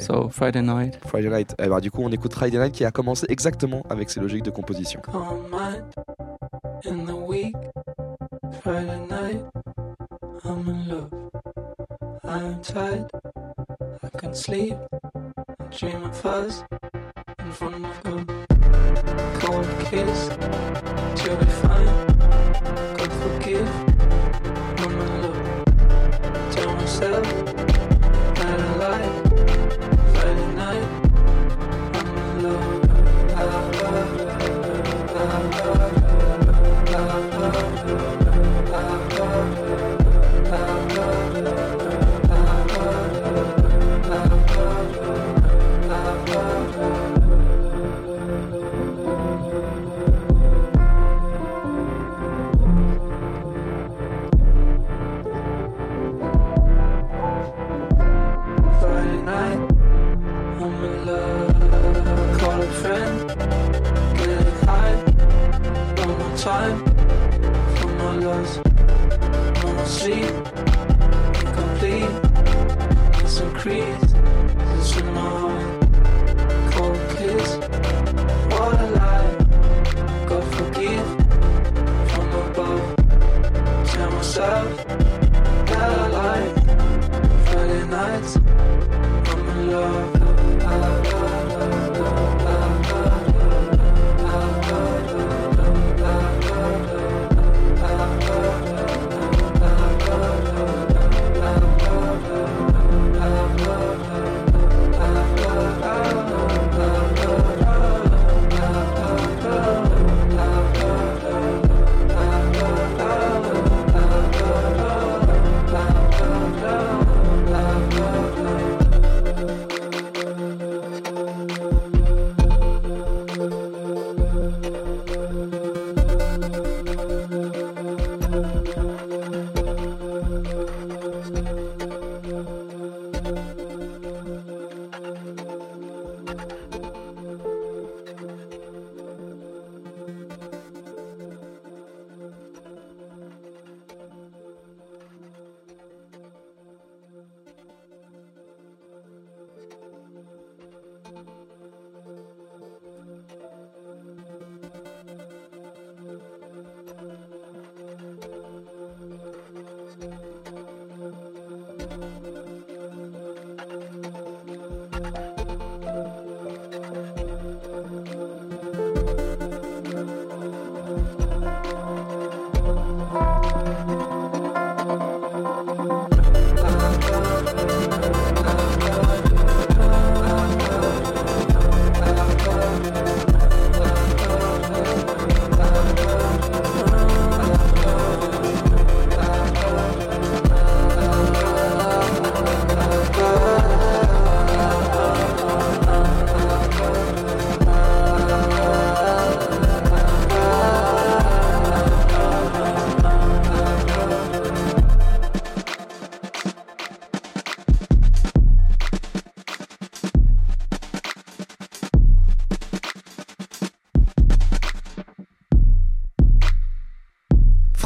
So 0.00 0.28
Friday 0.28 0.62
Night. 0.62 0.98
Friday 1.06 1.28
Night. 1.30 1.54
Eh 1.58 1.68
ben, 1.68 1.80
du 1.80 1.90
coup, 1.90 2.04
on 2.04 2.12
écoute 2.12 2.34
Friday 2.34 2.58
Night 2.58 2.72
qui 2.72 2.84
a 2.84 2.90
commencé 2.90 3.26
exactement 3.28 3.82
avec 3.90 4.10
ces 4.10 4.20
logiques 4.20 4.44
de 4.44 4.50
composition. 4.50 5.00
In 6.84 7.04
the 7.06 7.14
week. 7.14 7.54
Friday 8.62 9.06
night, 9.08 9.40
I'm 10.44 10.68
in 10.68 10.88
love. 10.88 11.12
I'm 12.22 12.62
tired, 12.62 13.10
I 14.04 14.08
can 14.16 14.34
sleep. 14.34 14.76
I 15.58 15.76
dream 15.76 16.04
of 16.04 16.26
us 16.26 16.62
in 17.40 17.52
front 17.52 17.84
of 17.84 18.02
God. 18.04 18.28
Cold 19.40 19.66
kiss, 19.86 20.30
you'll 21.24 21.36
be 21.36 21.46
fine. 21.46 22.06
God 22.96 23.12
forgive, 23.22 23.91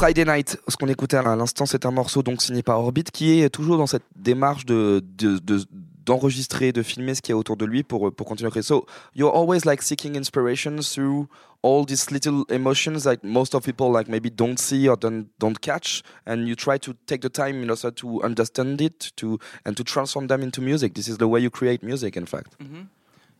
Friday 0.06 0.24
Night, 0.24 0.56
ce 0.68 0.76
qu'on 0.76 0.86
écoutait 0.86 1.16
à 1.16 1.34
l'instant, 1.34 1.66
c'est 1.66 1.84
un 1.84 1.90
morceau 1.90 2.22
donc 2.22 2.40
signé 2.40 2.62
par 2.62 2.78
Orbit 2.78 3.02
qui 3.12 3.40
est 3.40 3.50
toujours 3.50 3.76
dans 3.76 3.88
cette 3.88 4.04
démarche 4.14 4.64
de, 4.64 5.02
de, 5.18 5.38
de- 5.38 5.64
d'enregistrer, 6.04 6.70
de 6.70 6.84
filmer 6.84 7.16
ce 7.16 7.22
qu'il 7.22 7.32
y 7.32 7.34
autour 7.34 7.56
de 7.56 7.64
lui 7.64 7.82
pour, 7.82 8.14
pour 8.14 8.24
continuer 8.24 8.46
à 8.46 8.50
créer. 8.52 8.62
So, 8.62 8.86
you're 9.16 9.34
always 9.34 9.64
like 9.64 9.82
seeking 9.82 10.16
inspiration 10.16 10.76
through 10.80 11.26
all 11.64 11.84
these 11.84 12.12
little 12.12 12.44
emotions 12.50 13.04
like 13.04 13.24
most 13.24 13.52
of 13.56 13.64
people 13.64 13.90
like 13.92 14.08
maybe 14.08 14.30
don't 14.30 14.60
see 14.60 14.88
or 14.88 14.96
don't, 14.96 15.26
don't 15.40 15.58
catch 15.60 16.04
and 16.24 16.46
you 16.46 16.54
try 16.54 16.78
to 16.78 16.92
take 17.08 17.22
the 17.22 17.28
time 17.28 17.60
in 17.60 17.68
order 17.68 17.90
to 17.90 18.22
understand 18.22 18.80
it 18.80 19.10
to 19.16 19.40
and 19.64 19.76
to 19.76 19.82
transform 19.82 20.28
them 20.28 20.40
into 20.40 20.60
music. 20.60 20.94
This 20.94 21.08
is 21.08 21.18
the 21.18 21.26
way 21.26 21.40
you 21.40 21.50
create 21.50 21.82
music 21.82 22.16
in 22.16 22.26
fact. 22.26 22.54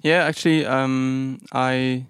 Yeah, 0.02 0.24
actually, 0.24 0.66
um, 0.66 1.38
I, 1.52 2.06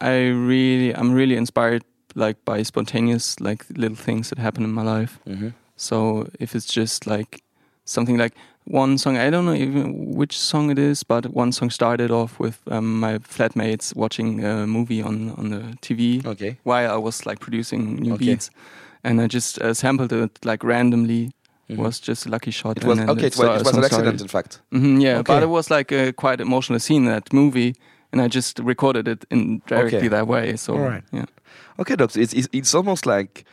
I 0.00 0.28
really, 0.28 0.94
I'm 0.94 1.12
really 1.12 1.34
inspired 1.36 1.82
like 2.14 2.36
by 2.44 2.62
spontaneous 2.62 3.40
like 3.40 3.64
little 3.76 3.96
things 3.96 4.28
that 4.28 4.38
happen 4.38 4.64
in 4.64 4.72
my 4.72 4.82
life. 4.82 5.18
Mhm. 5.26 5.52
So 5.76 6.28
if 6.40 6.54
it's 6.54 6.66
just 6.76 7.06
like 7.06 7.42
something 7.84 8.16
like 8.20 8.34
one 8.64 8.98
song, 8.98 9.16
I 9.16 9.30
don't 9.30 9.44
know 9.44 9.54
even 9.54 10.14
which 10.16 10.38
song 10.38 10.70
it 10.70 10.78
is, 10.78 11.02
but 11.04 11.26
one 11.34 11.52
song 11.52 11.70
started 11.70 12.10
off 12.10 12.38
with 12.38 12.60
um, 12.70 13.00
my 13.00 13.18
flatmates 13.18 13.94
watching 13.96 14.44
a 14.44 14.66
movie 14.66 15.02
on 15.02 15.30
on 15.36 15.50
the 15.50 15.60
TV 15.80 16.24
Okay. 16.26 16.56
while 16.64 16.90
I 16.94 16.96
was 16.96 17.26
like 17.26 17.38
producing 17.40 17.96
new 17.96 18.14
Okay. 18.14 18.26
beats, 18.26 18.50
and 19.04 19.20
I 19.20 19.26
just 19.26 19.58
uh, 19.60 19.74
sampled 19.74 20.12
it 20.12 20.38
like 20.44 20.62
randomly. 20.66 21.30
Mhm. 21.70 21.76
Was 21.78 22.00
just 22.08 22.26
a 22.26 22.28
lucky 22.28 22.50
shot. 22.50 22.76
It 22.76 22.84
was 22.84 22.98
and 22.98 23.10
okay. 23.10 23.26
It 23.26 23.36
was, 23.36 23.48
it 23.60 23.64
was 23.64 23.76
an 23.76 23.84
accident, 23.84 23.90
started. 23.90 24.20
in 24.20 24.28
fact. 24.28 24.60
hmm 24.72 25.00
yeah, 25.00 25.18
Okay. 25.20 25.34
but 25.34 25.42
it 25.42 25.48
was 25.48 25.70
like 25.70 25.90
a 25.94 26.12
quite 26.12 26.40
emotional 26.42 26.78
scene 26.80 27.06
in 27.06 27.12
that 27.12 27.32
movie, 27.32 27.74
and 28.12 28.20
I 28.20 28.28
just 28.28 28.58
recorded 28.58 29.08
it 29.08 29.24
in 29.30 29.62
directly 29.66 29.98
Okay. 29.98 30.08
that 30.08 30.26
way. 30.26 30.56
So 30.56 30.74
Alright. 30.74 31.04
yeah. 31.12 31.24
Ok, 31.78 31.96
donc 31.96 32.14
it's, 32.16 32.48
it's, 32.52 32.74
almost 32.74 33.06
like. 33.06 33.44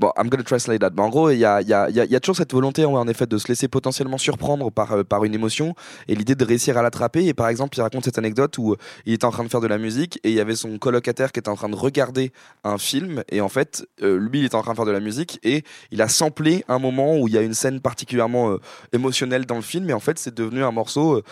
Bon, 0.00 0.12
I'm 0.16 0.28
gonna 0.28 0.44
translate 0.44 0.80
that. 0.80 0.90
Mais 0.96 1.02
en 1.02 1.08
gros, 1.08 1.30
il 1.30 1.38
y 1.38 1.44
a, 1.44 1.60
y, 1.60 1.72
a, 1.72 1.90
y 1.90 1.94
y 1.94 2.14
a 2.14 2.20
toujours 2.20 2.36
cette 2.36 2.52
volonté, 2.52 2.84
en 2.84 3.08
effet, 3.08 3.26
de 3.26 3.36
se 3.36 3.48
laisser 3.48 3.66
potentiellement 3.66 4.16
surprendre 4.16 4.70
par, 4.70 4.92
euh, 4.92 5.02
par 5.02 5.24
une 5.24 5.34
émotion 5.34 5.74
et 6.06 6.14
l'idée 6.14 6.36
de 6.36 6.44
réussir 6.44 6.78
à 6.78 6.82
l'attraper. 6.82 7.26
Et 7.26 7.34
par 7.34 7.48
exemple, 7.48 7.76
il 7.76 7.80
raconte 7.80 8.04
cette 8.04 8.16
anecdote 8.16 8.56
où 8.58 8.74
euh, 8.74 8.76
il 9.06 9.14
était 9.14 9.24
en 9.24 9.32
train 9.32 9.42
de 9.42 9.48
faire 9.48 9.60
de 9.60 9.66
la 9.66 9.76
musique 9.76 10.20
et 10.22 10.30
il 10.30 10.36
y 10.36 10.40
avait 10.40 10.54
son 10.54 10.78
colocataire 10.78 11.32
qui 11.32 11.40
était 11.40 11.48
en 11.48 11.56
train 11.56 11.68
de 11.68 11.74
regarder 11.74 12.32
un 12.62 12.78
film. 12.78 13.24
Et 13.28 13.40
en 13.40 13.48
fait, 13.48 13.88
euh, 14.00 14.20
lui, 14.20 14.38
il 14.38 14.44
était 14.44 14.54
en 14.54 14.62
train 14.62 14.70
de 14.70 14.76
faire 14.76 14.86
de 14.86 14.92
la 14.92 15.00
musique 15.00 15.40
et 15.42 15.64
il 15.90 16.00
a 16.00 16.06
samplé 16.06 16.64
un 16.68 16.78
moment 16.78 17.18
où 17.18 17.26
il 17.26 17.34
y 17.34 17.38
a 17.38 17.42
une 17.42 17.54
scène 17.54 17.80
particulièrement 17.80 18.56
émotionnelle 18.92 19.46
dans 19.46 19.56
le 19.56 19.62
film. 19.62 19.90
Et 19.90 19.94
en 19.94 20.00
fait, 20.00 20.20
c'est 20.20 20.32
devenu 20.34 20.62
un 20.62 20.70
morceau 20.70 21.22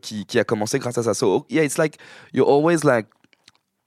qui, 0.00 0.26
qui 0.26 0.38
a 0.38 0.44
commencé 0.44 0.78
grâce 0.78 0.96
à 0.96 1.02
ça. 1.02 1.14
So, 1.14 1.44
yeah, 1.50 1.64
it's 1.64 1.76
like, 1.76 1.96
you're 2.32 2.48
always 2.48 2.84
like, 2.84 3.08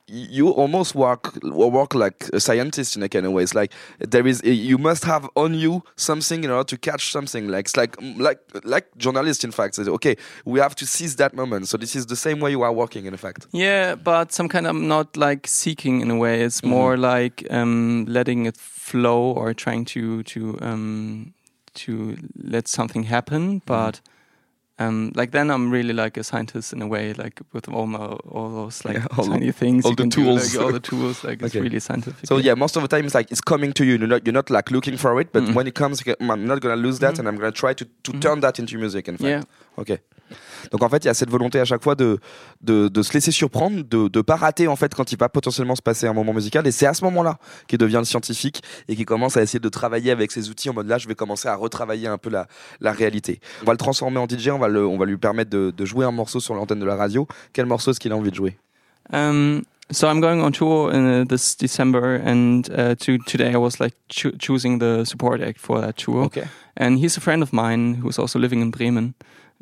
you 0.07 0.49
almost 0.49 0.94
work 0.94 1.36
work 1.44 1.95
like 1.95 2.30
a 2.32 2.40
scientist 2.40 2.95
in 2.95 3.02
a 3.03 3.10
kind 3.10 3.26
of 3.26 3.32
way. 3.32 3.41
It's 3.44 3.56
like 3.56 3.73
there 3.99 4.27
is 4.27 4.41
you 4.44 4.77
must 4.77 5.03
have 5.06 5.27
on 5.36 5.56
you 5.56 5.84
something 5.95 6.44
in 6.44 6.52
order 6.52 6.64
to 6.65 6.77
catch 6.77 7.11
something. 7.11 7.48
Like 7.48 7.65
it's 7.65 7.76
like 7.77 7.95
like 8.18 8.40
like 8.64 8.86
journalists 8.98 9.44
in 9.44 9.52
fact. 9.52 9.76
Say, 9.76 9.84
okay, 9.84 10.15
we 10.45 10.60
have 10.60 10.76
to 10.76 10.86
seize 10.86 11.15
that 11.15 11.34
moment. 11.34 11.68
So 11.68 11.77
this 11.77 11.95
is 11.95 12.06
the 12.06 12.15
same 12.15 12.40
way 12.40 12.52
you 12.52 12.61
are 12.61 12.73
working 12.73 13.06
in 13.06 13.18
fact. 13.18 13.48
Yeah, 13.52 13.95
but 13.95 14.32
some 14.32 14.48
kind 14.48 14.68
of 14.68 14.76
not 14.76 15.18
like 15.18 15.48
seeking 15.48 16.02
in 16.02 16.11
a 16.11 16.15
way. 16.18 16.41
It's 16.41 16.61
Mhm. 16.61 16.69
more 16.69 16.98
like 16.98 17.48
um, 17.49 18.06
letting 18.07 18.45
it 18.45 18.57
flow 18.57 19.32
or 19.34 19.53
trying 19.56 19.86
to 19.86 20.22
to 20.23 20.57
um, 20.61 21.34
to 21.73 22.15
let 22.44 22.68
something 22.68 23.03
happen. 23.06 23.61
But 23.65 24.02
um, 24.77 25.11
like 25.15 25.31
then 25.31 25.49
I'm 25.49 25.72
really 25.72 25.93
like 25.93 26.18
a 26.18 26.23
scientist 26.23 26.73
in 26.73 26.81
a 26.81 26.88
way, 26.88 27.14
like 27.14 27.39
with 27.53 27.69
all 27.69 27.88
my 27.88 27.99
all 27.99 28.49
those 28.49 28.84
like 28.84 28.97
Yeah, 28.97 29.07
all- 29.18 29.26
tiny 29.27 29.52
things, 29.52 29.85
all 29.85 29.91
you 29.91 29.95
the 29.95 30.03
can 30.03 30.10
do, 30.10 30.23
tools. 30.23 30.56
like, 30.56 30.65
all 30.65 30.72
the 30.73 30.80
tools. 30.81 31.23
Like 31.23 31.41
it's 31.41 31.56
really 31.65 31.80
scientific. 31.80 32.26
So 32.27 32.38
yeah, 32.38 32.56
most 32.56 32.76
of 32.76 32.81
the 32.81 32.88
time 32.89 33.06
it's 33.06 33.15
like 33.15 33.31
it's 33.31 33.41
coming 33.41 33.72
to 33.73 33.85
you. 33.85 33.95
You're 33.97 34.07
not 34.07 34.26
you're 34.26 34.34
not 34.34 34.49
like 34.49 34.72
looking 34.72 34.97
for 34.97 35.19
it, 35.22 35.31
but 35.31 35.43
Mhm. 35.43 35.53
when 35.56 35.68
it 35.68 35.76
comes, 35.76 36.03
I'm 36.19 36.45
not 36.45 36.60
gonna 36.60 36.76
lose 36.76 36.99
that, 36.99 37.14
Mhm. 37.15 37.19
and 37.19 37.27
I'm 37.30 37.38
gonna 37.38 37.52
try 37.52 37.73
to 37.73 37.85
to 38.03 38.11
Mhm. 38.11 38.22
turn 38.22 38.39
that 38.41 38.60
into 38.60 38.77
music. 38.77 39.07
In 39.07 39.18
fact. 39.18 39.30
Yeah. 39.30 39.43
Ok. 39.77 39.99
Donc 40.72 40.84
en 40.84 40.89
fait, 40.89 41.03
il 41.03 41.07
y 41.07 41.10
a 41.10 41.14
cette 41.14 41.30
volonté 41.30 41.60
à 41.60 41.65
chaque 41.65 41.84
fois 41.84 41.95
de, 41.95 42.19
de, 42.61 42.88
de 42.88 43.02
se 43.03 43.14
laisser 43.14 43.31
surprendre, 43.31 43.84
de 43.84 44.10
ne 44.14 44.22
pas 44.22 44.35
rater 44.35 44.68
en 44.68 44.76
fait 44.76 44.93
quand 44.93 45.11
il 45.11 45.18
va 45.18 45.30
potentiellement 45.30 45.76
se 45.76 45.81
passer 45.81 46.07
un 46.07 46.14
moment 46.14 46.34
musical. 46.34 46.65
Et 46.68 46.72
c'est 46.72 46.85
à 46.85 46.93
ce 46.93 47.03
moment-là 47.06 47.38
qu'il 47.68 47.77
devient 47.77 47.99
le 47.99 48.06
scientifique 48.06 48.61
et 48.88 48.95
qu'il 48.95 49.06
commence 49.06 49.38
à 49.38 49.41
essayer 49.41 49.60
de 49.60 49.69
travailler 49.69 50.11
avec 50.11 50.31
ses 50.31 50.49
outils 50.49 50.69
en 50.69 50.73
mode 50.73 50.88
là, 50.88 50.97
je 50.97 51.07
vais 51.07 51.15
commencer 51.15 51.47
à 51.47 51.56
retravailler 51.56 52.07
un 52.07 52.18
peu 52.18 52.30
la, 52.30 52.47
la 52.81 52.91
réalité. 52.91 53.39
On 53.61 53.65
va 53.65 53.73
le 53.73 53.77
transformer 53.77 54.19
en 54.19 54.27
DJ, 54.27 54.49
on 54.49 54.60
va, 54.60 54.68
le, 54.68 54.85
on 54.85 54.97
va 54.97 55.06
lui 55.06 55.18
permettre 55.18 55.49
de, 55.49 55.72
de 55.76 55.85
jouer 55.85 56.06
un 56.06 56.11
morceau 56.11 56.39
sur 56.39 56.56
l'antenne 56.56 56.80
de 56.80 56.85
la 56.85 56.95
radio. 56.95 57.27
Quel 57.53 57.65
morceau 57.65 57.91
est-ce 57.91 57.99
qu'il 57.99 58.11
a 58.11 58.15
envie 58.15 58.31
de 58.31 58.35
jouer? 58.35 58.57
Um, 59.14 59.64
so 59.91 60.07
I'm 60.07 60.19
going 60.19 60.41
on 60.41 60.52
tour 60.52 60.91
in 60.91 61.22
uh, 61.22 61.26
this 61.26 61.56
December, 61.56 62.15
and 62.15 62.68
uh, 62.72 62.95
to, 62.95 63.18
today 63.19 63.53
I 63.53 63.57
was 63.57 63.80
like 63.80 63.93
choo- 64.10 64.35
choosing 64.39 64.80
the 64.80 65.06
support 65.06 65.41
act 65.41 65.60
for 65.60 65.80
that 65.80 65.97
tour. 65.97 66.23
Okay. 66.26 66.45
And 66.77 66.97
he's 66.99 67.18
a 67.18 67.22
friend 67.22 67.43
of 67.43 67.53
mine 67.53 67.95
who's 67.95 68.19
also 68.19 68.39
living 68.39 68.61
in 68.61 68.72
Bremen, 68.72 69.14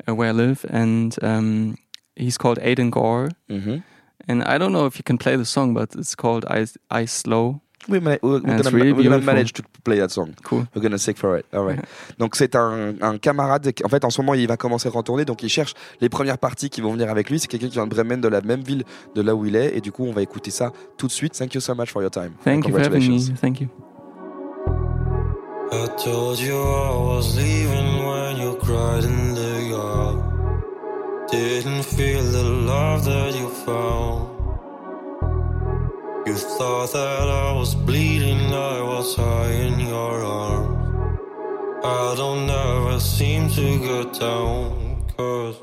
uh, 0.08 0.14
where 0.14 0.28
I 0.28 0.32
live, 0.32 0.64
and 0.70 1.14
um, 1.22 1.76
he's 2.16 2.36
called 2.38 2.58
Aiden 2.60 2.90
Gore. 2.90 3.30
Mhm. 3.50 3.82
And 4.26 4.42
I 4.44 4.56
don't 4.58 4.72
know 4.72 4.86
if 4.86 4.96
you 4.96 5.02
can 5.04 5.18
play 5.18 5.36
the 5.36 5.44
song, 5.44 5.74
but 5.74 5.94
it's 5.94 6.14
called 6.14 6.46
Ice, 6.48 6.78
Ice 6.90 7.12
Slow. 7.12 7.60
We 7.86 8.00
ma- 8.00 8.16
we're, 8.22 8.36
And 8.36 8.58
it's 8.58 8.62
gonna, 8.62 8.70
really 8.78 8.92
we're 8.94 9.02
gonna 9.10 9.18
manage 9.20 9.52
to 9.52 9.62
play 9.84 9.98
that 9.98 10.10
song. 10.10 10.30
Cool. 10.42 10.66
We're 10.74 10.80
gonna 10.80 10.96
seek 10.96 11.18
for 11.18 11.36
it. 11.36 11.44
All 11.52 11.66
right. 11.66 11.84
Donc 12.18 12.34
c'est 12.34 12.54
un, 12.56 12.94
un 13.02 13.18
camarade. 13.18 13.70
qui- 13.72 13.84
En 13.84 13.90
fait, 13.90 14.02
en 14.06 14.08
ce 14.08 14.22
moment, 14.22 14.32
il 14.32 14.46
va 14.48 14.56
commencer 14.56 14.88
à 14.88 14.92
retourner. 14.92 15.26
Donc 15.26 15.42
il 15.42 15.50
cherche 15.50 15.74
les 16.00 16.08
premières 16.08 16.38
parties 16.38 16.70
qui 16.70 16.80
vont 16.80 16.92
venir 16.92 17.10
avec 17.10 17.28
lui. 17.28 17.38
C'est 17.38 17.48
quelqu'un 17.48 17.66
qui 17.68 17.74
vient 17.74 17.86
de 17.86 17.94
Bremen, 17.94 18.22
de 18.22 18.28
la 18.28 18.40
même 18.40 18.62
ville 18.62 18.84
de 19.14 19.20
là 19.20 19.34
où 19.34 19.44
il 19.44 19.54
est. 19.54 19.76
Et 19.76 19.82
du 19.82 19.92
coup, 19.92 20.06
on 20.06 20.12
va 20.12 20.22
écouter 20.22 20.50
ça 20.50 20.72
tout 20.96 21.08
de 21.08 21.12
suite. 21.12 21.34
Thank 21.34 21.52
you 21.54 21.60
so 21.60 21.74
much 21.74 21.90
for 21.92 22.00
your 22.00 22.10
time. 22.10 22.32
Thank 22.42 22.66
you 22.66 22.70
for 22.74 22.80
having 22.80 23.06
me. 23.06 23.20
Thank 23.38 23.60
you. 23.60 23.68
I 25.72 25.88
told 26.02 26.38
you 26.40 26.54
I 26.54 26.94
was 26.96 27.36
leaving 27.36 28.06
when 28.06 28.36
you 28.38 28.56
cried 28.62 29.04
in 29.04 29.33
the 29.33 29.33
yard. 29.33 29.33
Didn't 31.30 31.82
feel 31.84 32.22
the 32.22 32.42
love 32.42 33.06
that 33.06 33.34
you 33.34 33.48
found. 33.48 34.28
You 36.26 36.34
thought 36.34 36.92
that 36.92 37.28
I 37.28 37.52
was 37.52 37.74
bleeding, 37.74 38.52
I 38.52 38.82
was 38.82 39.16
high 39.16 39.50
in 39.52 39.80
your 39.80 40.22
arms. 40.22 41.18
I 41.82 42.14
don't 42.16 42.48
ever 42.48 43.00
seem 43.00 43.48
to 43.50 43.78
get 43.78 44.20
down, 44.20 45.04
cause 45.16 45.56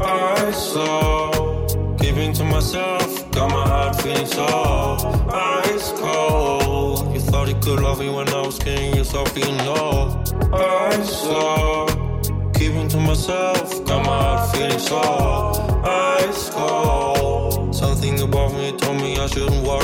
I 0.00 0.50
saw 0.50 1.96
keeping 1.98 2.34
to 2.34 2.44
myself, 2.44 3.30
got 3.32 3.50
my 3.50 3.66
heart 3.66 4.00
feeling 4.02 4.26
so 4.26 4.44
ice 5.32 5.92
cold. 5.92 7.14
You 7.14 7.20
thought 7.20 7.48
you 7.48 7.54
could 7.54 7.80
love 7.80 8.00
me 8.00 8.10
when 8.10 8.28
I 8.28 8.42
was 8.42 8.58
killing 8.58 8.96
yourself, 8.96 9.36
you 9.36 9.50
know. 9.64 10.22
I 10.52 11.02
saw 11.02 11.93
keeping 12.64 12.88
to 12.88 12.96
myself, 12.98 13.84
got 13.84 14.06
my 14.06 14.16
heart 14.24 14.56
feeling 14.56 14.78
so 14.78 14.96
ice 15.84 16.48
cold. 16.48 17.74
Something 17.74 18.18
above 18.22 18.54
me 18.54 18.72
told 18.72 18.96
me 19.02 19.18
I 19.18 19.26
shouldn't 19.26 19.66
worry, 19.66 19.83